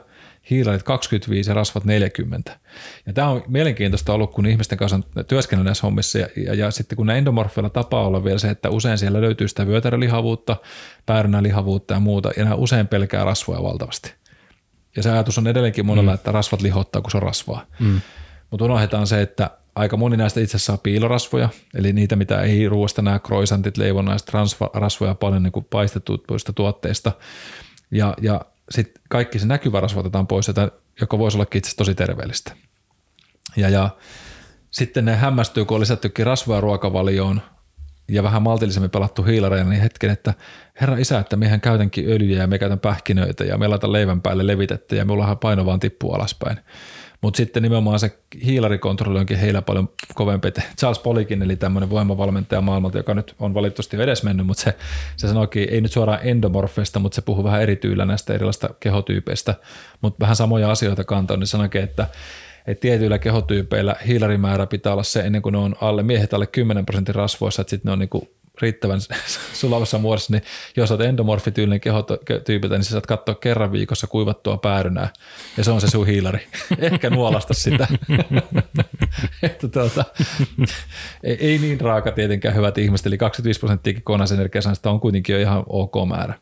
hiilarit 0.49 0.83
25 0.83 1.49
ja 1.49 1.53
rasvat 1.53 1.85
40. 1.85 2.59
Ja 3.05 3.13
tämä 3.13 3.29
on 3.29 3.43
mielenkiintoista 3.47 4.13
ollut, 4.13 4.33
kun 4.33 4.45
ihmisten 4.45 4.77
kanssa 4.77 4.95
on 4.95 5.25
työskennellyt 5.25 5.65
näissä 5.65 5.87
hommissa 5.87 6.19
ja, 6.19 6.27
ja, 6.45 6.53
ja 6.53 6.71
sitten 6.71 6.95
kun 6.95 7.07
ne 7.07 7.17
endomorfeilla 7.17 7.69
tapaa 7.69 8.07
olla 8.07 8.23
vielä 8.23 8.39
se, 8.39 8.49
että 8.49 8.69
usein 8.69 8.97
siellä 8.97 9.21
löytyy 9.21 9.47
sitä 9.47 9.67
vyötärölihavuutta, 9.67 10.57
päärynälihavuutta 11.05 11.93
ja 11.93 11.99
muuta, 11.99 12.31
ja 12.37 12.43
nämä 12.43 12.55
usein 12.55 12.87
pelkää 12.87 13.23
rasvoja 13.23 13.63
valtavasti. 13.63 14.13
Ja 14.95 15.03
se 15.03 15.11
ajatus 15.11 15.37
on 15.37 15.47
edelleenkin 15.47 15.85
monella, 15.85 16.11
mm. 16.11 16.15
että 16.15 16.31
rasvat 16.31 16.61
lihottaa, 16.61 17.01
kun 17.01 17.11
se 17.11 17.17
on 17.17 17.23
rasvaa. 17.23 17.65
Mm. 17.79 18.01
Mutta 18.51 18.65
unohdetaan 18.65 19.07
se, 19.07 19.21
että 19.21 19.49
aika 19.75 19.97
moni 19.97 20.17
näistä 20.17 20.39
itse 20.39 20.57
asiassa 20.57 20.73
saa 20.73 20.77
piilorasvoja, 20.77 21.49
eli 21.73 21.93
niitä, 21.93 22.15
mitä 22.15 22.41
ei 22.41 22.69
ruoasta 22.69 23.01
nämä 23.01 23.19
kroisantit, 23.19 23.77
leivonnaiset 23.77 24.31
rasvoja 24.73 25.15
paljon 25.15 25.43
niin 25.43 25.65
paistettuista 25.69 26.53
tuotteista. 26.53 27.11
Ja, 27.91 28.13
ja 28.21 28.41
sitten 28.69 29.03
kaikki 29.09 29.39
se 29.39 29.45
näkyvä 29.45 29.79
rasva 29.79 29.99
otetaan 29.99 30.27
pois, 30.27 30.47
joka 31.01 31.17
voisi 31.17 31.37
olla 31.37 31.47
itse 31.55 31.75
tosi 31.75 31.95
terveellistä. 31.95 32.53
Ja, 33.57 33.69
ja 33.69 33.89
sitten 34.71 35.05
ne 35.05 35.15
hämmästyy, 35.15 35.65
kun 35.65 35.75
on 35.75 35.81
lisättykin 35.81 36.25
rasvaa 36.25 36.61
ruokavalioon 36.61 37.41
ja 38.07 38.23
vähän 38.23 38.41
maltillisemmin 38.41 38.89
pelattu 38.89 39.23
hiilareina, 39.23 39.69
niin 39.69 39.81
hetken, 39.81 40.09
että 40.09 40.33
herra 40.81 40.97
isä, 40.97 41.19
että 41.19 41.35
mehän 41.35 41.61
käytänkin 41.61 42.11
öljyä 42.11 42.37
ja 42.37 42.47
me 42.47 42.59
käytän 42.59 42.79
pähkinöitä 42.79 43.43
ja 43.43 43.57
me 43.57 43.67
laitan 43.67 43.91
leivän 43.91 44.21
päälle 44.21 44.47
levitettä 44.47 44.95
ja 44.95 45.05
mullahan 45.05 45.37
paino 45.37 45.65
vaan 45.65 45.79
tippuu 45.79 46.13
alaspäin. 46.13 46.57
Mutta 47.21 47.37
sitten 47.37 47.63
nimenomaan 47.63 47.99
se 47.99 48.17
hiilarikontrolli 48.45 49.19
onkin 49.19 49.37
heillä 49.37 49.61
paljon 49.61 49.89
kovempi. 50.13 50.51
Charles 50.77 50.99
Polikin, 50.99 51.41
eli 51.41 51.55
tämmöinen 51.55 51.89
voimavalmentaja 51.89 52.61
maailmalta, 52.61 52.97
joka 52.97 53.13
nyt 53.13 53.35
on 53.39 53.53
valitettavasti 53.53 54.01
edes 54.01 54.23
mennyt, 54.23 54.45
mutta 54.45 54.63
se, 54.63 54.77
se 55.17 55.27
sanoikin, 55.27 55.67
ei 55.71 55.81
nyt 55.81 55.91
suoraan 55.91 56.19
endomorfeista, 56.23 56.99
mutta 56.99 57.15
se 57.15 57.21
puhuu 57.21 57.43
vähän 57.43 57.61
erityillä 57.61 58.05
näistä 58.05 58.33
erilaisista 58.33 58.69
kehotyypeistä, 58.79 59.55
mutta 60.01 60.19
vähän 60.19 60.35
samoja 60.35 60.71
asioita 60.71 61.03
kantaa, 61.03 61.37
niin 61.37 61.47
sanoikin, 61.47 61.81
että 61.81 62.07
että 62.67 62.81
tietyillä 62.81 63.19
kehotyypeillä 63.19 63.95
hiilarimäärä 64.07 64.67
pitää 64.67 64.93
olla 64.93 65.03
se 65.03 65.19
ennen 65.19 65.41
kuin 65.41 65.53
ne 65.53 65.59
on 65.59 65.75
alle 65.81 66.03
miehet 66.03 66.33
alle 66.33 66.47
10 66.47 66.85
prosentin 66.85 67.15
rasvoissa, 67.15 67.61
että 67.61 67.69
sitten 67.69 67.89
ne 67.89 67.93
on 67.93 67.99
niinku 67.99 68.27
riittävän 68.61 68.99
sulavassa 69.53 69.97
muodossa, 69.97 70.33
niin 70.33 70.43
jos 70.77 70.91
olet 70.91 71.07
endomorfityylinen 71.07 71.79
kehotyypiltä, 71.79 72.75
niin 72.75 72.83
sä 72.83 72.91
saat 72.91 73.05
katsoa 73.05 73.35
kerran 73.35 73.71
viikossa 73.71 74.07
kuivattua 74.07 74.57
päärynää, 74.57 75.09
ja 75.57 75.63
se 75.63 75.71
on 75.71 75.81
se 75.81 75.87
sun 75.87 76.07
hiilari. 76.07 76.47
Ehkä 76.79 77.09
nuolasta 77.09 77.53
sitä. 77.53 77.87
että 79.43 79.67
tuota, 79.67 80.05
ei, 81.23 81.37
ei, 81.39 81.57
niin 81.57 81.81
raaka 81.81 82.11
tietenkään 82.11 82.55
hyvät 82.55 82.77
ihmiset, 82.77 83.05
eli 83.05 83.17
25 83.17 83.59
prosenttia 83.59 83.93
kokonaisenergiasanasta 83.93 84.91
on 84.91 84.99
kuitenkin 84.99 85.33
jo 85.33 85.39
ihan 85.39 85.63
ok 85.67 85.93
määrä. 86.07 86.33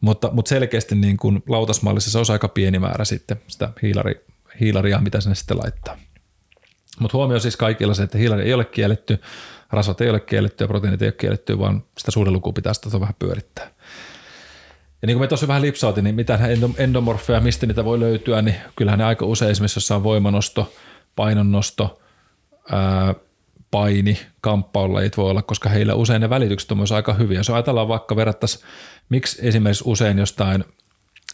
Mutta, 0.00 0.30
mutta 0.32 0.48
selkeästi 0.48 0.94
niin 0.94 1.16
kuin 1.16 1.42
lautasmallissa 1.48 2.10
se 2.10 2.18
on 2.18 2.24
aika 2.28 2.48
pieni 2.48 2.78
määrä 2.78 3.04
sitten 3.04 3.40
sitä 3.46 3.68
hiilari, 3.82 4.24
hiilaria, 4.60 4.98
mitä 4.98 5.20
sinne 5.20 5.34
sitten 5.34 5.58
laittaa. 5.58 5.98
Mutta 6.98 7.16
huomio 7.16 7.38
siis 7.38 7.56
kaikilla 7.56 7.94
se, 7.94 8.02
että 8.02 8.18
hiilari 8.18 8.42
ei 8.42 8.54
ole 8.54 8.64
kielletty, 8.64 9.18
rasvat 9.70 10.00
ei 10.00 10.10
ole 10.10 10.20
kielletty 10.20 10.64
ja 10.64 10.68
proteiinit 10.68 11.02
ei 11.02 11.08
ole 11.08 11.12
kielletty, 11.12 11.58
vaan 11.58 11.84
sitä 11.98 12.10
suhdelukua 12.10 12.52
pitää 12.52 12.74
sitä 12.74 13.00
vähän 13.00 13.14
pyörittää. 13.18 13.70
Ja 15.02 15.06
niin 15.06 15.14
kuin 15.14 15.22
me 15.22 15.28
tuossa 15.28 15.48
vähän 15.48 15.62
lipsautin, 15.62 16.04
niin 16.04 16.14
mitä 16.14 16.38
endomorfeja, 16.76 17.40
mistä 17.40 17.66
niitä 17.66 17.84
voi 17.84 18.00
löytyä, 18.00 18.42
niin 18.42 18.56
kyllähän 18.76 18.98
ne 18.98 19.04
aika 19.04 19.26
usein 19.26 19.50
esimerkiksi 19.50 19.76
jossain 19.78 20.02
voimanosto, 20.02 20.72
painonnosto, 21.16 22.00
ää, 22.72 23.14
paini, 23.70 24.18
kamppaulajit 24.40 25.16
voi 25.16 25.30
olla, 25.30 25.42
koska 25.42 25.68
heillä 25.68 25.94
usein 25.94 26.20
ne 26.20 26.30
välitykset 26.30 26.70
on 26.70 26.76
myös 26.76 26.92
aika 26.92 27.14
hyviä. 27.14 27.38
Jos 27.38 27.50
ajatellaan 27.50 27.88
vaikka 27.88 28.16
verrattaisiin, 28.16 28.64
miksi 29.08 29.48
esimerkiksi 29.48 29.84
usein 29.86 30.18
jostain, 30.18 30.64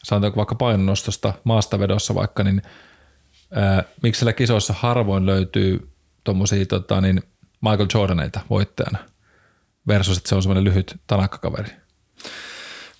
sanotaanko 0.02 0.36
vaikka 0.36 0.54
painonnostosta, 0.54 1.32
maastavedossa 1.44 2.14
vaikka, 2.14 2.44
niin 2.44 2.62
ää, 3.52 3.84
miksi 4.02 4.18
siellä 4.18 4.32
kisoissa 4.32 4.74
harvoin 4.78 5.26
löytyy 5.26 5.88
tuommoisia 6.24 6.66
tota, 6.66 7.00
niin 7.00 7.22
Michael 7.70 7.88
Jordaneita 7.94 8.40
voittajana 8.50 8.98
versus, 9.88 10.16
että 10.16 10.28
se 10.28 10.34
on 10.34 10.42
semmoinen 10.42 10.64
lyhyt 10.64 10.96
tanakkakaveri? 11.06 11.70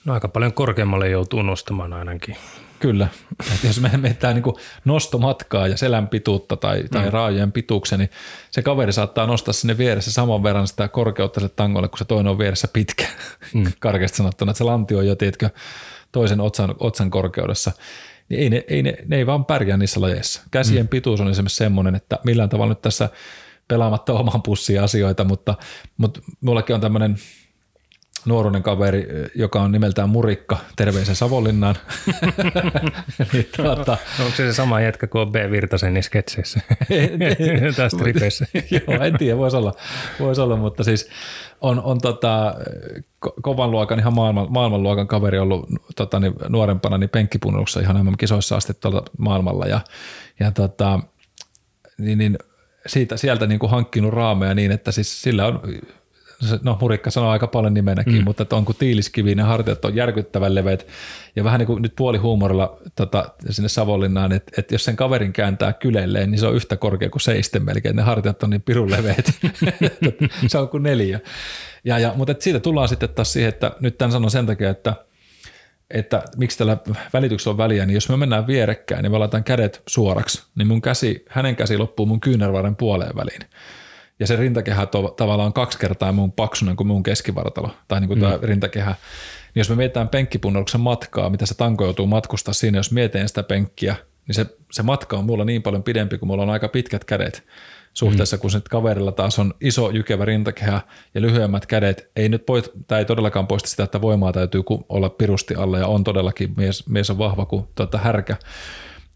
No 0.05 0.15
aika 0.15 0.29
paljon 0.29 0.53
korkeammalle 0.53 1.09
joutuu 1.09 1.43
nostamaan 1.43 1.93
ainakin. 1.93 2.37
Kyllä. 2.79 3.09
Et 3.55 3.65
jos 3.65 3.81
me 3.81 3.91
mietitään 3.97 4.35
niin 4.35 4.55
nostomatkaa 4.85 5.69
ja 5.69 5.77
selän 5.77 6.09
pituutta 6.09 6.57
tai, 6.57 6.85
tai 6.91 7.05
mm. 7.05 7.13
raajojen 7.13 7.53
pituuksia, 7.53 7.99
niin 7.99 8.11
se 8.51 8.63
kaveri 8.63 8.93
saattaa 8.93 9.27
nostaa 9.27 9.53
sinne 9.53 9.79
vieressä 9.79 10.13
saman 10.13 10.43
verran 10.43 10.69
sitä 10.69 10.89
korkeutta 10.89 11.41
se 11.41 11.49
tangolle, 11.49 11.89
kun 11.89 11.99
se 11.99 12.05
toinen 12.05 12.31
on 12.31 12.39
vieressä 12.39 12.69
pitkä, 12.73 13.07
mm. 13.55 13.65
karkeasti 13.81 14.17
sanottuna. 14.17 14.51
Että 14.51 14.59
se 14.59 14.65
lantio 14.65 14.99
on 14.99 15.07
jo, 15.07 15.17
tiedätkö, 15.17 15.51
toisen 16.13 16.41
otsan, 16.41 16.75
otsan 16.79 17.11
korkeudessa. 17.11 17.73
Niin 18.29 18.41
ei 18.41 18.51
ne, 18.51 18.65
ei 18.69 18.83
ne, 18.83 18.97
ne 19.07 19.17
ei 19.17 19.27
vaan 19.27 19.45
pärjää 19.45 19.77
niissä 19.77 20.01
lajeissa. 20.01 20.43
Käsien 20.51 20.85
mm. 20.85 20.89
pituus 20.89 21.21
on 21.21 21.31
esimerkiksi 21.31 21.57
semmoinen, 21.57 21.95
että 21.95 22.19
millään 22.25 22.49
tavalla 22.49 22.73
nyt 22.73 22.83
tässä– 22.83 23.09
pelaamatta 23.69 24.13
oman 24.13 24.43
pussiin 24.43 24.83
asioita, 24.83 25.25
mutta, 25.25 25.55
mutta 25.97 26.21
mullakin 26.41 26.75
on 26.75 26.81
tämmöinen 26.81 27.17
nuoruinen 28.27 28.63
kaveri, 28.63 29.07
joka 29.35 29.63
on 29.63 29.73
nimeltään 29.73 30.09
Murikka, 30.09 30.59
terveisen 30.77 31.17
Savonlinnaan. 31.17 31.75
niin, 33.33 33.49
tuota, 33.57 33.97
Onko 34.21 34.31
se 34.37 34.37
se 34.37 34.53
sama 34.53 34.81
jätkä 34.81 35.07
kuin 35.07 35.33
B. 35.33 35.35
Virtasen 35.51 35.95
niissä 35.95 36.09
sketseissä? 36.09 36.61
tai 37.77 37.91
stripeissä? 37.97 38.47
Joo, 38.71 39.03
en 39.03 39.19
tiedä, 39.19 39.39
voisi 39.39 39.57
olla, 39.57 39.75
vois 40.21 40.39
olla 40.39 40.57
mutta 40.57 40.85
siis 40.85 41.09
on, 41.61 41.83
on 41.83 42.01
tota, 42.01 42.55
kovan 43.43 43.71
luokan, 43.71 43.99
ihan 43.99 44.15
maailman, 44.15 44.47
maailmanluokan 44.51 45.09
kaveri 45.09 45.39
ollut 45.39 45.69
tota, 45.97 46.21
niin, 46.21 46.35
nuorempana 46.49 46.99
niin 46.99 47.11
penkkipunnuksessa 47.11 47.81
ihan 47.81 47.97
enemmän 47.97 48.17
kisoissa 48.17 48.57
asti 48.57 48.75
tuolla 48.75 49.03
maailmalla 49.19 49.67
ja, 49.67 49.81
ja 50.41 50.51
tota, 50.51 51.01
niin, 51.99 52.19
niin 52.19 52.39
siitä, 52.87 53.17
sieltä 53.17 53.47
niin 53.47 53.59
kuin 53.59 53.71
hankkinut 53.71 54.15
raameja 54.15 54.55
niin, 54.55 54.73
että 54.73 54.93
siis 54.93 55.23
sillä 55.23 55.47
on, 55.47 55.61
no 56.63 56.79
Murikka 56.81 57.11
sanoo 57.11 57.31
aika 57.31 57.47
paljon 57.47 57.75
nimenäkin, 57.75 58.15
mm. 58.15 58.25
mutta 58.25 58.43
että 58.43 58.57
on 58.57 58.65
kuin 58.65 58.77
tiiliskivi, 58.77 59.35
ne 59.35 59.43
hartiat 59.43 59.85
on 59.85 59.95
järkyttävän 59.95 60.55
leveät 60.55 60.87
ja 61.37 61.45
vähän 61.45 61.59
niin 61.59 61.67
kuin 61.67 61.83
nyt 61.83 61.93
puoli 61.97 62.19
huumorilla 62.19 62.79
tota, 62.97 63.25
sinne 63.51 63.69
Savonlinnaan, 63.69 64.33
että, 64.33 64.53
että 64.59 64.75
jos 64.75 64.85
sen 64.85 64.97
kaverin 64.97 65.33
kääntää 65.33 65.73
kylelleen, 65.73 66.31
niin 66.31 66.39
se 66.39 66.47
on 66.47 66.55
yhtä 66.55 66.77
korkea 66.77 67.11
kuin 67.11 67.23
seisten 67.23 67.65
melkein, 67.65 67.97
ne 67.97 68.03
hartiat 68.03 68.43
on 68.43 68.51
niin 68.51 68.63
pirun 68.63 68.91
leveät, 68.91 69.33
se 70.47 70.59
on 70.59 70.69
kuin 70.69 70.83
neljä. 70.83 71.21
Ja, 71.85 71.99
ja, 71.99 72.13
mutta 72.17 72.35
siitä 72.39 72.61
tullaan 72.61 72.89
sitten 72.89 73.09
taas 73.09 73.33
siihen, 73.33 73.49
että 73.49 73.73
nyt 73.81 73.99
tämän 73.99 74.13
sanon 74.13 74.31
sen 74.31 74.47
takia, 74.47 74.71
että– 74.71 74.95
että 75.91 76.23
miksi 76.37 76.59
tällä 76.59 76.77
välityksellä 77.13 77.53
on 77.53 77.59
väliä, 77.59 77.87
niin 77.87 77.95
jos 77.95 78.09
me 78.09 78.17
mennään 78.17 78.47
vierekkäin, 78.47 79.03
niin 79.03 79.13
me 79.13 79.19
laitetaan 79.19 79.45
kädet 79.45 79.83
suoraksi, 79.87 80.43
niin 80.55 80.69
mun 80.69 80.83
käsi, 80.83 81.25
hänen 81.29 81.57
käsi 81.57 81.77
loppuu 81.77 82.07
mun 82.07 82.21
kyynärvarren 82.21 82.77
puoleen 82.77 83.17
väliin. 83.17 83.41
ja 84.21 84.27
se 84.27 84.37
rintakehä 84.37 84.87
to, 84.87 85.09
tavallaan 85.09 85.47
on 85.47 85.53
kaksi 85.53 85.79
kertaa 85.79 86.13
mun 86.13 86.33
paksunen 86.33 86.77
kuin 86.77 86.87
mun 86.87 87.03
keskivartalo, 87.03 87.71
tai 87.89 88.01
niin 88.01 88.09
kuin 88.09 88.21
mm. 88.21 88.27
rintakehä, 88.43 88.91
niin 89.55 89.61
jos 89.61 89.71
me 89.71 89.77
mietitään 89.77 90.09
penkkipunneruksen 90.09 90.81
matkaa, 90.81 91.31
mitä 91.31 91.47
se 91.47 91.55
tanko 91.55 91.85
joutuu 91.85 92.07
matkustaa 92.07 92.55
siinä, 92.55 92.79
jos 92.79 92.93
mietin 92.93 93.29
sitä 93.29 93.43
penkkiä, 93.43 93.97
niin 94.27 94.35
se, 94.35 94.47
se 94.73 94.83
matka 94.83 95.17
on 95.17 95.25
mulla 95.25 95.45
niin 95.45 95.63
paljon 95.63 95.83
pidempi, 95.83 96.19
kun 96.19 96.29
mulla 96.29 96.43
on 96.43 96.51
aika 96.51 96.69
pitkät 96.69 97.05
kädet 97.05 97.45
suhteessa, 97.95 98.37
mm. 98.37 98.41
kun 98.41 98.51
sit 98.51 98.69
kaverilla 98.69 99.13
taas 99.13 99.39
on 99.39 99.55
iso 99.61 99.91
jykevä 99.91 100.25
rintakehä 100.25 100.81
ja 101.15 101.21
lyhyemmät 101.21 101.67
kädet. 101.67 102.11
Ei 102.17 102.29
nyt 102.29 102.47
poist, 102.47 102.69
tämä 102.87 102.99
ei 102.99 103.05
todellakaan 103.05 103.47
poista 103.47 103.69
sitä, 103.69 103.85
että 103.85 104.01
voimaa 104.01 104.33
täytyy 104.33 104.63
olla 104.89 105.09
pirusti 105.09 105.55
alla 105.55 105.79
ja 105.79 105.87
on 105.87 106.05
todellakin, 106.05 106.55
mies, 106.57 106.89
mies 106.89 107.11
on 107.11 107.19
vahva 107.19 107.47
kuin 107.47 107.67
tuota, 107.75 107.99
härkä 107.99 108.37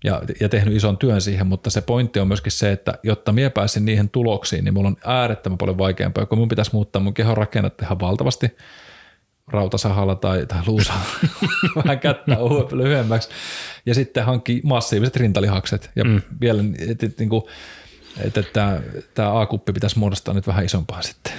ja, 0.04 0.22
ja 0.40 0.48
tehnyt 0.48 0.76
ison 0.76 0.98
työn 0.98 1.20
siihen, 1.20 1.46
mutta 1.46 1.70
se 1.70 1.80
pointti 1.80 2.20
on 2.20 2.28
myöskin 2.28 2.52
se, 2.52 2.72
että 2.72 2.94
jotta 3.02 3.32
mie 3.32 3.50
pääsin 3.50 3.84
niihin 3.84 4.10
tuloksiin, 4.10 4.64
niin 4.64 4.74
mulla 4.74 4.88
on 4.88 4.96
äärettömän 5.04 5.58
paljon 5.58 5.78
vaikeampaa, 5.78 6.26
kun 6.26 6.38
mun 6.38 6.48
pitäisi 6.48 6.70
muuttaa 6.72 7.02
mun 7.02 7.14
kehon 7.14 7.36
rakennetta 7.36 7.84
ihan 7.84 8.00
valtavasti 8.00 8.56
rautasahalla 9.48 10.14
tai, 10.14 10.46
tai 10.46 10.58
luusalla 10.66 11.00
vähän 11.76 12.00
kättä 12.00 12.36
lyhyemmäksi 12.72 13.28
ja 13.86 13.94
sitten 13.94 14.24
hankki 14.24 14.60
massiiviset 14.64 15.16
rintalihakset 15.16 15.90
ja 15.96 16.04
mm. 16.04 16.22
vielä 16.40 16.62
et, 16.88 17.02
et, 17.02 17.18
niin 17.18 17.28
kuin, 17.28 17.42
että 18.24 18.42
tämä, 18.42 18.80
tämä 19.14 19.40
A-kuppi 19.40 19.72
pitäisi 19.72 19.98
muodostaa 19.98 20.34
nyt 20.34 20.46
vähän 20.46 20.64
isompaa 20.64 21.02
sitten. 21.02 21.32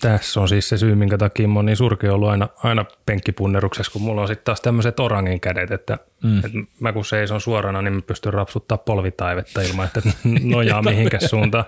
Tässä 0.00 0.40
on 0.40 0.48
siis 0.48 0.68
se 0.68 0.78
syy, 0.78 0.94
minkä 0.94 1.18
takia 1.18 1.48
mä 1.48 1.58
oon 1.58 1.66
niin 1.66 1.76
surkea 1.76 2.14
ollut 2.14 2.28
aina, 2.28 2.48
aina 2.56 2.84
penkkipunneruksessa, 3.06 3.92
kun 3.92 4.02
mulla 4.02 4.20
on 4.20 4.28
sitten 4.28 4.44
taas 4.44 4.60
tämmöiset 4.60 5.00
orangin 5.00 5.40
kädet, 5.40 5.70
että, 5.70 5.98
mm. 6.22 6.38
että 6.38 6.58
mä 6.80 6.92
kun 6.92 7.04
seison 7.04 7.40
suorana, 7.40 7.82
niin 7.82 7.92
mä 7.92 8.00
pystyn 8.02 8.32
rapsuttaa 8.32 8.78
polvitaivetta 8.78 9.62
ilman, 9.62 9.86
että 9.86 10.02
nojaa 10.42 10.82
mihinkään 10.82 11.28
suuntaan. 11.28 11.64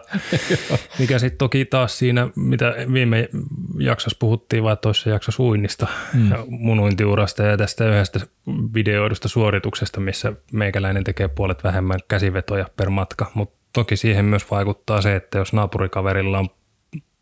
Mikä 0.99 1.19
sitten 1.19 1.39
toki 1.39 1.65
taas 1.65 1.99
siinä, 1.99 2.29
mitä 2.37 2.75
viime 2.93 3.29
jaksossa 3.79 4.17
puhuttiin, 4.21 4.65
vai 4.65 4.77
toisessa 4.77 5.11
jaksossa 5.11 5.43
uinnista, 5.43 5.87
mm. 6.15 6.31
munuintiurasta 6.49 7.43
ja 7.43 7.57
tästä 7.57 7.89
yhdestä 7.89 8.21
videoidusta 8.75 9.29
suorituksesta, 9.29 10.01
missä 10.01 10.33
meikäläinen 10.53 11.05
tekee 11.05 11.29
puolet 11.29 11.65
vähemmän 11.65 11.99
käsivetoja 12.09 12.67
per 12.77 12.91
matka, 12.91 13.31
mutta 13.35 13.62
toki 13.73 13.97
siihen 13.97 14.25
myös 14.25 14.51
vaikuttaa 14.51 15.01
se, 15.03 15.17
että 15.17 15.39
jos 15.39 15.53
naapurikaverilla 15.53 16.39
on 16.39 16.49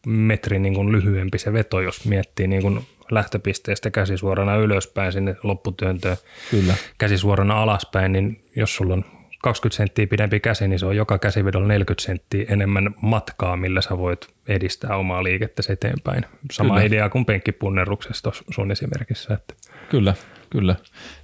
metri 0.06 0.58
niin 0.58 0.74
kuin 0.74 0.92
lyhyempi 0.92 1.38
se 1.38 1.52
veto, 1.52 1.80
jos 1.80 2.04
miettii 2.04 2.46
niin 2.46 2.62
kuin 2.62 2.86
lähtöpisteestä 3.10 3.90
käsisuorana 3.90 4.56
ylöspäin 4.56 5.12
sinne 5.12 5.36
lopputyöntöön 5.42 6.16
Kyllä. 6.50 6.74
käsisuorana 6.98 7.62
alaspäin, 7.62 8.12
niin 8.12 8.44
jos 8.56 8.76
sulla 8.76 8.94
on 8.94 9.04
20 9.42 9.76
senttiä 9.76 10.06
pidempi 10.06 10.40
käsi, 10.40 10.68
niin 10.68 10.78
se 10.78 10.86
on 10.86 10.96
joka 10.96 11.18
käsivedolla 11.18 11.68
40 11.68 12.04
senttiä 12.04 12.44
enemmän 12.48 12.94
matkaa, 13.02 13.56
millä 13.56 13.80
sä 13.80 13.98
voit 13.98 14.28
edistää 14.48 14.96
omaa 14.96 15.24
liikettä 15.24 15.62
eteenpäin. 15.68 16.24
Sama 16.52 16.74
Kyllä. 16.74 16.86
idea 16.86 17.08
kuin 17.08 17.24
penkkipunneruksessa 17.24 18.32
sun 18.50 18.70
esimerkissä. 18.70 19.34
Että. 19.34 19.54
Kyllä, 19.88 20.14
Kyllä. 20.50 20.76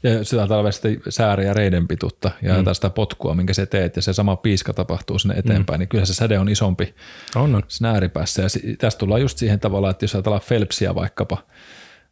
Ja 0.02 0.24
sitä 0.24 0.46
talvesti 0.46 1.00
sääriä 1.08 1.54
reiden 1.54 1.88
pituutta 1.88 2.30
ja 2.42 2.54
mm. 2.54 2.64
sitä 2.72 2.90
potkua, 2.90 3.34
minkä 3.34 3.54
se 3.54 3.66
teet, 3.66 3.96
ja 3.96 4.02
se 4.02 4.12
sama 4.12 4.36
piiska 4.36 4.72
tapahtuu 4.72 5.18
sinne 5.18 5.34
eteenpäin, 5.34 5.78
mm. 5.78 5.80
niin 5.80 5.88
kyllä 5.88 6.04
se 6.04 6.14
säde 6.14 6.38
on 6.38 6.48
isompi 6.48 6.94
on, 7.36 7.54
on. 7.54 7.62
siinä 7.68 7.90
ääripäässä. 7.90 8.42
Ja 8.42 8.48
tästä 8.78 8.98
tullaan 8.98 9.20
just 9.20 9.38
siihen 9.38 9.60
tavallaan, 9.60 9.90
että 9.90 10.04
jos 10.04 10.14
ajatellaan 10.14 10.42
Phelpsia 10.48 10.94
vaikkapa, 10.94 11.38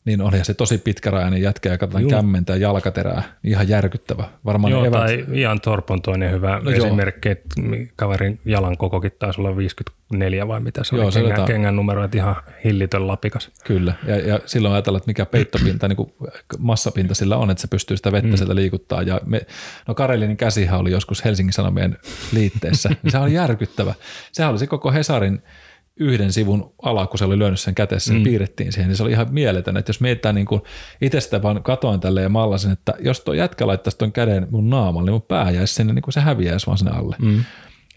niin 0.04 0.20
oli 0.20 0.44
se 0.44 0.54
tosi 0.54 0.78
pitkärajainen 0.78 1.42
jätkä 1.42 1.68
ja 1.68 1.78
katsotaan 1.78 2.08
kämmentä 2.08 2.52
ja 2.52 2.56
jalkaterää. 2.56 3.22
Niin 3.42 3.52
ihan 3.52 3.68
järkyttävä. 3.68 4.24
Varmaan 4.44 4.70
joo, 4.70 4.84
evät... 4.84 5.00
tai 5.00 5.24
Ian 5.32 5.60
Torp 5.60 5.90
on 5.90 6.02
toinen 6.02 6.30
hyvä 6.30 6.60
no 6.64 6.70
esimerkki, 6.70 7.28
että 7.28 7.54
kaverin 7.96 8.40
jalan 8.44 8.76
kokokin 8.76 9.12
taisi 9.18 9.40
olla 9.40 9.56
54 10.18 10.48
vai 10.48 10.60
mitä 10.60 10.84
se 10.84 10.96
joo, 10.96 11.04
oli, 11.04 11.12
se 11.12 11.20
kengän, 11.22 11.44
kengän 11.44 11.76
numero, 11.76 12.04
että 12.04 12.16
ihan 12.16 12.36
hillitön 12.64 13.06
lapikas. 13.06 13.50
Kyllä, 13.64 13.94
ja, 14.06 14.16
ja 14.16 14.40
silloin 14.46 14.74
ajatellaan, 14.74 14.98
että 14.98 15.10
mikä 15.10 15.26
peittopinta, 15.26 15.88
niin 15.88 15.96
kuin 15.96 16.12
massapinta 16.58 17.14
sillä 17.14 17.36
on, 17.36 17.50
että 17.50 17.60
se 17.60 17.68
pystyy 17.68 17.96
sitä 17.96 18.12
vettä 18.12 18.30
mm. 18.30 18.36
sieltä 18.36 18.54
liikuttaa. 18.54 19.02
Ja 19.02 19.20
me, 19.24 19.40
no 19.88 19.94
Karelinin 19.94 20.36
käsihän 20.36 20.80
oli 20.80 20.90
joskus 20.90 21.24
Helsingin 21.24 21.52
Sanomien 21.52 21.98
liitteessä, 22.32 22.88
niin 23.02 23.10
se 23.10 23.18
oli 23.18 23.34
järkyttävä. 23.34 23.94
Sehän 24.32 24.50
oli 24.50 24.58
se 24.58 24.66
koko 24.66 24.92
Hesarin 24.92 25.42
yhden 25.96 26.32
sivun 26.32 26.74
ala, 26.82 27.06
kun 27.06 27.18
se 27.18 27.24
oli 27.24 27.38
lyönyt 27.38 27.60
sen 27.60 27.74
kätessä, 27.74 28.12
niin 28.12 28.20
mm. 28.20 28.24
piirrettiin 28.24 28.72
siihen, 28.72 28.88
niin 28.88 28.96
se 28.96 29.02
oli 29.02 29.10
ihan 29.10 29.26
mieletön. 29.30 29.76
Että 29.76 29.90
jos 29.90 30.00
mietitään 30.00 30.34
niin 30.34 30.46
itse 31.00 31.20
sitä 31.20 31.42
vaan 31.42 31.62
katoin 31.62 32.00
tälle 32.00 32.22
ja 32.22 32.28
mallasin, 32.28 32.70
että 32.70 32.94
jos 33.00 33.20
tuo 33.20 33.34
jätkä 33.34 33.66
laittaisi 33.66 33.98
tuon 33.98 34.12
käden 34.12 34.46
mun 34.50 34.70
naamalle, 34.70 35.06
niin 35.06 35.14
mun 35.14 35.22
pää 35.22 35.50
jäisi 35.50 35.74
sinne, 35.74 35.92
niin 35.92 36.02
kuin 36.02 36.14
se 36.14 36.20
häviäisi 36.20 36.66
vaan 36.66 36.78
sinne 36.78 36.92
alle. 36.92 37.16
Mm. 37.18 37.44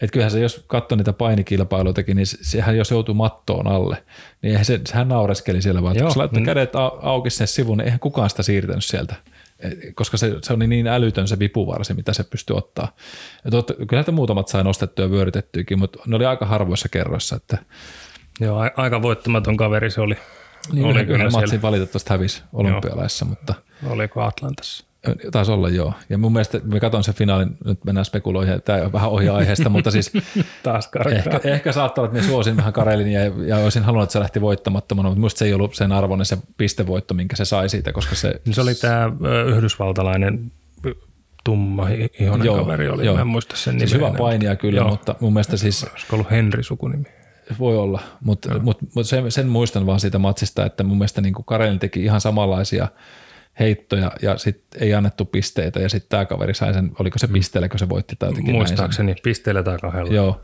Että 0.02 0.12
kyllähän 0.12 0.30
se, 0.30 0.40
jos 0.40 0.64
katsoi 0.66 0.98
niitä 0.98 1.12
painikilpailuitakin, 1.12 2.16
niin 2.16 2.26
sehän 2.26 2.76
jos 2.76 2.90
joutuu 2.90 3.14
mattoon 3.14 3.66
alle, 3.66 4.04
niin 4.42 4.50
eihän 4.50 4.64
se, 4.64 4.80
sehän 4.86 5.08
naureskeli 5.08 5.62
siellä 5.62 5.82
vaan. 5.82 5.96
Joo. 5.96 6.04
Kun 6.04 6.12
se 6.12 6.18
laittoi 6.18 6.40
mm. 6.40 6.46
kädet 6.46 6.72
auki 7.02 7.30
sen 7.30 7.48
sivun, 7.48 7.78
niin 7.78 7.84
eihän 7.84 8.00
kukaan 8.00 8.30
sitä 8.30 8.42
siirtänyt 8.42 8.84
sieltä 8.84 9.14
koska 9.94 10.16
se, 10.16 10.36
se 10.42 10.52
on 10.52 10.58
niin 10.58 10.86
älytön 10.86 11.28
se 11.28 11.38
vipuvarsi, 11.38 11.94
mitä 11.94 12.12
se 12.12 12.24
pystyy 12.24 12.56
ottaa. 12.56 12.96
Ja 13.44 13.50
totta, 13.50 13.74
kyllä 13.88 14.00
että 14.00 14.12
muutamat 14.12 14.48
sai 14.48 14.64
nostettua 14.64 15.04
ja 15.04 15.10
vyörytettyykin, 15.10 15.78
mutta 15.78 15.98
ne 16.06 16.16
oli 16.16 16.26
aika 16.26 16.46
harvoissa 16.46 16.88
kerroissa. 16.88 17.36
Että 17.36 17.58
Joo, 18.40 18.58
aika 18.76 19.02
voittamaton 19.02 19.56
kaveri 19.56 19.90
se 19.90 20.00
oli. 20.00 20.16
Niin 20.72 20.86
oli 20.86 21.06
kyllä 21.06 21.30
matsi 21.30 21.62
valitettavasti 21.62 22.10
hävisi 22.10 22.42
olympialaissa, 22.52 23.24
mutta... 23.24 23.54
Oliko 23.86 24.22
Atlantassa? 24.22 24.84
Taisi 25.32 25.52
olla 25.52 25.68
joo. 25.68 25.92
Ja 26.08 26.18
mun 26.18 26.32
mielestä 26.32 26.60
me 26.64 26.80
katson 26.80 27.04
sen 27.04 27.14
finaalin, 27.14 27.56
nyt 27.64 27.84
mennään 27.84 28.04
spekuloihin, 28.04 28.62
tämä 28.62 28.82
on 28.82 28.92
vähän 28.92 29.10
ohi 29.10 29.28
aiheesta, 29.28 29.68
mutta 29.68 29.90
siis 29.90 30.12
Taas 30.62 30.90
ehkä, 31.10 31.40
ehkä 31.44 31.72
saattaa 31.72 32.02
olla, 32.02 32.12
että 32.12 32.22
me 32.22 32.32
suosin 32.32 32.56
vähän 32.56 32.72
Karelin 32.72 33.12
ja, 33.12 33.20
ja 33.46 33.56
olisin 33.56 33.82
halunnut, 33.82 34.02
että 34.04 34.12
se 34.12 34.20
lähti 34.20 34.40
voittamattomana, 34.40 35.08
mutta 35.08 35.20
musta 35.20 35.38
se 35.38 35.44
ei 35.44 35.54
ollut 35.54 35.74
sen 35.74 35.92
arvoinen 35.92 36.26
se 36.26 36.38
pistevoitto, 36.56 37.14
minkä 37.14 37.36
se 37.36 37.44
sai 37.44 37.68
siitä, 37.68 37.92
koska 37.92 38.14
se... 38.14 38.40
Se 38.50 38.60
oli 38.60 38.74
tämä 38.74 39.12
yhdysvaltalainen 39.46 40.52
tumma 41.44 41.88
ihonen 42.20 42.46
joo, 42.46 42.56
kaveri 42.56 42.88
oli, 42.88 43.06
joo. 43.06 43.14
mä 43.14 43.20
en 43.20 43.26
muista 43.26 43.56
sen 43.56 43.74
nimeä. 43.74 43.86
Siis 43.86 44.00
hyvä 44.00 44.14
painia 44.18 44.56
kyllä, 44.56 44.80
joo. 44.80 44.88
mutta 44.88 45.14
mun 45.20 45.32
mielestä 45.32 45.56
siis... 45.56 45.84
Olisiko 45.84 46.16
ollut 46.16 46.30
Henri 46.30 46.62
sukunimi? 46.62 47.04
Voi 47.58 47.76
olla, 47.76 48.00
mutta, 48.20 48.58
mutta, 48.58 48.86
mutta 48.94 49.08
sen, 49.08 49.32
sen, 49.32 49.48
muistan 49.48 49.86
vaan 49.86 50.00
siitä 50.00 50.18
matsista, 50.18 50.66
että 50.66 50.84
mun 50.84 50.98
mielestä 50.98 51.20
niin 51.20 51.34
Karelin 51.46 51.78
teki 51.78 52.04
ihan 52.04 52.20
samanlaisia– 52.20 52.88
heittoja 53.58 54.12
ja 54.22 54.38
sitten 54.38 54.82
ei 54.82 54.94
annettu 54.94 55.24
pisteitä 55.24 55.80
ja 55.80 55.88
sitten 55.88 56.08
tämä 56.08 56.24
kaveri 56.24 56.54
sai 56.54 56.74
sen, 56.74 56.90
oliko 56.98 57.18
se 57.18 57.26
mm. 57.26 57.32
pisteellä, 57.32 57.68
kun 57.68 57.78
se 57.78 57.88
voitti 57.88 58.16
tai 58.18 58.28
jotenkin 58.28 58.54
Muistaakseni 58.54 59.06
näin 59.06 59.22
pisteellä 59.22 59.62
tai 59.62 59.78
kahdella. 59.78 60.14
Joo, 60.14 60.42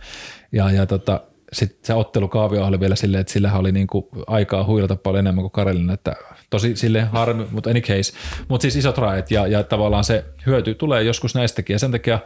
ja, 0.52 0.70
ja 0.70 0.86
tota, 0.86 1.20
sitten 1.52 1.78
se 1.82 1.94
ottelukaavio 1.94 2.66
oli 2.66 2.80
vielä 2.80 2.96
silleen, 2.96 3.20
että 3.20 3.32
sillä 3.32 3.52
oli 3.52 3.72
niinku 3.72 4.08
aikaa 4.26 4.64
huilata 4.64 4.96
paljon 4.96 5.26
enemmän 5.26 5.42
kuin 5.42 5.52
Karelin, 5.52 5.90
että 5.90 6.16
tosi 6.50 6.76
sille 6.76 7.02
harmi, 7.02 7.46
mutta 7.50 7.70
any 7.70 7.80
case. 7.80 8.12
Mutta 8.48 8.62
siis 8.62 8.76
isot 8.76 8.98
rajat 8.98 9.30
ja, 9.30 9.46
ja 9.46 9.62
tavallaan 9.62 10.04
se 10.04 10.24
hyöty 10.46 10.74
tulee 10.74 11.02
joskus 11.02 11.34
näistäkin 11.34 11.74
ja 11.74 11.78
sen 11.78 11.90
takia 11.90 12.18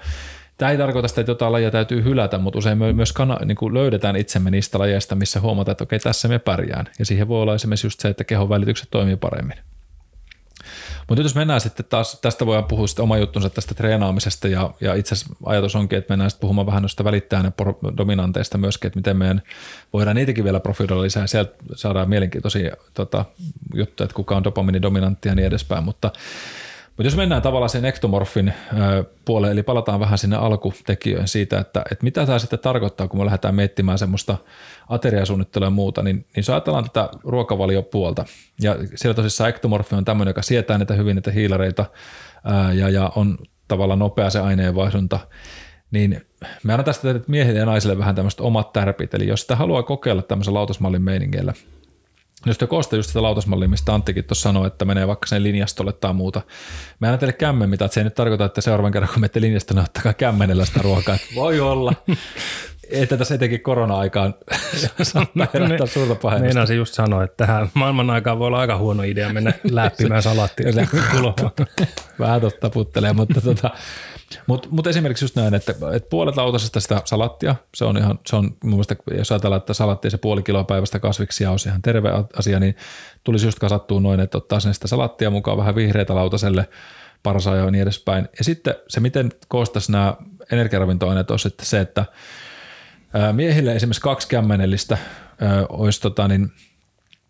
Tämä 0.58 0.70
ei 0.70 0.78
tarkoita 0.78 1.08
sitä, 1.08 1.20
että 1.20 1.30
jotain 1.30 1.52
lajia 1.52 1.70
täytyy 1.70 2.04
hylätä, 2.04 2.38
mutta 2.38 2.58
usein 2.58 2.78
me 2.78 2.92
myös 2.92 3.12
kana, 3.12 3.38
niin 3.44 3.56
kuin 3.56 3.74
löydetään 3.74 4.16
itsemme 4.16 4.50
niistä 4.50 4.78
lajeista, 4.78 5.14
missä 5.14 5.40
huomataan, 5.40 5.72
että 5.72 5.84
okei, 5.84 5.98
tässä 5.98 6.28
me 6.28 6.38
pärjään. 6.38 6.86
Ja 6.98 7.04
siihen 7.04 7.28
voi 7.28 7.42
olla 7.42 7.54
esimerkiksi 7.54 7.86
just 7.86 8.00
se, 8.00 8.08
että 8.08 8.24
kehon 8.24 8.48
välitykset 8.48 8.88
toimii 8.90 9.16
paremmin. 9.16 9.56
Mutta 11.08 11.22
jos 11.22 11.34
mennään 11.34 11.60
sitten 11.60 11.86
taas, 11.88 12.20
tästä 12.20 12.46
voidaan 12.46 12.64
puhua 12.64 12.86
sitten 12.86 13.02
oma 13.02 13.18
juttunsa 13.18 13.50
tästä 13.50 13.74
treenaamisesta 13.74 14.48
ja, 14.48 14.70
ja 14.80 14.94
itse 14.94 15.14
asiassa 15.14 15.36
ajatus 15.44 15.76
onkin, 15.76 15.98
että 15.98 16.12
mennään 16.12 16.30
sitten 16.30 16.40
puhumaan 16.40 16.66
vähän 16.66 16.82
noista 16.82 17.04
välittäjän 17.04 17.52
dominanteista 17.96 18.58
myöskin, 18.58 18.88
että 18.88 18.98
miten 18.98 19.16
meidän 19.16 19.42
voidaan 19.92 20.16
niitäkin 20.16 20.44
vielä 20.44 20.60
profiloida 20.60 21.02
lisää. 21.02 21.26
Sieltä 21.26 21.54
saadaan 21.74 22.08
mielenkiintoisia 22.08 22.76
tota, 22.94 23.24
juttuja, 23.74 24.04
että 24.04 24.14
kuka 24.14 24.36
on 24.36 24.44
dopaminidominantti 24.44 25.28
ja 25.28 25.34
niin 25.34 25.46
edespäin, 25.46 25.84
mutta 25.84 26.12
mutta 26.98 27.06
jos 27.06 27.16
mennään 27.16 27.42
tavallaan 27.42 27.70
sen 27.70 27.84
ektomorfin 27.84 28.52
puolelle, 29.24 29.52
eli 29.52 29.62
palataan 29.62 30.00
vähän 30.00 30.18
sinne 30.18 30.36
alkutekijöihin 30.36 31.28
siitä, 31.28 31.58
että, 31.58 31.82
että 31.92 32.04
mitä 32.04 32.26
tämä 32.26 32.38
sitten 32.38 32.58
tarkoittaa, 32.58 33.08
kun 33.08 33.20
me 33.20 33.24
lähdetään 33.24 33.54
miettimään 33.54 33.98
semmoista 33.98 34.36
ateriasuunnittelua 34.88 35.66
ja 35.66 35.70
muuta, 35.70 36.02
niin, 36.02 36.16
niin 36.16 36.26
jos 36.36 36.50
ajatellaan 36.50 36.84
tätä 36.84 37.08
ruokavaliopuolta, 37.24 38.24
ja 38.60 38.76
siellä 38.94 39.14
tosissaan 39.14 39.50
ektomorfi 39.50 39.94
on 39.94 40.04
tämmöinen, 40.04 40.30
joka 40.30 40.42
sietää 40.42 40.78
niitä 40.78 40.94
hyvin 40.94 41.14
niitä 41.14 41.30
hiilareita 41.30 41.84
ää, 42.44 42.72
ja, 42.72 42.88
ja 42.88 43.12
on 43.16 43.38
tavallaan 43.68 43.98
nopea 43.98 44.30
se 44.30 44.40
aineenvaihdunta, 44.40 45.20
niin 45.90 46.26
me 46.64 46.72
annan 46.72 46.84
tästä 46.84 47.20
miehille 47.26 47.58
ja 47.58 47.66
naisille 47.66 47.98
vähän 47.98 48.14
tämmöistä 48.14 48.42
omat 48.42 48.72
tärpit, 48.72 49.14
eli 49.14 49.26
jos 49.26 49.40
sitä 49.40 49.56
haluaa 49.56 49.82
kokeilla 49.82 50.22
tämmöisen 50.22 50.54
lautasmallin 50.54 51.02
meiningeillä, 51.02 51.54
jos 52.48 52.58
te 52.58 52.66
koosta 52.66 52.96
just 52.96 53.08
sitä 53.08 53.22
lautasmallia, 53.22 53.68
mistä 53.68 53.94
Anttikin 53.94 54.24
tuossa 54.24 54.42
sanoi, 54.42 54.66
että 54.66 54.84
menee 54.84 55.06
vaikka 55.06 55.26
sen 55.26 55.42
linjastolle 55.42 55.92
tai 55.92 56.12
muuta. 56.14 56.42
Mä 57.00 57.06
annan 57.06 57.18
teille 57.18 57.32
kämmen, 57.32 57.70
mitä 57.70 57.88
se 57.88 58.00
ei 58.00 58.04
nyt 58.04 58.14
tarkoita, 58.14 58.44
että 58.44 58.60
seuraavan 58.60 58.92
kerran 58.92 59.10
kun 59.12 59.20
menette 59.20 59.40
linjastolle, 59.40 59.80
ottakaa 59.80 60.12
kämmenellä 60.12 60.64
sitä 60.64 60.80
ruokaa. 60.82 61.14
Että 61.14 61.34
voi 61.34 61.60
olla. 61.60 61.92
että 62.90 63.16
tässä 63.16 63.34
etenkin 63.34 63.60
korona-aikaan 63.60 64.34
herättää 65.54 65.86
suurta 65.86 66.14
pahennusta. 66.14 66.44
Meinasin 66.44 66.76
just 66.76 66.94
sanoa, 66.94 67.24
että 67.24 67.46
tähän 67.46 67.70
maailman 67.74 68.10
aikaan 68.10 68.38
voi 68.38 68.46
olla 68.46 68.58
aika 68.58 68.76
huono 68.76 69.02
idea 69.02 69.32
mennä 69.32 69.52
läppimään 69.70 70.22
salattia. 70.22 70.66
Vähän 72.18 72.40
totta 72.40 72.60
taputtelee, 72.60 73.12
mutta 73.12 73.40
tota, 73.40 73.70
mutta 74.46 74.68
mut 74.70 74.86
esimerkiksi 74.86 75.24
just 75.24 75.36
näin, 75.36 75.54
että, 75.54 75.72
että 75.94 76.08
puolet 76.10 76.36
lautasesta 76.36 76.80
sitä 76.80 77.02
salattia, 77.04 77.54
se 77.74 77.84
on 77.84 77.96
ihan, 77.96 78.18
se 78.26 78.36
on 78.36 78.44
mun 78.44 78.72
mielestä, 78.72 78.96
jos 79.16 79.32
ajatellaan, 79.32 79.60
että 79.60 79.74
salatti 79.74 80.10
se 80.10 80.18
puoli 80.18 80.42
kiloa 80.42 80.64
päivästä 80.64 80.98
kasviksia 80.98 81.50
on 81.50 81.58
ihan 81.66 81.82
terve 81.82 82.10
asia, 82.36 82.60
niin 82.60 82.76
tulisi 83.24 83.46
just 83.46 83.58
kasattua 83.58 84.00
noin, 84.00 84.20
että 84.20 84.38
ottaa 84.38 84.60
sen 84.60 84.74
sitä 84.74 84.88
salattia 84.88 85.30
mukaan, 85.30 85.58
vähän 85.58 85.74
vihreitä 85.74 86.14
lautaselle, 86.14 86.68
parsaa 87.22 87.56
ja 87.56 87.70
niin 87.70 87.82
edespäin. 87.82 88.28
Ja 88.38 88.44
sitten 88.44 88.74
se, 88.88 89.00
miten 89.00 89.32
koostaisi 89.48 89.92
nämä 89.92 90.14
energiaravintoaineet, 90.52 91.30
on 91.30 91.38
sitten 91.38 91.66
se, 91.66 91.80
että 91.80 92.04
miehille 93.32 93.76
esimerkiksi 93.76 94.00
kaksi 94.00 94.28
kämmenellistä 94.28 94.98
olisi 95.68 96.00
tota, 96.00 96.28
niin, 96.28 96.52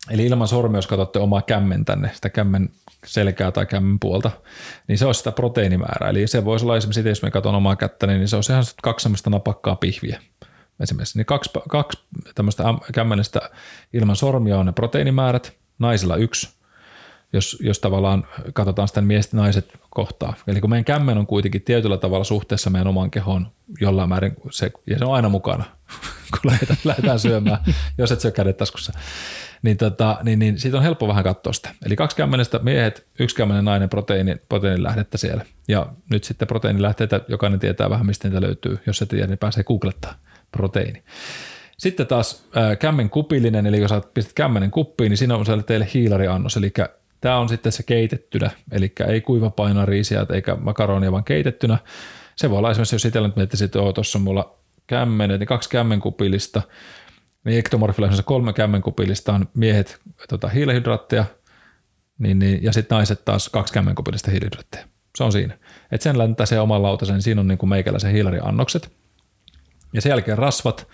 eli 0.09 0.25
ilman 0.25 0.47
sormia, 0.47 0.77
jos 0.77 0.87
katsotte 0.87 1.19
omaa 1.19 1.41
kämmen 1.41 1.85
tänne, 1.85 2.11
sitä 2.13 2.29
kämmen 2.29 2.69
selkää 3.05 3.51
tai 3.51 3.65
kämmen 3.65 3.99
puolta, 3.99 4.31
niin 4.87 4.97
se 4.97 5.05
olisi 5.05 5.17
sitä 5.17 5.31
proteiinimäärää. 5.31 6.09
Eli 6.09 6.27
se 6.27 6.45
voisi 6.45 6.65
olla 6.65 6.77
esimerkiksi, 6.77 7.09
jos 7.09 7.21
me 7.21 7.31
katson 7.31 7.55
omaa 7.55 7.75
kättä, 7.75 8.07
niin 8.07 8.27
se 8.27 8.35
olisi 8.35 8.51
ihan 8.51 8.63
kaksi 8.83 9.03
semmoista 9.03 9.29
napakkaa 9.29 9.75
pihviä 9.75 10.21
esimerkiksi. 10.79 11.17
Niin 11.17 11.25
kaksi, 11.25 11.49
kaksi 11.69 11.99
tämmöistä 12.35 12.63
kämmenistä 12.93 13.39
ilman 13.93 14.15
sormia 14.15 14.57
on 14.57 14.65
ne 14.65 14.71
proteiinimäärät, 14.71 15.53
naisilla 15.79 16.15
yksi, 16.15 16.49
jos, 17.33 17.57
jos 17.61 17.79
tavallaan 17.79 18.27
katsotaan 18.53 18.87
sitä 18.87 19.01
miestä 19.01 19.37
naiset 19.37 19.79
kohtaa. 19.89 20.33
Eli 20.47 20.61
kun 20.61 20.69
meidän 20.69 20.85
kämmen 20.85 21.17
on 21.17 21.27
kuitenkin 21.27 21.61
tietyllä 21.61 21.97
tavalla 21.97 22.23
suhteessa 22.23 22.69
meidän 22.69 22.87
oman 22.87 23.11
kehoon 23.11 23.51
jollain 23.81 24.09
määrin, 24.09 24.35
se, 24.51 24.71
ja 24.87 24.97
se 24.97 25.05
on 25.05 25.15
aina 25.15 25.29
mukana, 25.29 25.63
kun 26.31 26.51
lähdetään, 26.51 26.79
lähdetään 26.83 27.19
syömään, 27.19 27.59
jos 27.97 28.11
et 28.11 28.19
syö 28.19 28.31
kädet 28.31 28.57
taskussa, 28.57 28.93
niin, 29.61 29.77
tota, 29.77 30.17
niin, 30.23 30.39
niin 30.39 30.59
siitä 30.59 30.77
on 30.77 30.83
helppo 30.83 31.07
vähän 31.07 31.23
katsoa 31.23 31.53
sitä. 31.53 31.69
Eli 31.85 31.95
kaksi 31.95 32.17
kämmenestä 32.17 32.59
miehet, 32.59 33.07
yksi 33.19 33.35
kämmenen 33.35 33.65
nainen 33.65 33.89
proteiini, 33.89 34.35
proteiinilähdettä 34.49 35.17
siellä. 35.17 35.45
Ja 35.67 35.87
nyt 36.11 36.23
sitten 36.23 36.47
proteiinilähteitä, 36.47 37.21
jokainen 37.27 37.59
tietää 37.59 37.89
vähän, 37.89 38.05
mistä 38.05 38.27
niitä 38.27 38.41
löytyy. 38.41 38.79
Jos 38.85 39.01
et 39.01 39.09
tiedä, 39.09 39.27
niin 39.27 39.37
pääsee 39.37 39.63
googlettaa 39.63 40.15
proteiini. 40.51 41.03
Sitten 41.77 42.07
taas 42.07 42.47
äh, 42.57 42.77
kämmen 42.77 43.09
kupillinen, 43.09 43.67
eli 43.67 43.81
jos 43.81 43.91
pistät 44.13 44.33
kämmenen 44.33 44.71
kuppiin, 44.71 45.09
niin 45.09 45.17
siinä 45.17 45.35
on 45.35 45.63
teille 45.65 45.87
hiilariannos, 45.93 46.57
eli 46.57 46.73
Tämä 47.21 47.37
on 47.37 47.49
sitten 47.49 47.71
se 47.71 47.83
keitettynä, 47.83 48.49
eli 48.71 48.93
ei 49.07 49.21
kuiva 49.21 49.51
riisiä 49.85 50.25
eikä 50.33 50.55
makaronia, 50.55 51.11
vaan 51.11 51.23
keitettynä. 51.23 51.77
Se 52.35 52.49
voi 52.49 52.57
olla 52.57 52.71
esimerkiksi, 52.71 52.95
jos 52.95 53.05
itsellä 53.05 53.27
nyt 53.27 53.35
miettisit, 53.35 53.65
että 53.65 53.93
tuossa 53.93 54.17
on 54.17 54.23
mulla 54.23 54.55
kämmenet, 54.87 55.39
niin 55.39 55.47
kaksi 55.47 55.69
kämmenkupillista, 55.69 56.61
niin 57.49 57.59
ektomorfilla 57.59 58.23
kolme 58.25 58.53
kämmenkupillista 58.53 59.33
on 59.33 59.49
miehet 59.53 59.99
tota, 60.29 60.47
hiilihydraatteja, 60.47 61.25
niin, 62.19 62.39
niin, 62.39 62.63
ja 62.63 62.73
sitten 62.73 62.95
naiset 62.95 63.25
taas 63.25 63.49
kaksi 63.49 63.73
kämmenkupillista 63.73 64.31
hiilihydraatteja. 64.31 64.85
Se 65.17 65.23
on 65.23 65.31
siinä. 65.31 65.57
Et 65.91 66.01
sen 66.01 66.17
läntää 66.17 66.45
se 66.45 66.59
oman 66.59 66.83
lautasen, 66.83 67.13
niin 67.13 67.21
siinä 67.21 67.41
on 67.41 67.47
niin 67.47 67.69
meikäläisen 67.69 68.11
hiilariannokset. 68.11 68.91
Ja 69.93 70.01
sen 70.01 70.09
jälkeen 70.09 70.37
rasvat, 70.37 70.87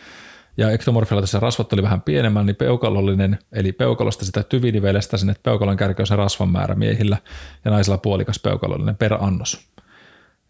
ja 0.57 0.71
ektomorfilla 0.71 1.21
tässä 1.21 1.39
rasvat 1.39 1.73
oli 1.73 1.83
vähän 1.83 2.01
pienemmän, 2.01 2.45
niin 2.45 2.55
peukalollinen, 2.55 3.39
eli 3.51 3.71
peukalosta 3.71 4.25
sitä 4.25 4.43
tyvinivelestä 4.43 5.17
sinne 5.17 5.35
peukalon 5.43 5.77
kärkeen 5.77 6.07
se 6.07 6.15
rasvan 6.15 6.49
määrä 6.49 6.75
miehillä 6.75 7.17
ja 7.65 7.71
naisilla 7.71 7.97
puolikas 7.97 8.39
peukalollinen 8.39 8.95
per 8.95 9.13
annos. 9.13 9.74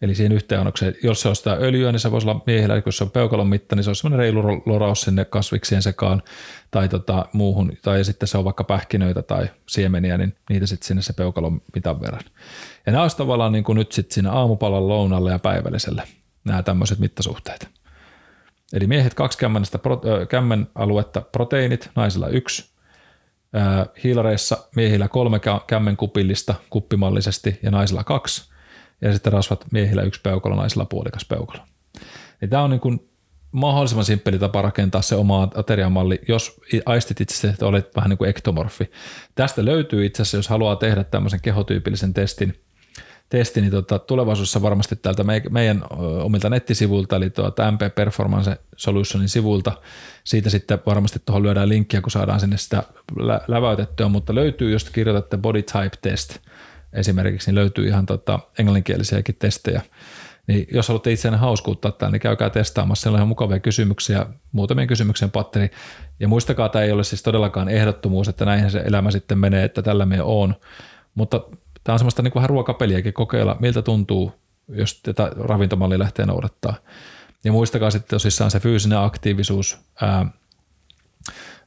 Eli 0.02 0.14
siihen 0.14 0.32
yhteen 0.32 0.60
annokseen, 0.60 0.94
jos 1.02 1.20
se 1.20 1.34
sitä 1.34 1.52
öljyä, 1.52 1.92
niin 1.92 2.00
se 2.00 2.10
voisi 2.10 2.28
olla 2.28 2.42
miehillä, 2.46 2.82
kun 2.82 2.92
se 2.92 3.04
on 3.04 3.10
peukalon 3.10 3.46
mitta, 3.46 3.76
niin 3.76 3.84
se 3.84 3.90
on 3.90 3.96
semmoinen 3.96 4.18
reilu 4.18 4.62
loraus 4.66 5.00
sinne 5.00 5.24
kasviksien 5.24 5.82
sekaan 5.82 6.22
tai 6.70 6.88
tota, 6.88 7.26
muuhun, 7.32 7.72
tai 7.82 8.04
sitten 8.04 8.28
se 8.28 8.38
on 8.38 8.44
vaikka 8.44 8.64
pähkinöitä 8.64 9.22
tai 9.22 9.48
siemeniä, 9.68 10.18
niin 10.18 10.36
niitä 10.50 10.66
sitten 10.66 10.86
sinne 10.86 11.02
se 11.02 11.12
peukalon 11.12 11.62
mitan 11.74 12.00
verran. 12.00 12.22
Ja 12.86 12.92
nämä 12.92 13.02
olisi 13.02 13.16
tavallaan 13.16 13.52
niin 13.52 13.64
kuin 13.64 13.76
nyt 13.76 13.92
sitten 13.92 14.14
siinä 14.14 14.32
aamupalan 14.32 14.88
lounalle 14.88 15.30
ja 15.30 15.38
päivälliselle, 15.38 16.02
nämä 16.44 16.62
tämmöiset 16.62 16.98
mittasuhteet. 16.98 17.68
Eli 18.72 18.86
miehet 18.86 19.14
kaksi 19.14 19.38
kämmenestä, 19.38 19.78
kämmen 20.28 20.66
aluetta 20.74 21.20
proteiinit, 21.20 21.90
naisilla 21.94 22.28
yksi. 22.28 22.70
Hiilareissa 24.04 24.58
miehillä 24.76 25.08
kolme 25.08 25.40
kämmen 25.66 25.96
kupillista 25.96 26.54
kuppimallisesti 26.70 27.58
ja 27.62 27.70
naisilla 27.70 28.04
kaksi. 28.04 28.55
Ja 29.00 29.12
sitten 29.12 29.32
rasvat 29.32 29.64
miehillä 29.70 30.02
yksi 30.02 30.20
peukalo, 30.20 30.56
naisilla 30.56 30.84
puolikas 30.84 31.24
peukalo. 31.24 31.62
Niin 32.40 32.50
tämä 32.50 32.62
on 32.62 32.70
niin 32.70 32.80
kuin 32.80 33.10
mahdollisimman 33.52 34.04
simppeli 34.04 34.38
tapa 34.38 34.62
rakentaa 34.62 35.02
se 35.02 35.14
oma 35.14 35.48
ateriamalli, 35.54 36.20
jos 36.28 36.60
aistit 36.86 37.20
itse 37.20 37.48
että 37.48 37.66
olet 37.66 37.96
vähän 37.96 38.10
niin 38.10 38.18
kuin 38.18 38.30
ektomorfi. 38.30 38.90
Tästä 39.34 39.64
löytyy 39.64 40.06
itse 40.06 40.22
asiassa, 40.22 40.36
jos 40.36 40.48
haluaa 40.48 40.76
tehdä 40.76 41.04
tämmöisen 41.04 41.40
kehotyypillisen 41.40 42.14
testin– 42.14 42.54
testi, 43.28 43.60
niin 43.60 43.70
tota, 43.70 43.98
tulevaisuudessa 43.98 44.62
varmasti 44.62 44.96
täältä 44.96 45.24
meidän 45.50 45.84
omilta 46.22 46.50
nettisivuilta, 46.50 47.16
eli 47.16 47.30
tuota 47.30 47.70
MP 47.72 47.94
Performance 47.94 48.56
Solutionin 48.76 49.28
sivuilta, 49.28 49.72
siitä 50.24 50.50
sitten 50.50 50.78
varmasti 50.86 51.18
tuohon 51.26 51.42
lyödään 51.42 51.68
linkkiä, 51.68 52.00
kun 52.00 52.10
saadaan 52.10 52.40
sinne 52.40 52.56
sitä 52.56 52.82
lä- 53.16 53.40
läväytettyä, 53.48 54.08
mutta 54.08 54.34
löytyy, 54.34 54.70
jos 54.70 54.90
kirjoitatte 54.90 55.36
body 55.36 55.62
type 55.62 55.96
test 56.02 56.38
esimerkiksi, 56.92 57.50
niin 57.50 57.54
löytyy 57.54 57.86
ihan 57.86 58.06
tota, 58.06 58.40
englanninkielisiäkin 58.58 59.36
testejä, 59.38 59.82
niin 60.46 60.66
jos 60.72 60.88
haluatte 60.88 61.12
itseänne 61.12 61.38
hauskuuttaa 61.38 61.92
tämän, 61.92 62.12
niin 62.12 62.20
käykää 62.20 62.50
testaamassa. 62.50 63.02
Siellä 63.02 63.16
on 63.16 63.18
ihan 63.18 63.28
mukavia 63.28 63.60
kysymyksiä, 63.60 64.26
muutamien 64.52 64.88
kysymyksen 64.88 65.30
patteri. 65.30 65.70
Ja 66.20 66.28
muistakaa, 66.28 66.68
tämä 66.68 66.84
ei 66.84 66.92
ole 66.92 67.04
siis 67.04 67.22
todellakaan 67.22 67.68
ehdottomuus, 67.68 68.28
että 68.28 68.44
näinhän 68.44 68.70
se 68.70 68.78
elämä 68.78 69.10
sitten 69.10 69.38
menee, 69.38 69.64
että 69.64 69.82
tällä 69.82 70.06
me 70.06 70.22
on. 70.22 70.54
Mutta 71.14 71.40
Tämä 71.86 71.94
on 71.94 71.98
semmoista 71.98 72.22
niin 72.22 72.34
vähän 72.34 72.50
ruokapeliäkin 72.50 73.12
kokeilla, 73.12 73.56
miltä 73.60 73.82
tuntuu, 73.82 74.32
jos 74.68 75.00
tätä 75.02 75.30
ravintomallia 75.38 75.98
lähtee 75.98 76.26
noudattaa. 76.26 76.74
Ja 77.44 77.52
muistakaa 77.52 77.90
sitten 77.90 78.10
tosissaan 78.10 78.50
se 78.50 78.60
fyysinen 78.60 78.98
aktiivisuus 78.98 79.78
ää, 80.02 80.26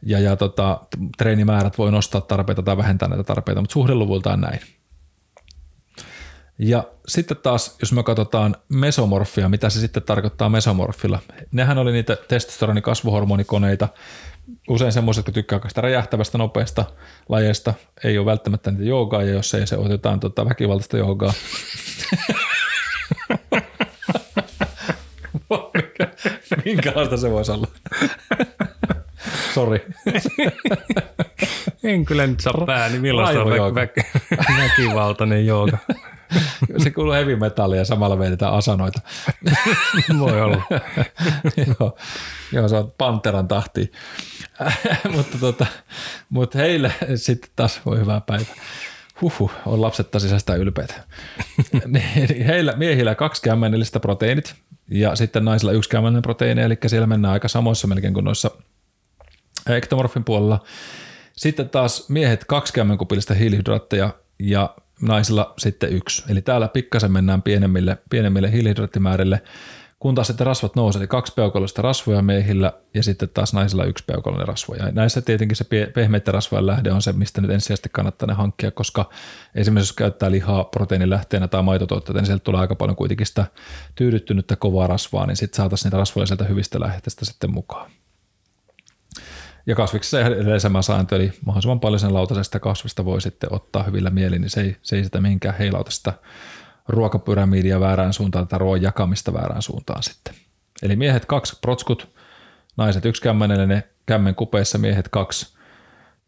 ja, 0.03 0.19
ja 0.19 0.35
tota, 0.35 0.81
treenimäärät 1.17 1.77
voi 1.77 1.91
nostaa 1.91 2.21
tarpeita 2.21 2.63
tai 2.63 2.77
vähentää 2.77 3.07
näitä 3.07 3.23
tarpeita, 3.23 3.61
mutta 3.61 3.73
suhdeluvultaan 3.73 4.41
näin. 4.41 4.59
Ja 6.59 6.83
sitten 7.07 7.37
taas, 7.37 7.77
jos 7.81 7.93
me 7.93 8.03
katsotaan 8.03 8.55
mesomorfia, 8.69 9.49
mitä 9.49 9.69
se 9.69 9.79
sitten 9.79 10.03
tarkoittaa 10.03 10.49
mesomorfilla. 10.49 11.19
Nehän 11.51 11.77
oli 11.77 11.91
niitä 11.91 12.17
testosteroni 12.27 12.81
kasvuhormonikoneita, 12.81 13.87
usein 14.69 14.91
semmoiset, 14.91 15.21
jotka 15.21 15.31
tykkää 15.31 15.59
sitä 15.67 15.81
räjähtävästä 15.81 16.37
nopeasta 16.37 16.85
lajeista, 17.29 17.73
ei 18.03 18.17
ole 18.17 18.25
välttämättä 18.25 18.71
niitä 18.71 18.83
joogaa, 18.83 19.23
ja 19.23 19.33
jos 19.33 19.53
ei 19.53 19.67
se 19.67 19.77
otetaan 19.77 20.19
tota 20.19 20.45
väkivaltaista 20.45 20.97
joogaa. 20.97 21.33
Minkälaista 26.65 27.17
se 27.17 27.31
voisi 27.31 27.51
olla? 27.51 27.67
Sori. 29.53 29.85
en 31.83 32.05
kyllä 32.05 32.27
nyt 32.27 32.39
saa 32.39 32.63
pääni, 32.65 32.99
millaista 32.99 33.43
on 33.43 33.51
vä- 33.51 33.55
vä- 33.55 34.57
väkivaltainen 34.57 35.45
jooga. 35.45 35.77
Se 36.83 36.91
kuuluu 36.91 37.13
heavy 37.13 37.35
metallia 37.35 37.79
ja 37.79 37.85
samalla 37.85 38.19
vedetään 38.19 38.53
asanoita. 38.53 39.01
Voi 40.19 40.41
olla. 40.41 40.61
joo, 41.79 41.97
joo, 42.51 42.67
se 42.67 42.75
on 42.75 42.93
Panteran 42.97 43.47
tahti. 43.47 43.91
mutta, 45.11 45.37
tota, 45.37 45.65
mutta 46.29 46.57
heille 46.57 46.93
sitten 47.15 47.49
taas 47.55 47.81
voi 47.85 47.99
hyvää 47.99 48.21
päivää. 48.21 48.55
Huhhuh, 49.21 49.51
on 49.65 49.81
lapsetta 49.81 50.19
sisäistä 50.19 50.55
ylpeitä. 50.55 50.93
Niin, 51.87 52.45
heillä, 52.45 52.73
miehillä 52.77 53.15
kaksi 53.15 53.41
kämmennellistä 53.41 53.99
proteiinit 53.99 54.55
ja 54.91 55.15
sitten 55.15 55.45
naisilla 55.45 55.71
yksi 55.71 55.89
kämmenen 55.89 56.21
proteiini, 56.21 56.61
eli 56.61 56.77
siellä 56.87 57.07
mennään 57.07 57.33
aika 57.33 57.47
samoissa 57.47 57.87
melkein 57.87 58.13
kuin 58.13 58.25
noissa 58.25 58.51
ektomorfin 59.69 60.23
puolella. 60.23 60.63
Sitten 61.35 61.69
taas 61.69 62.09
miehet 62.09 62.45
kaksi 62.45 62.73
kämmenkupillista 62.73 63.33
hiilihydraatteja 63.33 64.09
ja 64.39 64.75
naisilla 65.01 65.53
sitten 65.57 65.93
yksi. 65.93 66.23
Eli 66.29 66.41
täällä 66.41 66.67
pikkasen 66.67 67.11
mennään 67.11 67.41
pienemmille, 67.41 67.97
pienemmille 68.09 68.51
hiilihydraattimäärille, 68.51 69.41
kun 69.99 70.15
taas 70.15 70.27
sitten 70.27 70.47
rasvat 70.47 70.75
nousee, 70.75 70.99
eli 70.99 71.07
kaksi 71.07 71.33
peukalollista 71.33 71.81
rasvoja 71.81 72.21
miehillä 72.21 72.73
ja 72.93 73.03
sitten 73.03 73.29
taas 73.29 73.53
naisilla 73.53 73.85
yksi 73.85 74.03
peukalollinen 74.07 74.47
rasvo. 74.47 74.75
Ja 74.75 74.91
näissä 74.91 75.21
tietenkin 75.21 75.55
se 75.55 75.65
pehmeiden 75.93 76.33
rasvojen 76.33 76.67
lähde 76.67 76.91
on 76.91 77.01
se, 77.01 77.13
mistä 77.13 77.41
nyt 77.41 77.51
ensisijaisesti 77.51 77.89
kannattaa 77.91 78.27
ne 78.27 78.33
hankkia, 78.33 78.71
koska 78.71 79.09
esimerkiksi 79.55 79.89
jos 79.89 79.95
käyttää 79.95 80.31
lihaa 80.31 80.63
proteiinilähteenä 80.63 81.47
tai 81.47 81.63
maitotuotteita, 81.63 82.19
niin 82.19 82.25
sieltä 82.25 82.43
tulee 82.43 82.61
aika 82.61 82.75
paljon 82.75 82.95
kuitenkin 82.95 83.27
sitä 83.27 83.45
tyydyttynyttä 83.95 84.55
kovaa 84.55 84.87
rasvaa, 84.87 85.25
niin 85.25 85.37
sitten 85.37 85.57
saataisiin 85.57 85.87
niitä 85.87 85.97
rasvoja 85.97 86.25
sieltä 86.25 86.43
hyvistä 86.43 86.79
lähteistä 86.79 87.25
sitten 87.25 87.53
mukaan. 87.53 87.91
Ja 89.65 89.75
kasviksessa 89.75 90.21
edelleen 90.21 90.59
sama 90.59 90.81
sääntö, 90.81 91.15
eli 91.15 91.31
mahdollisimman 91.45 91.79
paljon 91.79 91.99
sen 91.99 92.13
lautasesta 92.13 92.59
kasvista 92.59 93.05
voi 93.05 93.21
sitten 93.21 93.53
ottaa 93.53 93.83
hyvillä 93.83 94.09
mielin, 94.09 94.41
niin 94.41 94.49
se 94.49 94.61
ei, 94.61 94.75
se 94.81 94.95
ei 94.95 95.03
sitä 95.03 95.21
mihinkään 95.21 95.57
heilauta 95.57 95.91
sitä 95.91 96.13
ruokapyramidia 96.87 97.79
väärään 97.79 98.13
suuntaan 98.13 98.47
tai 98.47 98.59
ruoan 98.59 98.81
jakamista 98.81 99.33
väärään 99.33 99.61
suuntaan 99.61 100.03
sitten. 100.03 100.33
Eli 100.81 100.95
miehet 100.95 101.25
kaksi 101.25 101.57
protskut, 101.61 102.15
naiset 102.77 103.05
yksi 103.05 103.21
kämmenellinen, 103.21 103.83
kämmen 104.05 104.35
kupeissa 104.35 104.77
miehet 104.77 105.09
kaksi 105.09 105.57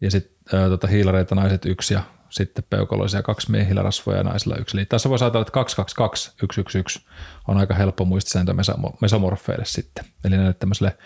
ja 0.02 0.12
sitten 0.12 0.70
tota, 0.70 0.88
hiilareita 0.88 1.36
naiset 1.36 1.66
yksi 1.66 1.94
ja 1.94 2.02
sitten 2.30 2.64
peukaloisia 2.70 3.22
kaksi 3.22 3.52
miehillä 3.52 3.82
rasvoja 3.82 4.18
ja 4.18 4.24
naisilla 4.24 4.56
yksi. 4.56 4.78
Eli 4.78 4.86
tässä 4.86 5.10
voisi 5.10 5.26
ajatella, 5.26 5.42
että 5.42 5.52
222, 5.52 6.32
111 6.32 7.00
on 7.48 7.58
aika 7.58 7.74
helppo 7.74 8.06
muistisääntö 8.06 8.54
mesomorfeille 9.02 9.66
sitten. 9.66 10.06
Eli 10.26 10.38
näille 10.38 10.54
tämmöiselle 10.54 10.98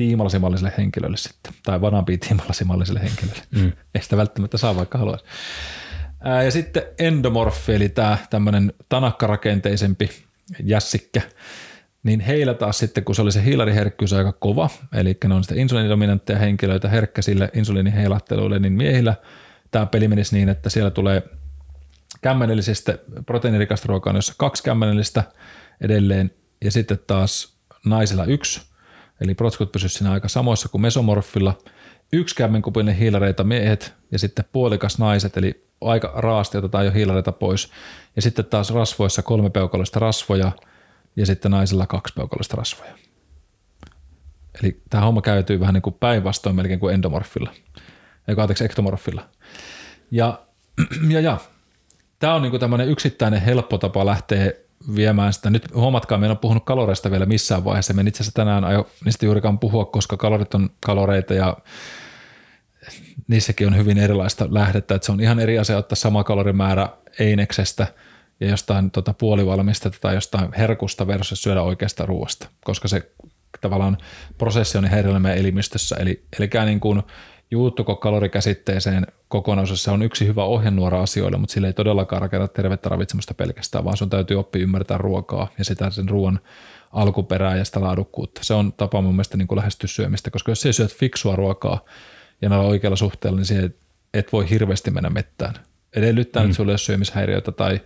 tiimalasimalliselle 0.00 0.72
henkilölle 0.78 1.16
sitten, 1.16 1.52
tai 1.62 1.80
vanampi 1.80 2.18
tiimalasimalliselle 2.18 3.00
henkilölle. 3.00 3.42
Mm. 3.50 3.72
Ei 3.94 4.02
sitä 4.02 4.16
välttämättä 4.16 4.58
saa, 4.58 4.76
vaikka 4.76 4.98
haluaisi. 4.98 5.24
Ää, 6.20 6.42
ja 6.42 6.50
sitten 6.50 6.82
endomorfi, 6.98 7.74
eli 7.74 7.88
tämä 7.88 8.18
tämmöinen 8.30 8.72
tanakkarakenteisempi 8.88 10.10
jässikkä, 10.64 11.22
niin 12.02 12.20
heillä 12.20 12.54
taas 12.54 12.78
sitten, 12.78 13.04
kun 13.04 13.14
se 13.14 13.22
oli 13.22 13.32
se 13.32 13.44
hiilariherkkyys 13.44 14.12
aika 14.12 14.32
kova, 14.32 14.70
eli 14.94 15.18
ne 15.28 15.34
on 15.34 15.44
sitten 15.44 15.58
insuliinidominantteja 15.58 16.38
henkilöitä 16.38 16.88
herkkä 16.88 17.22
sille 17.22 17.50
insuliiniheilatteluille, 17.54 18.58
niin 18.58 18.72
miehillä 18.72 19.14
tämä 19.70 19.86
peli 19.86 20.08
menisi 20.08 20.36
niin, 20.36 20.48
että 20.48 20.70
siellä 20.70 20.90
tulee 20.90 21.22
kämmenellisistä 22.20 22.98
proteiinirikasta 23.26 23.88
ruokaa, 23.88 24.14
jossa 24.14 24.34
kaksi 24.38 24.62
kämmenellistä 24.62 25.24
edelleen, 25.80 26.30
ja 26.64 26.70
sitten 26.70 26.98
taas 27.06 27.54
naisilla 27.84 28.24
yksi, 28.24 28.69
eli 29.20 29.34
protskut 29.34 29.72
pysyisivät 29.72 29.98
siinä 29.98 30.12
aika 30.12 30.28
samoissa 30.28 30.68
kuin 30.68 30.82
mesomorfilla, 30.82 31.58
yksi 32.12 32.34
kämmenkupinen 32.34 32.94
hiilareita 32.94 33.44
miehet 33.44 33.94
ja 34.12 34.18
sitten 34.18 34.44
puolikas 34.52 34.98
naiset, 34.98 35.36
eli 35.36 35.66
aika 35.80 36.12
raasti 36.16 36.58
otetaan 36.58 36.84
jo 36.84 36.90
hiilareita 36.90 37.32
pois, 37.32 37.70
ja 38.16 38.22
sitten 38.22 38.44
taas 38.44 38.74
rasvoissa 38.74 39.22
kolme 39.22 39.50
peukaloista 39.50 40.00
rasvoja– 40.00 40.52
ja 41.16 41.26
sitten 41.26 41.50
naisilla 41.50 41.86
kaksi 41.86 42.14
peukallista 42.14 42.56
rasvoja. 42.56 42.92
Eli 44.62 44.82
tämä 44.90 45.04
homma 45.04 45.22
käytyy 45.22 45.60
vähän 45.60 45.74
niin 45.74 45.82
kuin 45.82 45.96
päinvastoin 46.00 46.56
melkein 46.56 46.80
kuin 46.80 46.94
endomorfilla, 46.94 47.52
ei 48.28 48.34
anteeksi 48.38 48.64
ektomorfilla. 48.64 49.28
Ja, 50.10 50.46
ja, 51.08 51.20
ja 51.20 51.38
tämä 52.18 52.34
on 52.34 52.42
niin 52.42 52.50
kuin 52.50 52.60
tämmöinen 52.60 52.88
yksittäinen 52.88 53.42
helppo 53.42 53.78
tapa 53.78 54.06
lähteä 54.06 54.52
viemään 54.96 55.32
sitä. 55.32 55.50
Nyt 55.50 55.74
huomatkaa, 55.74 56.18
me 56.18 56.26
en 56.26 56.30
ole 56.30 56.38
puhunut 56.38 56.64
kaloreista 56.64 57.10
vielä 57.10 57.26
missään 57.26 57.64
vaiheessa. 57.64 57.94
Me 57.94 58.02
itse 58.02 58.22
asiassa 58.22 58.34
tänään 58.34 58.64
aio 58.64 58.90
niistä 59.04 59.26
juurikaan 59.26 59.58
puhua, 59.58 59.84
koska 59.84 60.16
kalorit 60.16 60.54
on 60.54 60.70
kaloreita 60.80 61.34
ja 61.34 61.56
niissäkin 63.28 63.66
on 63.66 63.76
hyvin 63.76 63.98
erilaista 63.98 64.48
lähdettä. 64.50 64.94
Että 64.94 65.06
se 65.06 65.12
on 65.12 65.20
ihan 65.20 65.40
eri 65.40 65.58
asia 65.58 65.76
ottaa 65.76 65.96
sama 65.96 66.24
kalorimäärä 66.24 66.88
eineksestä– 67.18 67.86
ja 68.40 68.48
jostain 68.48 68.90
tota, 68.90 69.14
puolivalmista 69.14 69.90
tai 69.90 70.14
jostain 70.14 70.52
herkusta 70.58 71.06
versus 71.06 71.42
syödä 71.42 71.62
oikeasta 71.62 72.06
ruoasta, 72.06 72.48
koska 72.64 72.88
se 72.88 73.10
tavallaan 73.60 73.98
prosessi 74.38 74.78
on 74.78 74.84
ihan 74.84 75.22
meidän 75.22 75.38
elimistössä. 75.38 75.96
Eli, 75.96 76.24
eli 76.38 76.50
niin 76.64 76.80
kuin 76.80 77.02
juuttuko 77.50 77.96
kalorikäsitteeseen 77.96 79.06
kokonaisuudessa 79.28 79.84
se 79.84 79.90
on 79.90 80.02
yksi 80.02 80.26
hyvä 80.26 80.44
ohjenuora 80.44 81.02
asioille, 81.02 81.38
mutta 81.38 81.52
sillä 81.52 81.66
ei 81.66 81.72
todellakaan 81.72 82.22
rakenna 82.22 82.48
tervettä 82.48 82.88
ravitsemusta 82.88 83.34
pelkästään, 83.34 83.84
vaan 83.84 83.96
sun 83.96 84.10
täytyy 84.10 84.38
oppia 84.38 84.62
ymmärtää 84.62 84.98
ruokaa 84.98 85.48
ja 85.58 85.64
sitä 85.64 85.90
sen 85.90 86.08
ruoan 86.08 86.40
alkuperää 86.92 87.56
ja 87.56 87.64
sitä 87.64 87.80
laadukkuutta. 87.80 88.40
Se 88.44 88.54
on 88.54 88.72
tapa 88.72 89.00
mun 89.00 89.14
mielestä 89.14 89.36
niin 89.36 89.48
kuin 89.48 89.58
lähestyä 89.58 89.88
syömistä, 89.88 90.30
koska 90.30 90.50
jos 90.50 90.60
sä 90.60 90.72
syöt 90.72 90.94
fiksua 90.94 91.36
ruokaa 91.36 91.84
ja 92.42 92.48
näillä 92.48 92.66
oikealla 92.66 92.96
suhteella, 92.96 93.36
niin 93.36 93.46
siihen 93.46 93.74
et 94.14 94.32
voi 94.32 94.50
hirveästi 94.50 94.90
mennä 94.90 95.10
mettään. 95.10 95.54
Edellyttää, 95.96 96.42
mm. 96.42 96.46
että 96.46 96.56
sulla 96.56 96.70
ei 96.70 96.72
ole 96.72 96.78
syömishäiriöitä 96.78 97.52
tai 97.52 97.80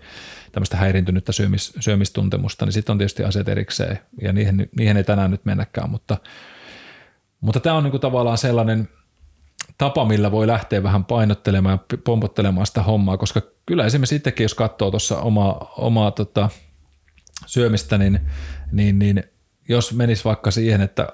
tämmöistä 0.53 0.77
häiriintynyttä 0.77 1.33
syömis, 1.33 1.73
syömistuntemusta, 1.81 2.65
niin 2.65 2.73
sitten 2.73 2.93
on 2.93 2.99
tietysti 2.99 3.25
asiat 3.25 3.49
erikseen 3.49 3.99
ja 4.23 4.33
niihin, 4.33 4.71
niihin 4.79 4.97
ei 4.97 5.05
tänään 5.05 5.31
nyt 5.31 5.45
mennäkään, 5.45 5.91
mutta, 5.91 6.17
mutta 7.41 7.61
tämä 7.61 7.77
on 7.77 7.85
niin 7.85 7.91
kuin 7.91 8.01
tavallaan 8.01 8.39
sellainen 8.39 8.89
tapa, 9.79 10.05
millä 10.05 10.31
voi 10.31 10.47
lähteä 10.47 10.83
vähän 10.83 11.05
painottelemaan 11.05 11.81
ja 11.93 11.99
pompottelemaan 12.05 12.67
sitä 12.67 12.83
hommaa, 12.83 13.17
koska 13.17 13.43
kyllä 13.67 13.87
esimerkiksi 13.87 14.17
itsekin, 14.17 14.45
jos 14.45 14.55
katsoo 14.55 14.91
tuossa 14.91 15.19
omaa, 15.19 15.75
omaa 15.77 16.11
tota, 16.11 16.49
syömistä, 17.47 17.99
niin, 17.99 18.21
niin, 18.73 18.99
niin 18.99 19.23
jos 19.69 19.93
menisi 19.93 20.25
vaikka 20.25 20.51
siihen, 20.51 20.81
että 20.81 21.09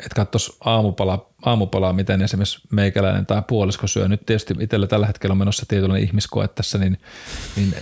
että 0.00 0.14
katsoisi 0.14 0.56
aamupala, 0.64 1.30
aamupalaa, 1.46 1.92
miten 1.92 2.22
esimerkiksi 2.22 2.60
meikäläinen 2.72 3.26
tai 3.26 3.42
puolisko 3.48 3.86
syö. 3.86 4.08
Nyt 4.08 4.26
tietysti 4.26 4.54
itsellä 4.60 4.86
tällä 4.86 5.06
hetkellä 5.06 5.32
on 5.32 5.38
menossa 5.38 5.66
tietynlainen 5.68 6.08
ihmiskoe 6.08 6.48
tässä, 6.48 6.78
niin, 6.78 6.98
niin, 7.56 7.74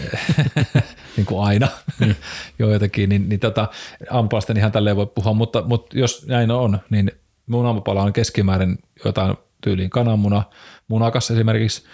niin 1.16 1.26
kuin 1.26 1.46
aina 1.46 1.68
mm. 2.00 2.14
joitakin, 2.58 3.08
niin, 3.08 3.28
niin 3.28 3.40
tota, 3.40 3.68
aamupalasta 4.10 4.52
ihan 4.56 4.72
tälleen 4.72 4.96
voi 4.96 5.06
puhua, 5.06 5.32
mutta, 5.32 5.62
mutta 5.62 5.98
jos 5.98 6.26
näin 6.26 6.50
on, 6.50 6.78
niin 6.90 7.12
mun 7.46 7.66
aamupala 7.66 8.02
on 8.02 8.12
keskimäärin 8.12 8.78
jotain 9.04 9.36
tyyliin 9.64 9.90
kananmuna, 9.90 10.42
munakas 10.88 11.30
esimerkiksi, 11.30 11.84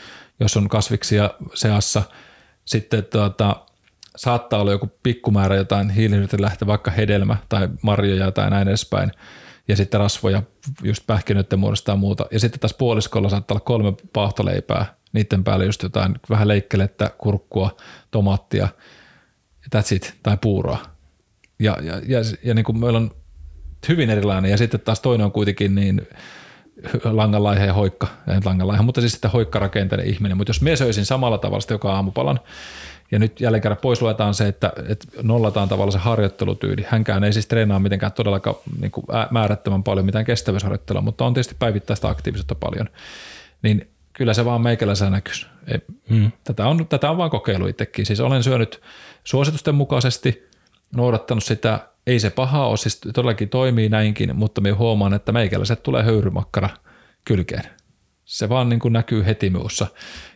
jos 0.41 0.57
on 0.57 0.69
kasviksia 0.69 1.31
seassa. 1.55 2.03
Sitten 2.65 3.05
tuota, 3.05 3.57
saattaa 4.17 4.61
olla 4.61 4.73
joku 4.73 4.91
pikkumäärä 5.03 5.57
jotain 5.57 5.91
hiilihydraattilähte, 5.91 6.67
vaikka 6.67 6.91
hedelmä 6.91 7.37
tai 7.49 7.69
marjoja 7.83 8.33
tai 8.33 8.51
näin 8.51 8.69
edespäin– 8.69 9.13
ja 9.71 9.77
sitten 9.77 10.01
rasvoja 10.01 10.43
just 10.83 11.07
pähkinöiden 11.07 11.59
muodosta 11.59 11.93
ja 11.93 11.97
muuta. 11.97 12.27
Ja 12.31 12.41
sitten 12.41 12.61
taas 12.61 12.75
puoliskolla 12.75 13.29
saattaa 13.29 13.55
olla 13.55 13.65
kolme 13.65 13.93
paahtoleipää, 14.13 14.95
niiden 15.13 15.45
päälle 15.45 15.65
just 15.65 15.83
jotain 15.83 16.15
vähän 16.31 16.49
leikkelettä, 16.49 17.11
kurkkua, 17.19 17.77
tomaattia, 18.11 18.69
that's 19.77 19.95
it, 19.95 20.15
tai 20.23 20.37
puuroa. 20.41 20.79
Ja, 21.59 21.77
ja, 21.83 22.01
ja, 22.07 22.21
ja 22.45 22.55
niin 22.55 22.65
kuin 22.65 22.81
meillä 22.81 22.97
on 22.97 23.11
hyvin 23.89 24.11
erilainen, 24.11 24.51
ja 24.51 24.57
sitten 24.57 24.81
taas 24.81 25.01
toinen 25.01 25.25
on 25.25 25.33
kuitenkin 25.33 25.75
niin 25.75 26.09
langanlaihe 27.05 27.67
ja 27.67 27.73
hoikka, 27.73 28.07
ei 28.29 28.41
langanlaihe, 28.45 28.83
mutta 28.83 29.01
siis 29.01 29.13
sitten 29.13 29.31
hoikkarakenteinen 29.31 30.07
ihminen. 30.07 30.37
Mutta 30.37 30.51
jos 30.51 30.63
me 30.63 30.77
söisin 30.77 31.07
samalla 31.07 31.39
tavalla 31.39 31.65
joka 31.71 31.93
aamupalan, 31.93 32.41
ja 33.11 33.19
nyt 33.19 33.41
jälleen 33.41 33.63
kerran 33.63 33.79
pois 33.83 34.03
luetaan 34.03 34.35
se, 34.35 34.49
että, 34.49 34.73
että 34.89 35.07
nollataan 35.23 35.69
tavallaan 35.69 35.93
se 35.93 35.99
harjoittelutyyli. 35.99 36.87
Hänkään 36.89 37.25
ei 37.25 37.33
siis 37.33 37.47
treenaa 37.47 37.79
mitenkään 37.79 38.13
todellakaan 38.13 38.57
niin 38.81 38.91
kuin 38.91 39.07
määrättömän 39.31 39.83
paljon 39.83 40.07
mitään 40.07 40.25
kestävyysharjoittelua, 40.25 41.03
mutta 41.03 41.25
on 41.25 41.35
tietysti 41.35 41.57
päivittäistä 41.59 42.09
aktiivisuutta 42.09 42.55
paljon. 42.55 42.89
Niin 43.63 43.89
kyllä 44.13 44.35
se 44.35 44.45
vaan 44.45 44.61
meikäläisellä 44.61 45.11
näkyisi. 45.11 45.47
Hmm. 46.11 46.33
Tätä, 46.45 46.67
on, 46.69 46.87
tätä 46.87 47.11
on 47.11 47.17
vaan 47.17 47.31
kokeilu 47.31 47.67
itsekin. 47.67 48.07
Siis 48.07 48.21
olen 48.21 48.43
syönyt 48.43 48.81
suositusten 49.25 49.75
mukaisesti, 49.75 50.50
noudattanut 50.97 51.45
sitä, 51.45 51.89
ei 52.07 52.21
se 52.21 52.31
paha 52.31 52.67
ole, 52.67 52.77
siis 52.77 53.01
todellakin 53.15 53.49
toimii 53.49 53.89
näinkin, 53.89 54.37
mutta 54.37 54.61
me 54.61 54.71
huomaan, 54.71 55.15
että 55.15 55.33
meikäläiset 55.33 55.83
tulee 55.83 56.03
höyrymakkara 56.03 56.69
kylkeen. 57.25 57.63
Se 58.25 58.49
vaan 58.49 58.69
niin 58.69 58.81
kuin 58.81 58.93
näkyy 58.93 59.27
heti 59.27 59.51
muussa. 59.51 59.87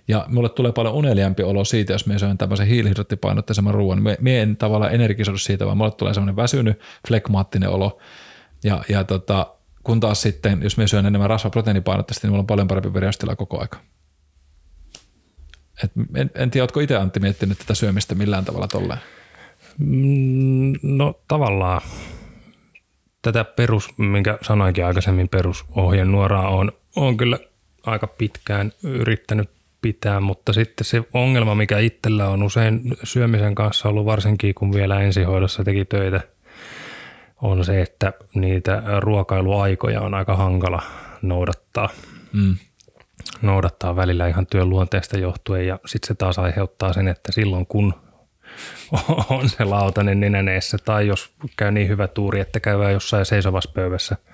Ja 0.09 0.27
mulle 0.29 0.49
tulee 0.49 0.73
paljon 0.73 0.95
uneliampi 0.95 1.43
olo 1.43 1.65
siitä, 1.65 1.93
jos 1.93 2.07
me 2.07 2.19
syön 2.19 2.39
tämmöisen 2.39 2.67
hiilihydraattipainotteisemman 2.67 3.75
ruoan. 3.75 4.03
Me 4.21 4.43
en 4.43 4.57
tavallaan 4.57 4.95
energisoidu 4.95 5.39
siitä, 5.39 5.67
vaan 5.67 5.77
mulle 5.77 5.91
tulee 5.91 6.15
semmoinen 6.15 6.37
väsynyt, 6.37 6.81
flekmaattinen 7.09 7.69
olo. 7.69 7.99
Ja, 8.65 8.83
ja 8.89 9.05
tota, 9.05 9.55
kun 9.83 10.01
taas 10.01 10.23
sitten, 10.23 10.63
jos 10.63 10.77
me 10.77 10.89
syön 10.89 11.07
enemmän 11.07 11.31
rasvaproteiinipainotteista, 11.31 12.27
niin 12.27 12.33
mulla 12.33 12.41
on 12.41 12.47
paljon 12.47 12.69
parempi 12.69 12.95
veristila 12.95 13.37
koko 13.37 13.61
aika. 13.61 13.79
Et 15.85 15.93
en, 16.15 16.31
en 16.35 16.51
tiedä, 16.51 16.63
oletko 16.63 16.81
itse 16.81 16.97
Antti 16.97 17.21
miettinyt 17.21 17.59
tätä 17.59 17.75
syömistä 17.75 18.15
millään 18.15 18.45
tavalla 18.45 18.69
tolleen? 18.69 19.01
Mm, 19.79 20.73
no 20.83 21.21
tavallaan 21.29 21.81
tätä 23.23 23.45
perus, 23.45 23.99
minkä 23.99 24.39
sanoinkin 24.43 24.87
aikaisemmin, 24.87 25.29
perusohjenuoraa 25.29 26.49
on, 26.49 26.73
on 26.97 27.17
kyllä 27.17 27.39
aika 27.87 28.07
pitkään 28.07 28.73
yrittänyt 28.83 29.51
pitää, 29.83 30.21
mutta 30.21 30.53
sitten 30.53 30.85
se 30.85 31.03
ongelma, 31.15 31.55
mikä 31.55 31.79
itsellä 31.79 32.29
on 32.29 32.43
usein 32.43 32.83
syömisen 33.03 33.55
kanssa 33.55 33.89
ollut, 33.89 34.07
varsinkin 34.07 34.55
kun 34.55 34.73
vielä 34.73 35.01
ensihoidossa 35.01 35.65
teki 35.65 35.85
töitä, 35.85 36.21
on 37.43 37.65
se, 37.65 37.83
että 37.83 38.13
niitä 38.35 38.83
ruokailuaikoja 39.01 40.01
on 40.01 40.15
aika 40.15 40.37
hankala 40.37 40.83
noudattaa. 41.23 41.89
Mm. 42.33 42.57
Noudattaa 43.43 43.97
välillä 43.97 44.29
ihan 44.29 44.47
työn 44.47 44.71
luonteesta 44.71 45.19
johtuen 45.19 45.67
ja 45.67 45.79
sitten 45.87 46.09
se 46.09 46.15
taas 46.15 46.39
aiheuttaa 46.39 46.93
sen, 46.93 47.09
että 47.09 47.33
silloin 47.33 47.67
kun 47.67 47.95
on 49.31 49.49
se 49.49 49.65
lautanen 49.65 50.21
nenäneessä 50.21 50.79
tai 50.85 51.07
jos 51.07 51.35
käy 51.57 51.71
niin 51.71 51.89
hyvä 51.89 52.09
tuuri, 52.09 52.41
että 52.41 52.61
käy 52.61 52.93
jossain 52.93 53.27
seisovassa 53.27 53.71
pöydässä– 53.75 54.17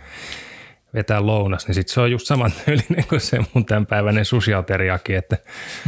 vetää 0.94 1.26
lounas, 1.26 1.66
niin 1.66 1.74
sitten 1.74 1.94
se 1.94 2.00
on 2.00 2.10
just 2.10 2.26
saman 2.26 2.52
tyylinen 2.64 3.04
kuin 3.08 3.20
se 3.20 3.38
mun 3.54 3.64
tämänpäiväinen 3.64 4.24
susiateriakin, 4.24 5.16
että 5.16 5.36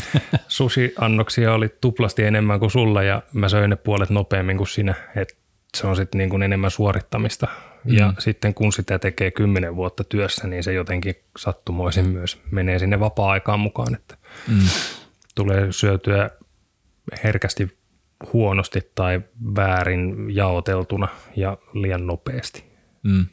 susiannoksia 0.49 1.55
oli 1.55 1.69
tuplasti 1.81 2.25
enemmän 2.25 2.61
kuin 2.61 2.71
sulla 2.71 3.03
ja 3.03 3.23
mä 3.33 3.49
söin 3.49 3.71
ne 3.71 3.77
puolet 3.77 4.11
nopeammin 4.11 4.57
kuin 4.57 4.69
sinä, 4.69 4.95
että 5.17 5.35
se 5.77 5.87
on 5.87 5.97
sitten 5.97 6.19
niin 6.19 6.43
enemmän 6.43 6.71
suorittamista. 6.71 7.49
Mm. 7.85 7.95
Ja 7.95 8.13
sitten 8.19 8.55
kun 8.55 8.73
sitä 8.73 8.99
tekee 8.99 9.31
kymmenen 9.31 9.77
vuotta 9.77 10.05
työssä, 10.05 10.47
niin 10.47 10.63
se 10.63 10.73
jotenkin 10.73 11.15
sattumoisin 11.39 12.09
myös 12.09 12.41
menee 12.51 12.79
sinne 12.79 13.01
vapaa-aikaan 13.01 13.61
mukaan, 13.61 13.95
että 13.95 14.17
mm. 14.49 14.59
tulee 15.35 15.73
syötyä 15.73 16.31
herkästi 17.25 17.79
huonosti 18.33 18.91
tai 18.95 19.21
väärin 19.57 20.37
jaoteltuna 20.37 21.09
ja 21.37 21.59
liian 21.73 22.07
nopeasti. 22.07 22.65
Mm. 23.03 23.27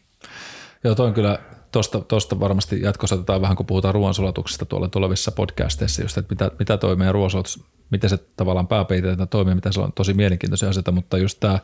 Joo, 0.84 0.96
toi 0.96 1.08
on 1.08 1.14
kyllä, 1.14 1.40
tosta, 1.72 2.02
tosta 2.02 2.40
varmasti 2.40 2.82
jatkossa 2.82 3.16
otetaan 3.16 3.42
vähän, 3.42 3.58
kun 3.58 3.66
puhutaan 3.66 3.94
ruoansulatuksesta 3.94 4.66
tuolla 4.66 4.88
tulevissa 4.88 5.32
podcasteissa, 5.32 6.02
just, 6.02 6.18
että 6.18 6.34
mitä, 6.34 6.52
mitä 6.60 6.78
toi 6.78 6.96
meidän 6.96 7.14
ruoansulatus, 7.14 7.64
miten 7.90 8.10
se 8.10 8.18
tavallaan 8.18 8.68
pääpiirteitä 8.68 9.26
toimii, 9.26 9.56
mitä 9.56 9.72
se 9.72 9.80
on 9.80 9.94
tosi 9.94 10.14
mielenkiintoisia 10.14 10.70
asioita, 10.70 10.92
mutta 10.92 11.18
just 11.18 11.40
tämä 11.40 11.60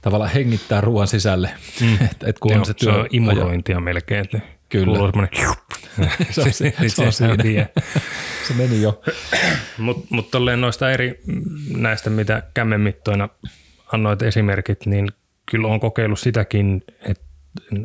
tavallaan 0.00 0.30
hengittää 0.30 0.80
ruoan 0.80 1.08
sisälle. 1.08 1.50
Mm. 1.80 1.94
et, 2.10 2.22
et 2.24 2.38
kun 2.38 2.52
Joo, 2.52 2.60
on 2.60 2.66
se, 2.66 2.72
se 2.72 2.78
työ, 2.78 2.94
on 2.94 3.06
imurointia 3.10 3.80
melkein. 3.80 4.24
Että 4.24 4.40
Kyllä. 4.70 4.86
kuuluu 4.86 5.06
semmoinen 5.06 5.30
se 6.30 6.40
on, 6.40 6.52
se, 6.52 6.74
se, 6.88 7.04
on 7.04 7.12
siinä. 7.12 7.66
se 8.48 8.54
meni 8.54 8.82
jo. 8.82 9.02
Mutta 9.78 10.06
mut 10.10 10.30
tolleen 10.30 10.60
noista 10.60 10.90
eri 10.90 11.20
näistä, 11.76 12.10
mitä 12.10 12.42
kämmenmittoina 12.54 13.28
annoit 13.92 14.22
esimerkit, 14.22 14.86
niin 14.86 15.08
kyllä 15.50 15.68
on 15.68 15.80
kokeillut 15.80 16.18
sitäkin, 16.18 16.82
että 17.02 17.24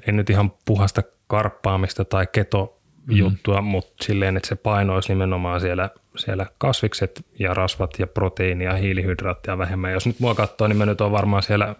en 0.08 0.16
nyt 0.16 0.30
ihan 0.30 0.52
puhasta 0.66 1.04
karppaamista 1.28 2.06
tai 2.06 2.28
keto 2.32 2.82
juttua, 3.10 3.62
mm. 3.62 3.68
mutta 3.68 4.04
silleen, 4.04 4.38
että 4.38 4.50
se 4.50 4.56
paino 4.56 4.94
olisi 4.96 5.10
nimenomaan 5.10 5.62
siellä, 5.62 5.90
siellä 6.18 6.46
kasvikset 6.58 7.26
ja 7.40 7.54
rasvat 7.54 8.00
ja 8.00 8.08
proteiinia 8.08 8.70
ja 8.70 8.76
hiilihydraattia 8.78 9.58
vähemmän. 9.58 9.92
Jos 9.92 10.08
nyt 10.08 10.20
mua 10.20 10.36
katsoo, 10.36 10.68
niin 10.68 10.78
mä 10.78 10.86
nyt 10.86 11.02
on 11.02 11.12
varmaan 11.12 11.44
siellä 11.44 11.76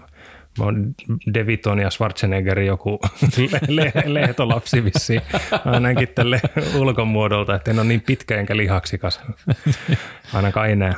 Mä 0.60 0.66
oon 0.66 0.96
Deviton 1.34 1.80
ja 1.80 1.90
Schwarzenegger 1.90 2.60
joku 2.60 3.00
le- 3.48 3.62
le- 3.68 4.04
lehtolapsi 4.06 4.84
vissiin, 4.84 5.22
ainakin 5.66 6.08
tälle 6.08 6.42
ulkomuodolta, 6.76 7.56
että 7.56 7.72
en 7.72 7.80
ole 7.80 7.88
niin 7.88 8.02
pitkä 8.02 8.38
enkä 8.40 8.58
lihaksikas, 8.58 9.20
ainakaan 10.34 10.70
enää. 10.70 10.96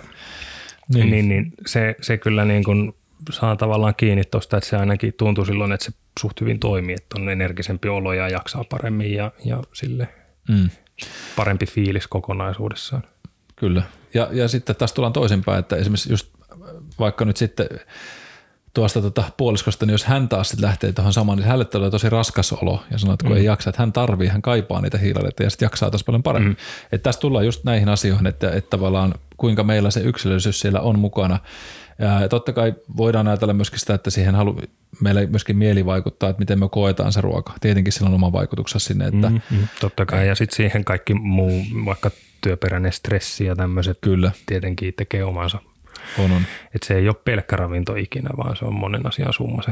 Niin, 0.93 1.10
niin, 1.10 1.30
niin 1.30 1.53
se, 1.66 1.95
se 2.01 2.18
kyllä 2.18 2.45
niin 2.45 2.64
kuin 2.64 2.93
saa 3.32 3.55
tavallaan 3.55 3.95
kiinni 3.95 4.24
tuosta, 4.24 4.58
että 4.58 4.70
se 4.70 4.78
ainakin 4.78 5.14
tuntuu 5.14 5.45
silloin, 5.45 5.72
että 5.72 5.86
se 5.86 5.91
suht 6.20 6.41
hyvin 6.41 6.60
toimii, 6.60 6.95
että 6.95 7.22
on 7.22 7.30
energisempi 7.30 7.88
olo 7.89 8.14
ja 8.14 8.30
jaksaa 8.30 8.64
paremmin 8.64 9.14
ja, 9.14 9.32
ja 9.45 9.64
sille 9.74 10.08
Mm. 10.49 10.70
parempi 11.36 11.66
fiilis 11.66 12.08
kokonaisuudessaan. 12.08 13.03
Kyllä. 13.55 13.82
Ja, 14.14 14.30
ja 14.32 14.47
sitten 14.47 14.76
taas 14.76 14.93
tullaan 14.93 15.14
toisinpäin, 15.14 15.60
että 15.60 15.76
esimerkiksi 15.76 16.14
just 16.14 16.28
vaikka 16.99 17.26
nyt 17.26 17.38
sitten 17.38 17.68
tuosta 18.78 19.01
tota 19.01 19.23
puoliskosta, 19.38 19.86
niin 19.86 19.91
jos 19.91 20.05
hän 20.05 20.30
taas 20.30 20.49
sitten 20.49 20.67
lähtee 20.67 20.91
tuohon 20.91 21.13
samaan, 21.13 21.38
niin 21.38 21.45
hänelle 21.45 21.65
tulee 21.65 21.89
tosi 21.89 22.09
raskas 22.09 22.53
olo 22.53 22.84
ja 22.91 22.97
sanoo, 22.97 23.13
että 23.13 23.23
kun 23.23 23.32
mm. 23.32 23.38
ei 23.38 23.45
jaksa, 23.45 23.69
että 23.69 23.82
hän 23.82 23.93
tarvii, 23.93 24.28
hän 24.28 24.41
kaipaa 24.41 24.82
niitä 24.82 24.97
hiilareita 24.97 25.43
ja 25.43 25.49
sitten 25.49 25.65
jaksaa 25.65 25.91
tosi 25.91 26.03
paljon 26.05 26.23
paremmin. 26.23 26.51
Mm. 26.51 26.57
Että 26.91 27.03
tässä 27.03 27.21
tullaan 27.21 27.45
just 27.45 27.63
näihin 27.63 27.89
asioihin, 27.89 28.28
että, 28.28 28.51
että 28.51 28.69
tavallaan 28.69 29.13
kuinka 29.38 29.63
meillä 29.63 29.91
se 29.91 29.99
yksilöllisyys 29.99 30.59
siellä 30.59 30.82
on 30.82 30.99
mukana. 30.99 31.39
Ja 32.21 32.30
totta 32.30 32.53
kai 32.53 32.73
voidaan 32.97 33.28
ajatella 33.28 33.53
myöskin 33.53 33.80
sitä, 33.80 33.93
että 33.93 34.09
siihen 34.09 34.36
halu, 34.36 34.61
meillä 35.01 35.25
myöskin 35.25 35.57
mieli 35.57 35.86
vaikuttaa, 35.86 36.30
että 36.30 36.39
miten 36.39 36.59
me 36.59 36.69
koetaan 36.69 37.13
se 37.13 37.21
ruoka. 37.21 37.53
Tietenkin 37.61 37.93
sillä 37.93 38.07
on 38.07 38.15
oma 38.15 38.32
vaikutuksensa 38.32 38.88
sinne. 38.88 39.05
Että 39.05 39.30
mm, 39.30 39.41
mm, 39.51 39.67
totta 39.80 40.05
kai, 40.05 40.28
ja 40.28 40.36
sitten 40.36 40.55
siihen 40.55 40.86
kaikki 40.86 41.13
muu, 41.13 41.61
vaikka 41.86 42.11
työperäinen 42.41 42.93
stressi 42.93 43.45
ja 43.45 43.55
tämmöiset 43.55 43.97
Kyllä. 44.01 44.32
tietenkin 44.45 44.93
tekee 44.93 45.23
omansa. 45.23 45.59
On, 46.20 46.32
on. 46.32 46.41
Et 46.76 46.84
se 46.84 46.95
ei 46.95 47.08
ole 47.08 47.16
pelkkä 47.26 47.55
ravinto 47.55 47.95
ikinä, 47.95 48.30
vaan 48.38 48.55
se 48.55 48.66
on 48.66 48.74
monen 48.74 49.08
asian 49.08 49.34
summa 49.34 49.62
se 49.62 49.72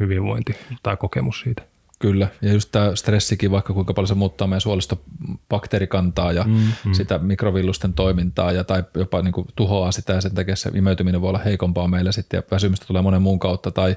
hyvinvointi 0.00 0.56
tai 0.82 0.96
kokemus 0.96 1.40
siitä. 1.40 1.62
Kyllä, 2.02 2.28
ja 2.42 2.52
just 2.52 2.68
tämä 2.72 2.96
stressikin, 2.96 3.50
vaikka 3.50 3.72
kuinka 3.72 3.94
paljon 3.94 4.08
se 4.08 4.14
muuttaa 4.14 4.46
meidän 4.46 4.60
suolistobakteerikantaa 4.60 6.32
ja 6.32 6.44
mm, 6.44 6.52
mm. 6.84 6.92
sitä 6.92 7.18
mikrovillusten 7.18 7.92
toimintaa 7.92 8.52
ja 8.52 8.64
tai 8.64 8.84
jopa 8.94 9.22
niin 9.22 9.32
kuin 9.32 9.46
tuhoaa 9.56 9.92
sitä 9.92 10.12
ja 10.12 10.20
sen 10.20 10.34
takia 10.34 10.56
se 10.56 10.70
imeytyminen 10.74 11.20
voi 11.20 11.28
olla 11.28 11.38
heikompaa 11.38 11.88
meillä 11.88 12.12
sitten 12.12 12.38
ja 12.38 12.42
väsymystä 12.50 12.86
tulee 12.86 13.02
monen 13.02 13.22
muun 13.22 13.38
kautta 13.38 13.70
tai 13.70 13.96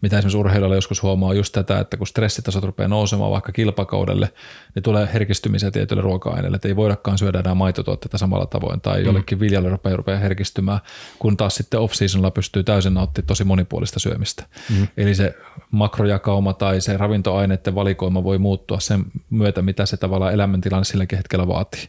mitä 0.00 0.18
esimerkiksi 0.18 0.38
urheilijoilla 0.38 0.74
joskus 0.74 1.02
huomaa 1.02 1.34
just 1.34 1.52
tätä, 1.52 1.78
että 1.78 1.96
kun 1.96 2.06
stressitasot 2.06 2.64
rupeaa 2.64 2.88
nousemaan 2.88 3.30
vaikka 3.30 3.52
kilpakaudelle, 3.52 4.32
niin 4.74 4.82
tulee 4.82 5.08
herkistymisiä 5.12 5.70
tietyille 5.70 6.02
ruoka-aineille, 6.02 6.56
että 6.56 6.68
ei 6.68 6.76
voidakaan 6.76 7.18
syödä 7.18 7.38
enää 7.40 7.54
maitotuotteita 7.54 8.18
samalla 8.18 8.46
tavoin 8.46 8.80
tai 8.80 9.00
mm. 9.00 9.06
jollekin 9.06 9.40
viljalle 9.40 9.68
rupeaa, 9.68 9.96
rupeaa 9.96 10.18
herkistymään, 10.18 10.80
kun 11.18 11.36
taas 11.36 11.54
sitten 11.54 11.80
off-seasonilla 11.80 12.30
pystyy 12.30 12.64
täysin 12.64 12.94
nauttimaan 12.94 13.26
tosi 13.26 13.44
monipuolista 13.44 14.00
syömistä. 14.00 14.46
Mm. 14.70 14.88
Eli 14.96 15.14
se 15.14 15.34
makrojakauma 15.70 16.52
tai 16.52 16.80
se 16.80 16.96
ravintoaineiden 17.38 17.74
valikoima 17.74 18.24
voi 18.24 18.38
muuttua 18.38 18.80
sen 18.80 19.04
myötä, 19.30 19.62
mitä 19.62 19.86
se 19.86 19.96
tavallaan 19.96 20.32
elämäntilanne 20.32 20.84
silläkin 20.84 21.16
hetkellä 21.16 21.48
vaatii. 21.48 21.88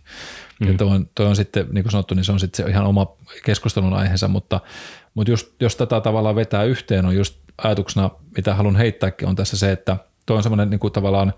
Mm. 0.60 0.68
Ja 0.68 0.74
toi 0.78 0.88
on, 0.88 1.10
toi 1.16 1.26
on 1.26 1.36
sitten, 1.36 1.68
niin 1.72 1.84
kuin 1.84 1.92
sanottu, 1.92 2.16
niin 2.16 2.24
se 2.24 2.32
on 2.32 2.40
sitten 2.40 2.66
se 2.66 2.72
ihan 2.72 2.86
oma 2.86 3.08
keskustelun 3.46 3.94
aiheensa, 3.94 4.28
mutta, 4.28 4.60
mutta 5.14 5.32
just, 5.32 5.48
jos 5.60 5.76
tätä 5.76 6.02
tavallaan 6.02 6.36
vetää 6.36 6.64
yhteen, 6.64 7.06
on 7.06 7.16
just 7.16 7.40
ajatuksena, 7.58 8.10
mitä 8.38 8.56
haluan 8.56 8.76
heittääkin, 8.76 9.28
on 9.28 9.36
tässä 9.36 9.58
se, 9.58 9.72
että 9.72 9.98
toi 10.26 10.38
on 10.38 10.44
semmoinen 10.44 10.70
niin 10.70 10.80
kuin 10.80 10.94
tavallaan 10.94 11.34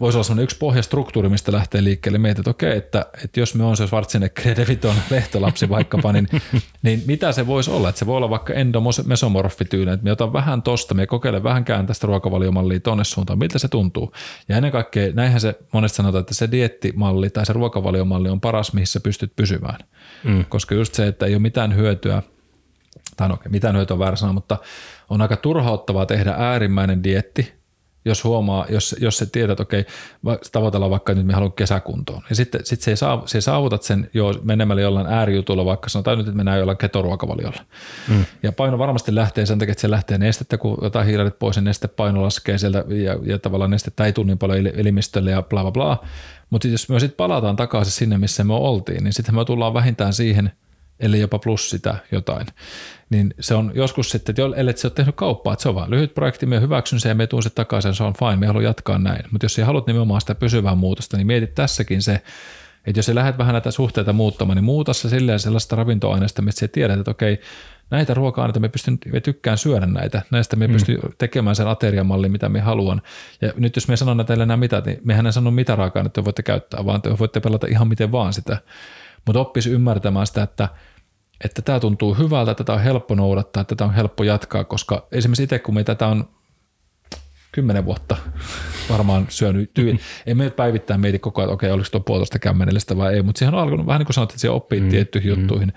voisi 0.00 0.16
olla 0.16 0.24
sellainen 0.24 0.44
yksi 0.44 0.58
pohjastruktuuri, 0.58 1.28
mistä 1.28 1.52
lähtee 1.52 1.84
liikkeelle. 1.84 2.18
Mietit, 2.18 2.38
että 2.38 2.50
okei, 2.50 2.76
että, 2.76 3.06
että 3.24 3.40
jos 3.40 3.54
me 3.54 3.64
on 3.64 3.76
se 3.76 3.86
Schwarzenegger 3.86 4.48
ja 4.48 4.56
Deviton 4.56 4.94
lehtolapsi 5.10 5.68
vaikkapa, 5.68 6.12
niin, 6.12 6.28
niin 6.82 7.02
mitä 7.06 7.32
se 7.32 7.46
voisi 7.46 7.70
olla? 7.70 7.88
Että 7.88 7.98
se 7.98 8.06
voi 8.06 8.16
olla 8.16 8.30
vaikka 8.30 8.52
endomesomorfityyli, 8.52 9.90
että 9.90 10.04
me 10.04 10.12
otan 10.12 10.32
vähän 10.32 10.62
tosta, 10.62 10.94
me 10.94 11.06
kokeilen 11.06 11.42
vähän 11.42 11.64
tästä 11.86 12.06
ruokavaliomallia 12.06 12.80
tonne 12.80 13.04
suuntaan, 13.04 13.38
miltä 13.38 13.58
se 13.58 13.68
tuntuu. 13.68 14.12
Ja 14.48 14.56
ennen 14.56 14.72
kaikkea, 14.72 15.12
näinhän 15.12 15.40
se 15.40 15.54
monesti 15.72 15.96
sanotaan, 15.96 16.20
että 16.20 16.34
se 16.34 16.50
diettimalli 16.50 17.30
tai 17.30 17.46
se 17.46 17.52
ruokavaliomalli 17.52 18.28
on 18.28 18.40
paras, 18.40 18.72
missä 18.72 19.00
pystyt 19.00 19.36
pysymään. 19.36 19.78
Mm. 20.24 20.44
Koska 20.48 20.74
just 20.74 20.94
se, 20.94 21.06
että 21.06 21.26
ei 21.26 21.34
ole 21.34 21.42
mitään 21.42 21.76
hyötyä, 21.76 22.22
tai 23.16 23.28
no, 23.28 23.38
mitään 23.48 23.76
hyötyä 23.76 23.94
on 23.94 23.98
väärä 23.98 24.16
sana, 24.16 24.32
mutta 24.32 24.58
on 25.10 25.22
aika 25.22 25.36
turhauttavaa 25.36 26.06
tehdä 26.06 26.34
äärimmäinen 26.38 27.04
dietti, 27.04 27.52
jos 28.06 28.24
huomaa, 28.24 28.66
jos, 28.68 28.96
jos 29.00 29.18
se 29.18 29.26
tietää, 29.26 29.52
että 29.52 29.62
okei, 29.62 29.84
tavoitellaan 30.52 30.90
vaikka 30.90 31.14
nyt 31.14 31.26
me 31.26 31.32
haluan 31.32 31.52
kesäkuntoon, 31.52 32.22
ja 32.28 32.36
sitten 32.36 32.60
sit 32.64 32.80
se, 32.80 32.90
ei 32.90 32.96
saa, 32.96 33.22
se 33.26 33.40
saavutat 33.40 33.82
sen 33.82 34.10
jo 34.14 34.34
menemällä 34.42 34.82
jollain 34.82 35.06
äärijutulla, 35.06 35.64
vaikka 35.64 35.88
sanotaan 35.88 36.18
nyt, 36.18 36.26
että 36.26 36.36
mennään 36.36 36.58
jollain 36.58 36.78
ketoruokavaliolla. 36.78 37.60
Mm. 38.08 38.24
Ja 38.42 38.52
paino 38.52 38.78
varmasti 38.78 39.14
lähtee 39.14 39.46
sen 39.46 39.58
takia, 39.58 39.72
että 39.72 39.82
se 39.82 39.90
lähtee 39.90 40.18
nestettä, 40.18 40.58
kun 40.58 40.78
jotain 40.82 41.06
hiilarit 41.06 41.38
pois, 41.38 41.56
niin 41.56 41.74
paino 41.96 42.22
laskee 42.22 42.58
sieltä, 42.58 42.84
ja, 42.88 43.18
ja 43.22 43.38
tavallaan 43.38 43.70
nestettä 43.70 44.04
ei 44.04 44.12
tule 44.12 44.26
niin 44.26 44.38
paljon 44.38 44.66
elimistölle 44.66 45.30
ja 45.30 45.42
bla 45.42 45.62
bla 45.62 45.72
bla. 45.72 46.04
Mutta 46.50 46.68
jos 46.68 46.88
me 46.88 47.00
sitten 47.00 47.16
palataan 47.16 47.56
takaisin 47.56 47.92
sinne, 47.92 48.18
missä 48.18 48.44
me 48.44 48.54
oltiin, 48.54 49.04
niin 49.04 49.12
sitten 49.12 49.34
me 49.34 49.44
tullaan 49.44 49.74
vähintään 49.74 50.12
siihen– 50.12 50.52
eli 51.00 51.20
jopa 51.20 51.38
plus 51.38 51.70
sitä 51.70 51.96
jotain. 52.12 52.46
Niin 53.10 53.34
se 53.40 53.54
on 53.54 53.72
joskus 53.74 54.10
sitten, 54.10 54.32
että 54.32 54.60
ellei 54.60 54.76
se 54.76 54.86
ole 54.86 54.92
tehnyt 54.94 55.16
kauppaa, 55.16 55.52
että 55.52 55.62
se 55.62 55.68
on 55.68 55.74
vain 55.74 55.90
lyhyt 55.90 56.14
projekti, 56.14 56.46
me 56.46 56.60
hyväksyn 56.60 57.00
sen 57.00 57.10
ja 57.10 57.14
me 57.14 57.26
tuun 57.26 57.42
sitten 57.42 57.64
takaisin, 57.64 57.94
se 57.94 58.04
on 58.04 58.14
fine, 58.14 58.36
me 58.36 58.46
haluan 58.46 58.64
jatkaa 58.64 58.98
näin. 58.98 59.24
Mutta 59.30 59.44
jos 59.44 59.54
sä 59.54 59.64
haluat 59.64 59.86
nimenomaan 59.86 60.20
sitä 60.20 60.34
pysyvää 60.34 60.74
muutosta, 60.74 61.16
niin 61.16 61.26
mietit 61.26 61.54
tässäkin 61.54 62.02
se, 62.02 62.22
että 62.86 62.98
jos 62.98 63.06
sä 63.06 63.14
lähdet 63.14 63.38
vähän 63.38 63.52
näitä 63.52 63.70
suhteita 63.70 64.12
muuttamaan, 64.12 64.56
niin 64.56 64.64
muuta 64.64 64.92
se 64.92 65.08
silleen 65.08 65.40
sellaista 65.40 65.76
ravintoaineista, 65.76 66.42
mistä 66.42 66.60
sä 66.60 66.68
tiedät, 66.68 66.98
että 66.98 67.10
okei, 67.10 67.40
näitä 67.90 68.14
ruoka-aineita 68.14 68.60
me, 68.60 68.68
pystyn, 68.68 68.98
me 69.12 69.20
tykkään 69.20 69.58
syödä 69.58 69.86
näitä, 69.86 70.22
näistä 70.30 70.56
me 70.56 70.66
mm. 70.66 70.72
pystyn 70.72 70.98
tekemään 71.18 71.56
sen 71.56 71.68
ateriamallin, 71.68 72.32
mitä 72.32 72.48
me 72.48 72.60
haluan. 72.60 73.02
Ja 73.40 73.52
nyt 73.56 73.76
jos 73.76 73.88
me 73.88 73.96
sanon 73.96 74.26
teille 74.26 74.46
nämä 74.46 74.56
mitä, 74.56 74.82
niin 74.86 75.00
mehän 75.04 75.26
en 75.26 75.32
sano 75.32 75.50
mitä 75.50 75.76
raaka-aineita 75.76 76.24
voitte 76.24 76.42
käyttää, 76.42 76.86
vaan 76.86 77.02
te 77.02 77.18
voitte 77.18 77.40
pelata 77.40 77.66
ihan 77.66 77.88
miten 77.88 78.12
vaan 78.12 78.32
sitä 78.32 78.58
mutta 79.26 79.40
oppisi 79.40 79.70
ymmärtämään 79.70 80.26
sitä, 80.26 80.42
että, 80.42 80.68
että 81.44 81.62
tämä 81.62 81.80
tuntuu 81.80 82.14
hyvältä, 82.14 82.54
tätä 82.54 82.72
on 82.72 82.80
helppo 82.80 83.14
noudattaa, 83.14 83.64
tätä 83.64 83.84
on 83.84 83.94
helppo 83.94 84.24
jatkaa, 84.24 84.64
koska 84.64 85.06
esimerkiksi 85.12 85.42
itse, 85.42 85.58
kun 85.58 85.74
me 85.74 85.84
tätä 85.84 86.06
on 86.06 86.28
kymmenen 87.56 87.84
vuotta 87.84 88.16
varmaan 88.90 89.26
syönyt 89.28 89.74
tyyli. 89.74 89.98
Ei 90.26 90.34
me 90.34 90.44
nyt 90.44 90.56
päivittäin 90.56 91.00
mieti 91.00 91.18
koko 91.18 91.40
ajan, 91.40 91.48
että 91.48 91.54
okei, 91.54 91.70
oliko 91.70 91.88
tuo 91.90 92.00
puolitoista 92.00 92.38
kymmenellistä 92.38 92.96
vai 92.96 93.14
ei, 93.14 93.22
mutta 93.22 93.38
siihen 93.38 93.54
on 93.54 93.60
alkanut 93.60 93.86
vähän 93.86 93.98
niin 93.98 94.06
kuin 94.06 94.14
sanot, 94.14 94.30
että 94.30 94.40
se 94.40 94.50
oppii 94.50 94.80
mm, 94.80 94.88
tiettyihin 94.88 95.32
mm. 95.32 95.40
juttuihin. 95.40 95.72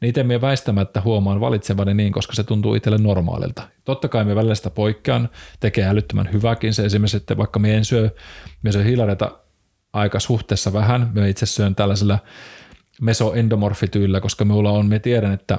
Niin 0.00 0.08
itse 0.08 0.22
me 0.22 0.40
väistämättä 0.40 1.00
huomaan 1.00 1.40
valitsevani 1.40 1.94
niin, 1.94 2.12
koska 2.12 2.34
se 2.34 2.44
tuntuu 2.44 2.74
itselle 2.74 2.98
normaalilta. 2.98 3.62
Totta 3.84 4.08
kai 4.08 4.24
me 4.24 4.34
välillä 4.34 4.54
sitä 4.54 4.70
poikkean, 4.70 5.28
tekee 5.60 5.86
älyttömän 5.86 6.32
hyväkin 6.32 6.74
se 6.74 6.84
esimerkiksi, 6.84 7.16
että 7.16 7.36
vaikka 7.36 7.58
me 7.58 7.74
en 7.76 7.84
syö, 7.84 8.10
me 8.62 8.72
syö 8.72 8.82
hiilareita 8.82 9.38
aika 9.92 10.20
suhteessa 10.20 10.72
vähän, 10.72 11.10
me 11.14 11.28
itse 11.28 11.46
syön 11.46 11.74
tällaisella 11.74 12.18
mesoendomorfityillä, 13.02 14.20
koska 14.20 14.44
minulla 14.44 14.70
on, 14.70 14.86
me 14.86 14.98
tiedän, 14.98 15.32
että 15.32 15.58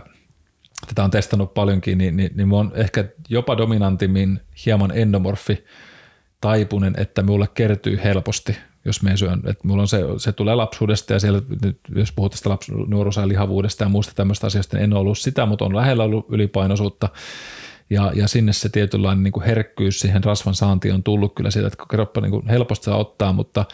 tätä 0.87 1.03
on 1.03 1.11
testannut 1.11 1.53
paljonkin, 1.53 1.97
niin, 1.97 2.17
niin, 2.17 2.31
niin 2.35 2.53
on 2.53 2.71
ehkä 2.75 3.05
jopa 3.29 3.57
dominantimmin 3.57 4.39
hieman 4.65 4.91
endomorfi 4.95 5.63
taipunen, 6.41 6.93
että 6.97 7.21
minulle 7.21 7.47
kertyy 7.53 7.99
helposti, 8.03 8.57
jos 8.85 9.01
me 9.01 9.17
syön. 9.17 9.41
Että 9.45 9.67
mulla 9.67 9.81
on 9.81 9.87
se, 9.87 9.99
se 10.17 10.31
tulee 10.31 10.55
lapsuudesta 10.55 11.13
ja 11.13 11.19
siellä, 11.19 11.41
nyt, 11.63 11.79
jos 11.95 12.11
puhutaan 12.11 12.31
tästä 12.31 12.49
lapsu, 12.49 12.73
nuoruusajan 12.73 13.29
lihavuudesta 13.29 13.83
ja 13.83 13.89
muista 13.89 14.13
tämmöistä 14.15 14.47
asioista, 14.47 14.77
niin 14.77 14.83
en 14.83 14.93
ollut 14.93 15.17
sitä, 15.17 15.45
mutta 15.45 15.65
on 15.65 15.75
lähellä 15.75 16.03
ollut 16.03 16.25
ylipainoisuutta. 16.29 17.09
Ja, 17.89 18.11
ja 18.15 18.27
sinne 18.27 18.53
se 18.53 18.69
tietynlainen 18.69 19.23
niin 19.23 19.31
kuin 19.31 19.45
herkkyys 19.45 19.99
siihen 19.99 20.23
rasvan 20.23 20.55
saantiin 20.55 20.93
on 20.93 21.03
tullut 21.03 21.35
kyllä 21.35 21.51
siitä, 21.51 21.67
että 21.67 21.83
kroppa 21.89 22.21
niin 22.21 22.31
kuin 22.31 22.47
helposti 22.47 22.85
saa 22.85 22.97
ottaa, 22.97 23.33
mutta 23.33 23.65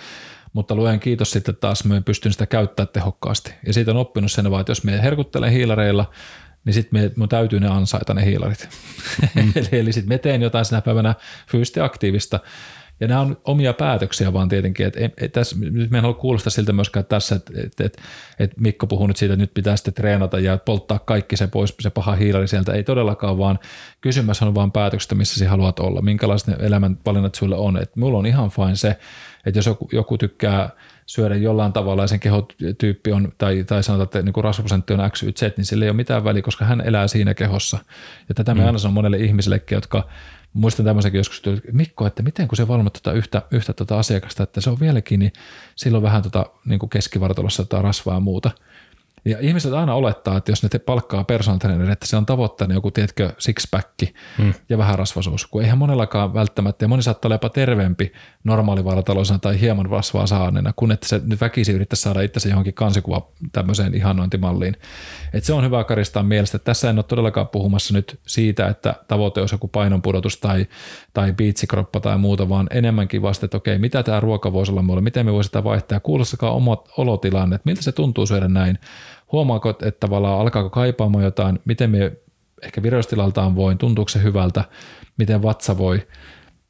mutta 0.54 0.76
luen 0.76 1.00
kiitos 1.00 1.32
sitten 1.32 1.56
taas, 1.56 1.86
mä 1.86 2.02
pystyn 2.02 2.32
sitä 2.32 2.46
käyttämään 2.46 2.94
tehokkaasti. 2.94 3.54
Ja 3.66 3.74
siitä 3.74 3.92
on 3.92 3.98
oppinut 3.98 4.32
sen 4.32 4.52
vaan, 4.52 4.62
että 4.62 4.72
jos 4.72 4.84
me 4.84 5.02
herkuttelen 5.02 5.52
hiilareilla, 5.52 6.12
niin 6.66 6.74
sitten 6.74 7.12
mun 7.16 7.30
täytyy 7.30 7.60
ne 7.60 7.68
ansaita 7.68 8.14
ne 8.14 8.26
hiilarit. 8.26 8.70
Mm. 9.36 9.52
eli 9.72 9.80
eli 9.80 9.94
sitten 9.94 10.10
me 10.10 10.18
teen 10.18 10.42
jotain 10.42 10.66
sinä 10.66 10.82
päivänä 10.82 11.16
fyysisesti 11.48 11.80
aktiivista, 11.80 12.40
ja 13.00 13.08
nämä 13.08 13.22
on 13.22 13.38
omia 13.46 13.74
päätöksiä 13.74 14.34
vaan 14.34 14.50
tietenkin, 14.50 14.86
että 14.86 15.00
et, 15.06 15.14
et 15.18 15.32
tässä, 15.32 15.56
nyt 15.60 15.92
me 15.92 15.98
en 15.98 16.02
halua 16.02 16.18
kuulostaa 16.18 16.52
siltä 16.52 16.74
myöskään 16.74 17.06
tässä, 17.06 17.36
että 17.36 17.54
et, 17.64 17.82
et, 17.82 18.02
et 18.40 18.58
Mikko 18.58 18.88
puhuu 18.88 19.08
nyt 19.08 19.18
siitä, 19.18 19.34
että 19.34 19.44
nyt 19.44 19.54
pitää 19.54 19.76
sitten 19.76 19.94
treenata 19.94 20.40
ja 20.40 20.58
polttaa 20.58 21.00
kaikki 21.00 21.38
se 21.38 21.48
pois, 21.48 21.76
se 21.80 21.90
paha 21.90 22.16
hiilari 22.16 22.48
sieltä, 22.48 22.74
ei 22.74 22.84
todellakaan 22.84 23.38
vaan, 23.38 23.60
kysymys 24.02 24.42
on 24.42 24.56
vaan 24.56 24.72
päätöksestä, 24.72 25.16
missä 25.16 25.36
sinä 25.36 25.50
haluat 25.50 25.80
olla, 25.80 26.02
minkälaiset 26.02 26.48
ne 26.48 26.56
elämänvalinnat 26.60 27.36
sinulle 27.36 27.56
on, 27.56 27.78
että 27.78 28.00
mulla 28.00 28.18
on 28.18 28.26
ihan 28.26 28.50
fine 28.50 28.76
se, 28.76 28.98
että 29.46 29.58
jos 29.58 29.66
joku, 29.66 29.90
joku 29.92 30.18
tykkää 30.18 30.70
syödä 31.06 31.36
jollain 31.36 31.74
tavalla 31.74 32.04
ja 32.04 32.08
sen 32.08 32.20
kehotyyppi 32.20 33.12
on, 33.12 33.32
tai, 33.38 33.64
tai 33.64 33.84
sanotaan, 33.84 34.06
että 34.06 34.22
niin 34.22 34.44
rasvaprosentti 34.44 34.94
on 34.94 35.12
X, 35.12 35.24
Y, 35.24 35.32
Z, 35.32 35.58
niin 35.58 35.66
sillä 35.66 35.86
ei 35.86 35.90
ole 35.90 35.96
mitään 35.96 36.24
väliä, 36.24 36.42
koska 36.42 36.66
hän 36.66 36.82
elää 36.82 37.08
siinä 37.08 37.34
kehossa. 37.34 37.80
Ja 38.30 38.36
tätä 38.36 38.56
me 38.56 38.62
mm. 38.62 38.66
aina 38.66 38.78
sanon 38.78 38.94
monelle 38.94 39.18
ihmisellekin, 39.18 39.76
jotka 39.76 40.08
muistan 40.54 40.86
tämmöisenkin 40.86 41.18
joskus, 41.18 41.42
että 41.48 41.72
Mikko, 41.72 42.08
että 42.08 42.24
miten 42.24 42.48
kun 42.48 42.58
se 42.58 42.68
valmot 42.68 42.94
tuota 42.94 43.18
yhtä, 43.18 43.42
yhtä 43.52 43.74
tuota 43.74 44.00
asiakasta, 44.00 44.44
että 44.44 44.62
se 44.62 44.70
on 44.70 44.80
vieläkin, 44.80 45.20
niin 45.20 45.34
silloin 45.76 46.04
vähän 46.04 46.22
tuota, 46.22 46.46
niin 46.66 46.80
kuin 46.80 46.90
keskivartalossa 46.90 47.66
tai 47.66 47.82
rasvaa 47.82 48.16
ja 48.16 48.20
muuta. 48.20 48.52
Ja 49.26 49.38
ihmiset 49.40 49.74
aina 49.74 49.94
olettaa, 49.94 50.38
että 50.38 50.52
jos 50.52 50.64
ne 50.64 50.70
te 50.70 50.80
palkkaa 50.80 51.24
personal 51.24 51.60
että 51.92 52.08
se 52.08 52.18
on 52.18 52.26
tavoitteena 52.26 52.74
joku, 52.74 52.92
tiedätkö, 52.92 53.34
sixpack 53.38 53.90
hmm. 54.38 54.54
ja 54.70 54.78
vähän 54.78 55.00
rasvasuus, 55.00 55.48
kun 55.48 55.62
eihän 55.62 55.78
monellakaan 55.78 56.34
välttämättä, 56.34 56.86
ja 56.86 56.90
moni 56.90 57.04
saattaa 57.04 57.28
olla 57.28 57.36
jopa 57.36 57.50
terveempi 57.50 58.12
normaalivarataloisena 58.44 59.40
tai 59.40 59.60
hieman 59.62 59.86
rasvaa 59.86 60.28
saaneena, 60.28 60.74
kun 60.76 60.92
että 60.92 61.08
se 61.08 61.22
nyt 61.26 61.42
väkisin 61.42 61.76
yrittäisi 61.76 62.04
saada 62.04 62.22
itsensä 62.22 62.50
johonkin 62.50 62.74
kansikuva 62.74 63.28
tämmöiseen 63.52 63.96
ihannointimalliin. 63.96 64.76
Et 65.34 65.44
se 65.44 65.54
on 65.54 65.66
hyvä 65.66 65.84
karistaa 65.84 66.24
mielestä, 66.24 66.56
että 66.56 66.66
tässä 66.66 66.90
en 66.90 66.98
ole 66.98 67.04
todellakaan 67.04 67.48
puhumassa 67.48 67.94
nyt 67.94 68.20
siitä, 68.28 68.68
että 68.68 68.96
tavoite 69.08 69.40
olisi 69.40 69.56
joku 69.56 69.68
painonpudotus 69.68 70.38
tai, 70.38 70.68
tai 71.14 71.34
biitsikroppa 71.34 72.00
tai 72.00 72.18
muuta, 72.18 72.50
vaan 72.50 72.68
enemmänkin 72.72 73.22
vasta, 73.22 73.46
että 73.46 73.58
okei, 73.58 73.78
mitä 73.78 74.04
tämä 74.04 74.20
ruoka 74.20 74.54
voisi 74.54 74.72
olla 74.72 74.82
mulle, 74.82 75.02
miten 75.02 75.26
me 75.26 75.34
voisi 75.34 75.48
sitä 75.48 75.64
vaihtaa, 75.64 76.00
kuulostakaa 76.00 76.52
omat 76.52 76.90
olotilanne, 76.98 77.60
miltä 77.64 77.82
se 77.82 77.92
tuntuu 77.92 78.26
syödä 78.26 78.48
näin, 78.48 78.80
huomaako, 79.32 79.70
että 79.70 79.92
tavallaan 79.92 80.40
alkaako 80.40 80.70
kaipaamaan 80.70 81.24
jotain, 81.24 81.60
miten 81.66 81.90
me 81.90 82.12
ehkä 82.62 82.84
vireystilaltaan 82.84 83.56
voin, 83.56 83.78
tuntuuko 83.78 84.10
se 84.10 84.24
hyvältä, 84.24 84.64
miten 85.18 85.42
vatsa 85.42 85.78
voi. 85.78 86.08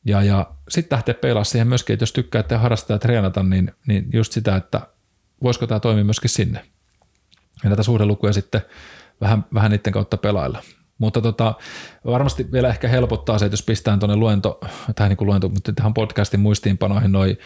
Ja, 0.05 0.23
ja 0.23 0.51
sitten 0.69 0.95
lähteä 0.95 1.13
peilaa 1.13 1.43
siihen 1.43 1.67
myöskin, 1.67 1.93
että 1.93 2.03
jos 2.03 2.13
tykkäätte 2.13 2.55
harrastaa 2.55 2.95
ja 2.95 2.99
treenata, 2.99 3.43
niin, 3.43 3.71
niin 3.87 4.09
just 4.13 4.31
sitä, 4.31 4.55
että 4.55 4.81
voisiko 5.43 5.67
tämä 5.67 5.79
toimia 5.79 6.03
myöskin 6.03 6.29
sinne. 6.29 6.65
Ja 7.63 7.69
näitä 7.69 7.83
suhdelukuja 7.83 8.33
sitten 8.33 8.61
vähän, 9.21 9.45
vähän 9.53 9.71
niiden 9.71 9.93
kautta 9.93 10.17
pelailla. 10.17 10.63
Mutta 10.99 11.21
tota, 11.21 11.53
varmasti 12.05 12.51
vielä 12.51 12.67
ehkä 12.69 12.87
helpottaa 12.87 13.39
se, 13.39 13.45
että 13.45 13.53
jos 13.53 13.63
pistää 13.63 13.97
tuonne 13.97 14.15
luento, 14.15 14.59
tai 14.95 15.09
niin 15.09 15.17
kuin 15.17 15.27
luento, 15.27 15.49
mutta 15.49 15.73
tähän 15.73 15.93
podcastin 15.93 16.39
muistiinpanoihin 16.39 17.11
noin 17.11 17.37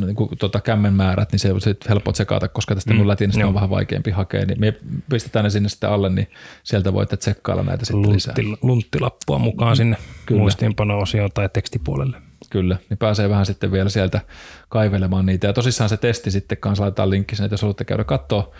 niin 0.00 0.16
kuin, 0.16 0.38
tota, 0.38 0.60
kämmenmäärät, 0.60 1.32
niin 1.32 1.40
se 1.40 1.52
on 1.52 1.60
helppo 1.88 2.12
tsekata, 2.12 2.48
koska 2.48 2.74
tästä 2.74 2.92
mm, 2.92 2.96
mun 2.96 3.08
latinista 3.08 3.46
on 3.46 3.54
vähän 3.54 3.70
vaikeampi 3.70 4.10
hakea, 4.10 4.46
niin 4.46 4.60
me 4.60 4.74
pistetään 5.10 5.44
ne 5.44 5.50
sinne 5.50 5.68
sitten 5.68 5.90
alle, 5.90 6.10
niin 6.10 6.28
sieltä 6.62 6.92
voitte 6.92 7.16
tsekkailla 7.16 7.62
näitä 7.62 7.84
sitten 7.84 8.02
Luntti, 8.02 8.14
lisää. 8.14 8.34
Lunttilappua 8.62 9.38
mukaan 9.38 9.76
sinne 9.76 9.96
Kyllä. 10.26 10.40
muistiinpano-osioon 10.40 11.30
tai 11.34 11.48
tekstipuolelle. 11.52 12.16
Kyllä, 12.50 12.76
niin 12.88 12.98
pääsee 12.98 13.28
vähän 13.28 13.46
sitten 13.46 13.72
vielä 13.72 13.88
sieltä 13.88 14.20
kaivelemaan 14.68 15.26
niitä. 15.26 15.46
Ja 15.46 15.52
tosissaan 15.52 15.90
se 15.90 15.96
testi 15.96 16.30
sitten 16.30 16.58
kanssa 16.58 16.82
laitetaan 16.82 17.10
linkki 17.10 17.36
sinne, 17.36 17.46
että 17.46 17.54
jos 17.54 17.62
haluatte 17.62 17.84
käydä 17.84 18.04
katsoa 18.04 18.52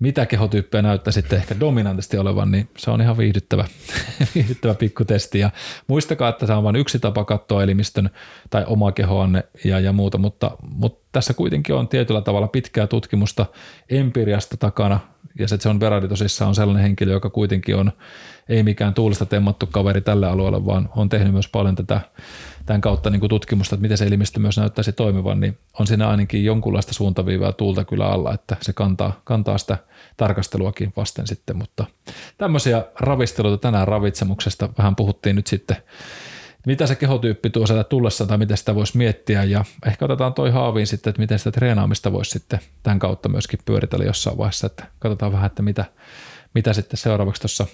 mitä 0.00 0.26
kehotyyppejä 0.26 0.82
näyttää 0.82 1.12
sitten 1.12 1.38
ehkä 1.38 1.60
dominantisti 1.60 2.18
olevan, 2.18 2.50
niin 2.50 2.68
se 2.78 2.90
on 2.90 3.00
ihan 3.00 3.18
viihdyttävä, 3.18 3.64
viihdyttävä 4.34 4.74
pikkutesti. 4.74 5.38
Ja 5.38 5.50
muistakaa, 5.86 6.28
että 6.28 6.46
se 6.46 6.52
on 6.52 6.64
vain 6.64 6.76
yksi 6.76 6.98
tapa 6.98 7.24
katsoa 7.24 7.62
elimistön 7.62 8.10
tai 8.50 8.64
omaa 8.66 8.92
kehoanne 8.92 9.44
ja, 9.64 9.80
ja 9.80 9.92
muuta, 9.92 10.18
mutta, 10.18 10.50
mutta 10.62 11.08
tässä 11.12 11.34
kuitenkin 11.34 11.74
on 11.74 11.88
tietyllä 11.88 12.20
tavalla 12.20 12.48
pitkää 12.48 12.86
tutkimusta 12.86 13.46
empiriasta 13.90 14.56
takana, 14.56 15.00
ja 15.38 15.48
se 15.48 15.68
on 15.68 15.78
Berardi 15.78 16.08
tosissaan 16.08 16.48
on 16.48 16.54
sellainen 16.54 16.82
henkilö, 16.82 17.12
joka 17.12 17.30
kuitenkin 17.30 17.76
on 17.76 17.92
ei 18.48 18.62
mikään 18.62 18.94
tuulista 18.94 19.26
temmattu 19.26 19.66
kaveri 19.66 20.00
tälle 20.00 20.26
alueelle, 20.26 20.66
vaan 20.66 20.88
on 20.96 21.08
tehnyt 21.08 21.32
myös 21.32 21.48
paljon 21.48 21.74
tätä 21.74 22.00
tämän 22.66 22.80
kautta 22.80 23.10
niin 23.10 23.20
kuin 23.20 23.30
tutkimusta, 23.30 23.74
että 23.74 23.82
miten 23.82 23.98
se 23.98 24.06
elimistö 24.06 24.40
myös 24.40 24.58
näyttäisi 24.58 24.92
toimivan, 24.92 25.40
niin 25.40 25.58
on 25.78 25.86
siinä 25.86 26.08
ainakin 26.08 26.44
jonkunlaista 26.44 26.94
suuntaviivaa 26.94 27.52
tuulta 27.52 27.84
kyllä 27.84 28.06
alla, 28.06 28.34
että 28.34 28.56
se 28.60 28.72
kantaa, 28.72 29.20
kantaa 29.24 29.58
sitä 29.58 29.78
tarkasteluakin 30.16 30.92
vasten 30.96 31.26
sitten, 31.26 31.56
mutta 31.56 31.84
tämmöisiä 32.38 32.84
ravisteluita 33.00 33.58
tänään 33.58 33.88
ravitsemuksesta. 33.88 34.68
Vähän 34.78 34.96
puhuttiin 34.96 35.36
nyt 35.36 35.46
sitten, 35.46 35.76
mitä 36.66 36.86
se 36.86 36.94
kehotyyppi 36.94 37.50
tuo 37.50 37.66
sieltä 37.66 37.84
tullessa 37.84 38.26
tai 38.26 38.38
miten 38.38 38.56
sitä 38.56 38.74
voisi 38.74 38.96
miettiä. 38.96 39.44
Ja 39.44 39.64
ehkä 39.86 40.04
otetaan 40.04 40.34
toi 40.34 40.50
haaviin 40.50 40.86
sitten, 40.86 41.10
että 41.10 41.22
miten 41.22 41.38
sitä 41.38 41.50
treenaamista 41.50 42.12
voisi 42.12 42.30
sitten 42.30 42.60
tämän 42.82 42.98
kautta 42.98 43.28
myöskin 43.28 43.58
pyöritellä 43.64 44.04
jossain 44.04 44.38
vaiheessa, 44.38 44.66
että 44.66 44.84
katsotaan 44.98 45.32
vähän, 45.32 45.46
että 45.46 45.62
mitä, 45.62 45.84
mitä 46.54 46.72
sitten 46.72 46.96
seuraavaksi 46.96 47.42
tuossa 47.42 47.66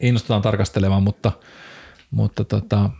innostutaan 0.00 0.42
tarkastelemaan, 0.42 1.02
mutta 1.02 1.32
mutta 2.12 2.44
tota... 2.44 2.90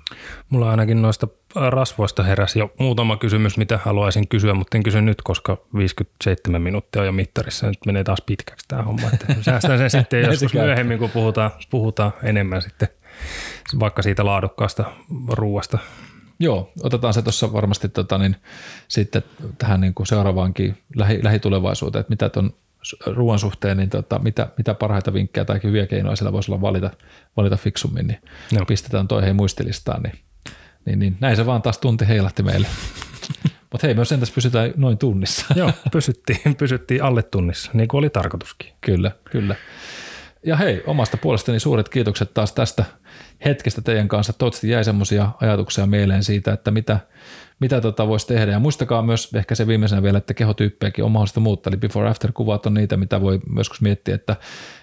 Mulla 0.49 0.71
ainakin 0.71 1.03
noista 1.03 1.29
rasvoista 1.55 2.23
heräsi 2.23 2.59
jo 2.59 2.73
muutama 2.79 3.17
kysymys, 3.17 3.59
mitä 3.59 3.79
haluaisin 3.85 4.29
kysyä, 4.29 4.55
mutta 4.55 4.77
en 4.77 4.83
kysy 4.83 5.01
nyt, 5.01 5.23
koska 5.23 5.59
57 5.77 6.63
minuuttia 6.63 7.03
on 7.03 7.07
jo 7.07 7.13
mittarissa. 7.13 7.67
Nyt 7.67 7.79
menee 7.87 8.05
taas 8.05 8.23
pitkäksi 8.27 8.65
tämä 8.69 8.83
homma. 8.83 9.11
Että 9.13 9.35
säästän 9.41 9.79
sen 9.79 9.91
sitten 10.01 10.23
joskus 10.23 10.55
myöhemmin, 10.55 10.99
kun 10.99 11.11
puhutaan, 11.11 11.51
puhutaan 11.71 12.13
enemmän 12.23 12.63
sitten 12.63 12.89
vaikka 13.81 14.03
siitä 14.03 14.25
laadukkaasta 14.25 14.85
ruuasta. 15.29 15.79
Joo, 16.39 16.73
otetaan 16.83 17.15
se 17.15 17.23
tuossa 17.23 17.53
varmasti 17.53 17.89
tota, 17.89 18.19
niin, 18.19 18.37
sitten 18.89 19.23
tähän 19.59 19.81
niin 19.81 19.95
kuin 19.95 20.07
seuraavaankin 20.07 20.79
lähi, 20.97 21.25
lähitulevaisuuteen, 21.25 22.01
että 22.01 22.11
mitä 22.11 22.29
tuon 22.29 22.53
ruoan 23.07 23.39
suhteen, 23.39 23.76
niin 23.76 23.91
tota, 23.91 24.18
mitä, 24.18 24.49
mitä 24.59 24.74
parhaita 24.74 25.12
vinkkejä 25.12 25.45
tai 25.45 25.61
hyviä 25.62 25.87
keinoja 25.87 26.16
siellä 26.16 26.33
voisi 26.33 26.53
olla 26.53 26.61
valita, 26.61 26.91
valita 27.37 27.57
fiksummin, 27.57 28.07
niin 28.07 28.18
no. 28.59 28.64
pistetään 28.64 29.09
toi 29.09 29.22
hei 29.22 29.33
muistilistaan, 29.33 30.03
niin, 30.03 30.18
niin, 30.85 30.99
niin, 30.99 31.16
näin 31.20 31.37
se 31.37 31.47
vaan 31.47 31.62
taas 31.62 31.78
tunti 31.78 32.09
heilahti 32.09 32.43
meille. 32.43 32.66
Mutta 33.72 33.87
hei, 33.87 33.95
myös 33.95 34.12
entäs 34.12 34.30
pysytään 34.30 34.72
noin 34.76 34.99
tunnissa. 34.99 35.47
Joo, 35.55 35.70
pysyttiin, 35.93 36.57
pysyttiin 36.59 37.03
alle 37.03 37.22
tunnissa, 37.22 37.70
niin 37.74 37.89
kuin 37.89 37.99
oli 37.99 38.11
tarkoituskin. 38.11 38.72
Kyllä, 38.80 39.11
kyllä. 39.30 39.57
Ja 40.47 40.57
hei, 40.57 40.83
omasta 40.87 41.16
puolestani 41.16 41.61
suuret 41.61 41.89
kiitokset 41.89 42.35
taas 42.35 42.53
tästä 42.53 42.85
hetkestä 43.45 43.83
teidän 43.83 44.09
kanssa. 44.09 44.33
Toivottavasti 44.33 44.68
jäi 44.68 44.85
semmoisia 44.85 45.28
ajatuksia 45.41 45.87
mieleen 45.87 46.24
siitä, 46.24 46.53
että 46.53 46.70
mitä, 46.70 46.99
mitä 47.63 47.81
tota 47.81 48.09
voisi 48.09 48.27
tehdä. 48.27 48.53
Ja 48.53 48.59
muistakaa 48.59 49.03
myös 49.03 49.31
ehkä 49.35 49.55
se 49.55 49.67
viimeisenä 49.67 50.03
vielä, 50.03 50.19
että 50.19 50.35
kehotyyppejäkin 50.35 51.05
on 51.05 51.13
mahdollista 51.13 51.41
muuttaa, 51.41 51.71
eli 51.71 51.77
before 51.77 52.09
after 52.09 52.33
kuvat 52.33 52.67
on 52.67 52.75
niitä, 52.75 52.97
mitä 52.97 53.21
voi 53.21 53.41
joskus 53.57 53.81
miettiä, 53.81 54.15
että 54.15 54.37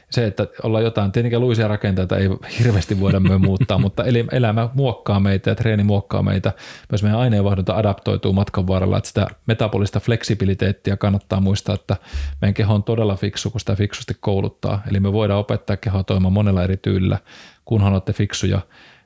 se, 0.09 0.25
että 0.25 0.47
ollaan 0.63 0.83
jotain, 0.83 1.11
tietenkin 1.11 1.39
luisia 1.39 1.67
rakenteita 1.67 2.17
ei 2.17 2.29
hirveästi 2.59 2.99
voida 2.99 3.19
myös 3.19 3.41
muuttaa, 3.41 3.77
mutta 3.85 4.03
elämä 4.31 4.69
muokkaa 4.73 5.19
meitä 5.19 5.49
ja 5.49 5.55
treeni 5.55 5.83
muokkaa 5.83 6.23
meitä. 6.23 6.53
Myös 6.91 7.03
meidän 7.03 7.19
aineenvaihdunta 7.19 7.75
adaptoituu 7.75 8.33
matkan 8.33 8.67
varrella, 8.67 8.97
että 8.97 9.07
sitä 9.07 9.27
metabolista 9.45 9.99
fleksibiliteettiä 9.99 10.97
kannattaa 10.97 11.41
muistaa, 11.41 11.75
että 11.75 11.95
meidän 12.41 12.53
keho 12.53 12.73
on 12.73 12.83
todella 12.83 13.15
fiksu, 13.15 13.51
kun 13.51 13.59
sitä 13.59 13.75
fiksusti 13.75 14.13
kouluttaa. 14.19 14.81
Eli 14.89 14.99
me 14.99 15.13
voidaan 15.13 15.39
opettaa 15.39 15.77
kehoa 15.77 16.03
toimimaan 16.03 16.33
monella 16.33 16.63
eri 16.63 16.77
tyylillä, 16.77 17.17
kunhan 17.65 17.93
olette 17.93 18.13
fiksuja 18.13 18.61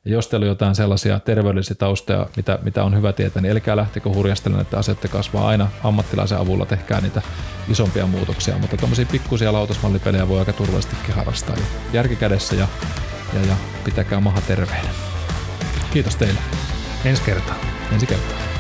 ja 0.05 0.11
jos 0.11 0.27
teillä 0.27 0.43
on 0.43 0.47
jotain 0.47 0.75
sellaisia 0.75 1.19
terveydellisiä 1.19 1.75
taustoja, 1.75 2.27
mitä, 2.35 2.59
mitä 2.61 2.83
on 2.83 2.95
hyvä 2.95 3.13
tietää, 3.13 3.41
niin 3.41 3.51
älkää 3.51 3.75
lähtekö 3.75 4.09
hurjastelemaan, 4.09 4.61
että 4.61 4.77
asioiden 4.77 5.09
kasvaa 5.09 5.47
aina 5.47 5.69
ammattilaisen 5.83 6.37
avulla, 6.37 6.65
tehkää 6.65 7.01
niitä 7.01 7.21
isompia 7.69 8.07
muutoksia, 8.07 8.57
mutta 8.57 8.77
tuommoisia 8.77 9.05
pikkusia 9.11 9.53
lautasmallipelejä 9.53 10.27
voi 10.27 10.39
aika 10.39 10.53
turvallisestikin 10.53 11.15
harrastaa. 11.15 11.55
Eli 11.55 11.65
järki 11.93 12.15
kädessä 12.15 12.55
ja, 12.55 12.67
ja, 13.33 13.45
ja 13.45 13.55
pitäkää 13.83 14.19
maha 14.19 14.41
terveenä. 14.41 14.89
Kiitos 15.93 16.15
teille. 16.15 16.39
Ensi 17.05 17.23
kertaa. 17.23 17.55
Ensi 17.91 18.05
kertaa. 18.05 18.52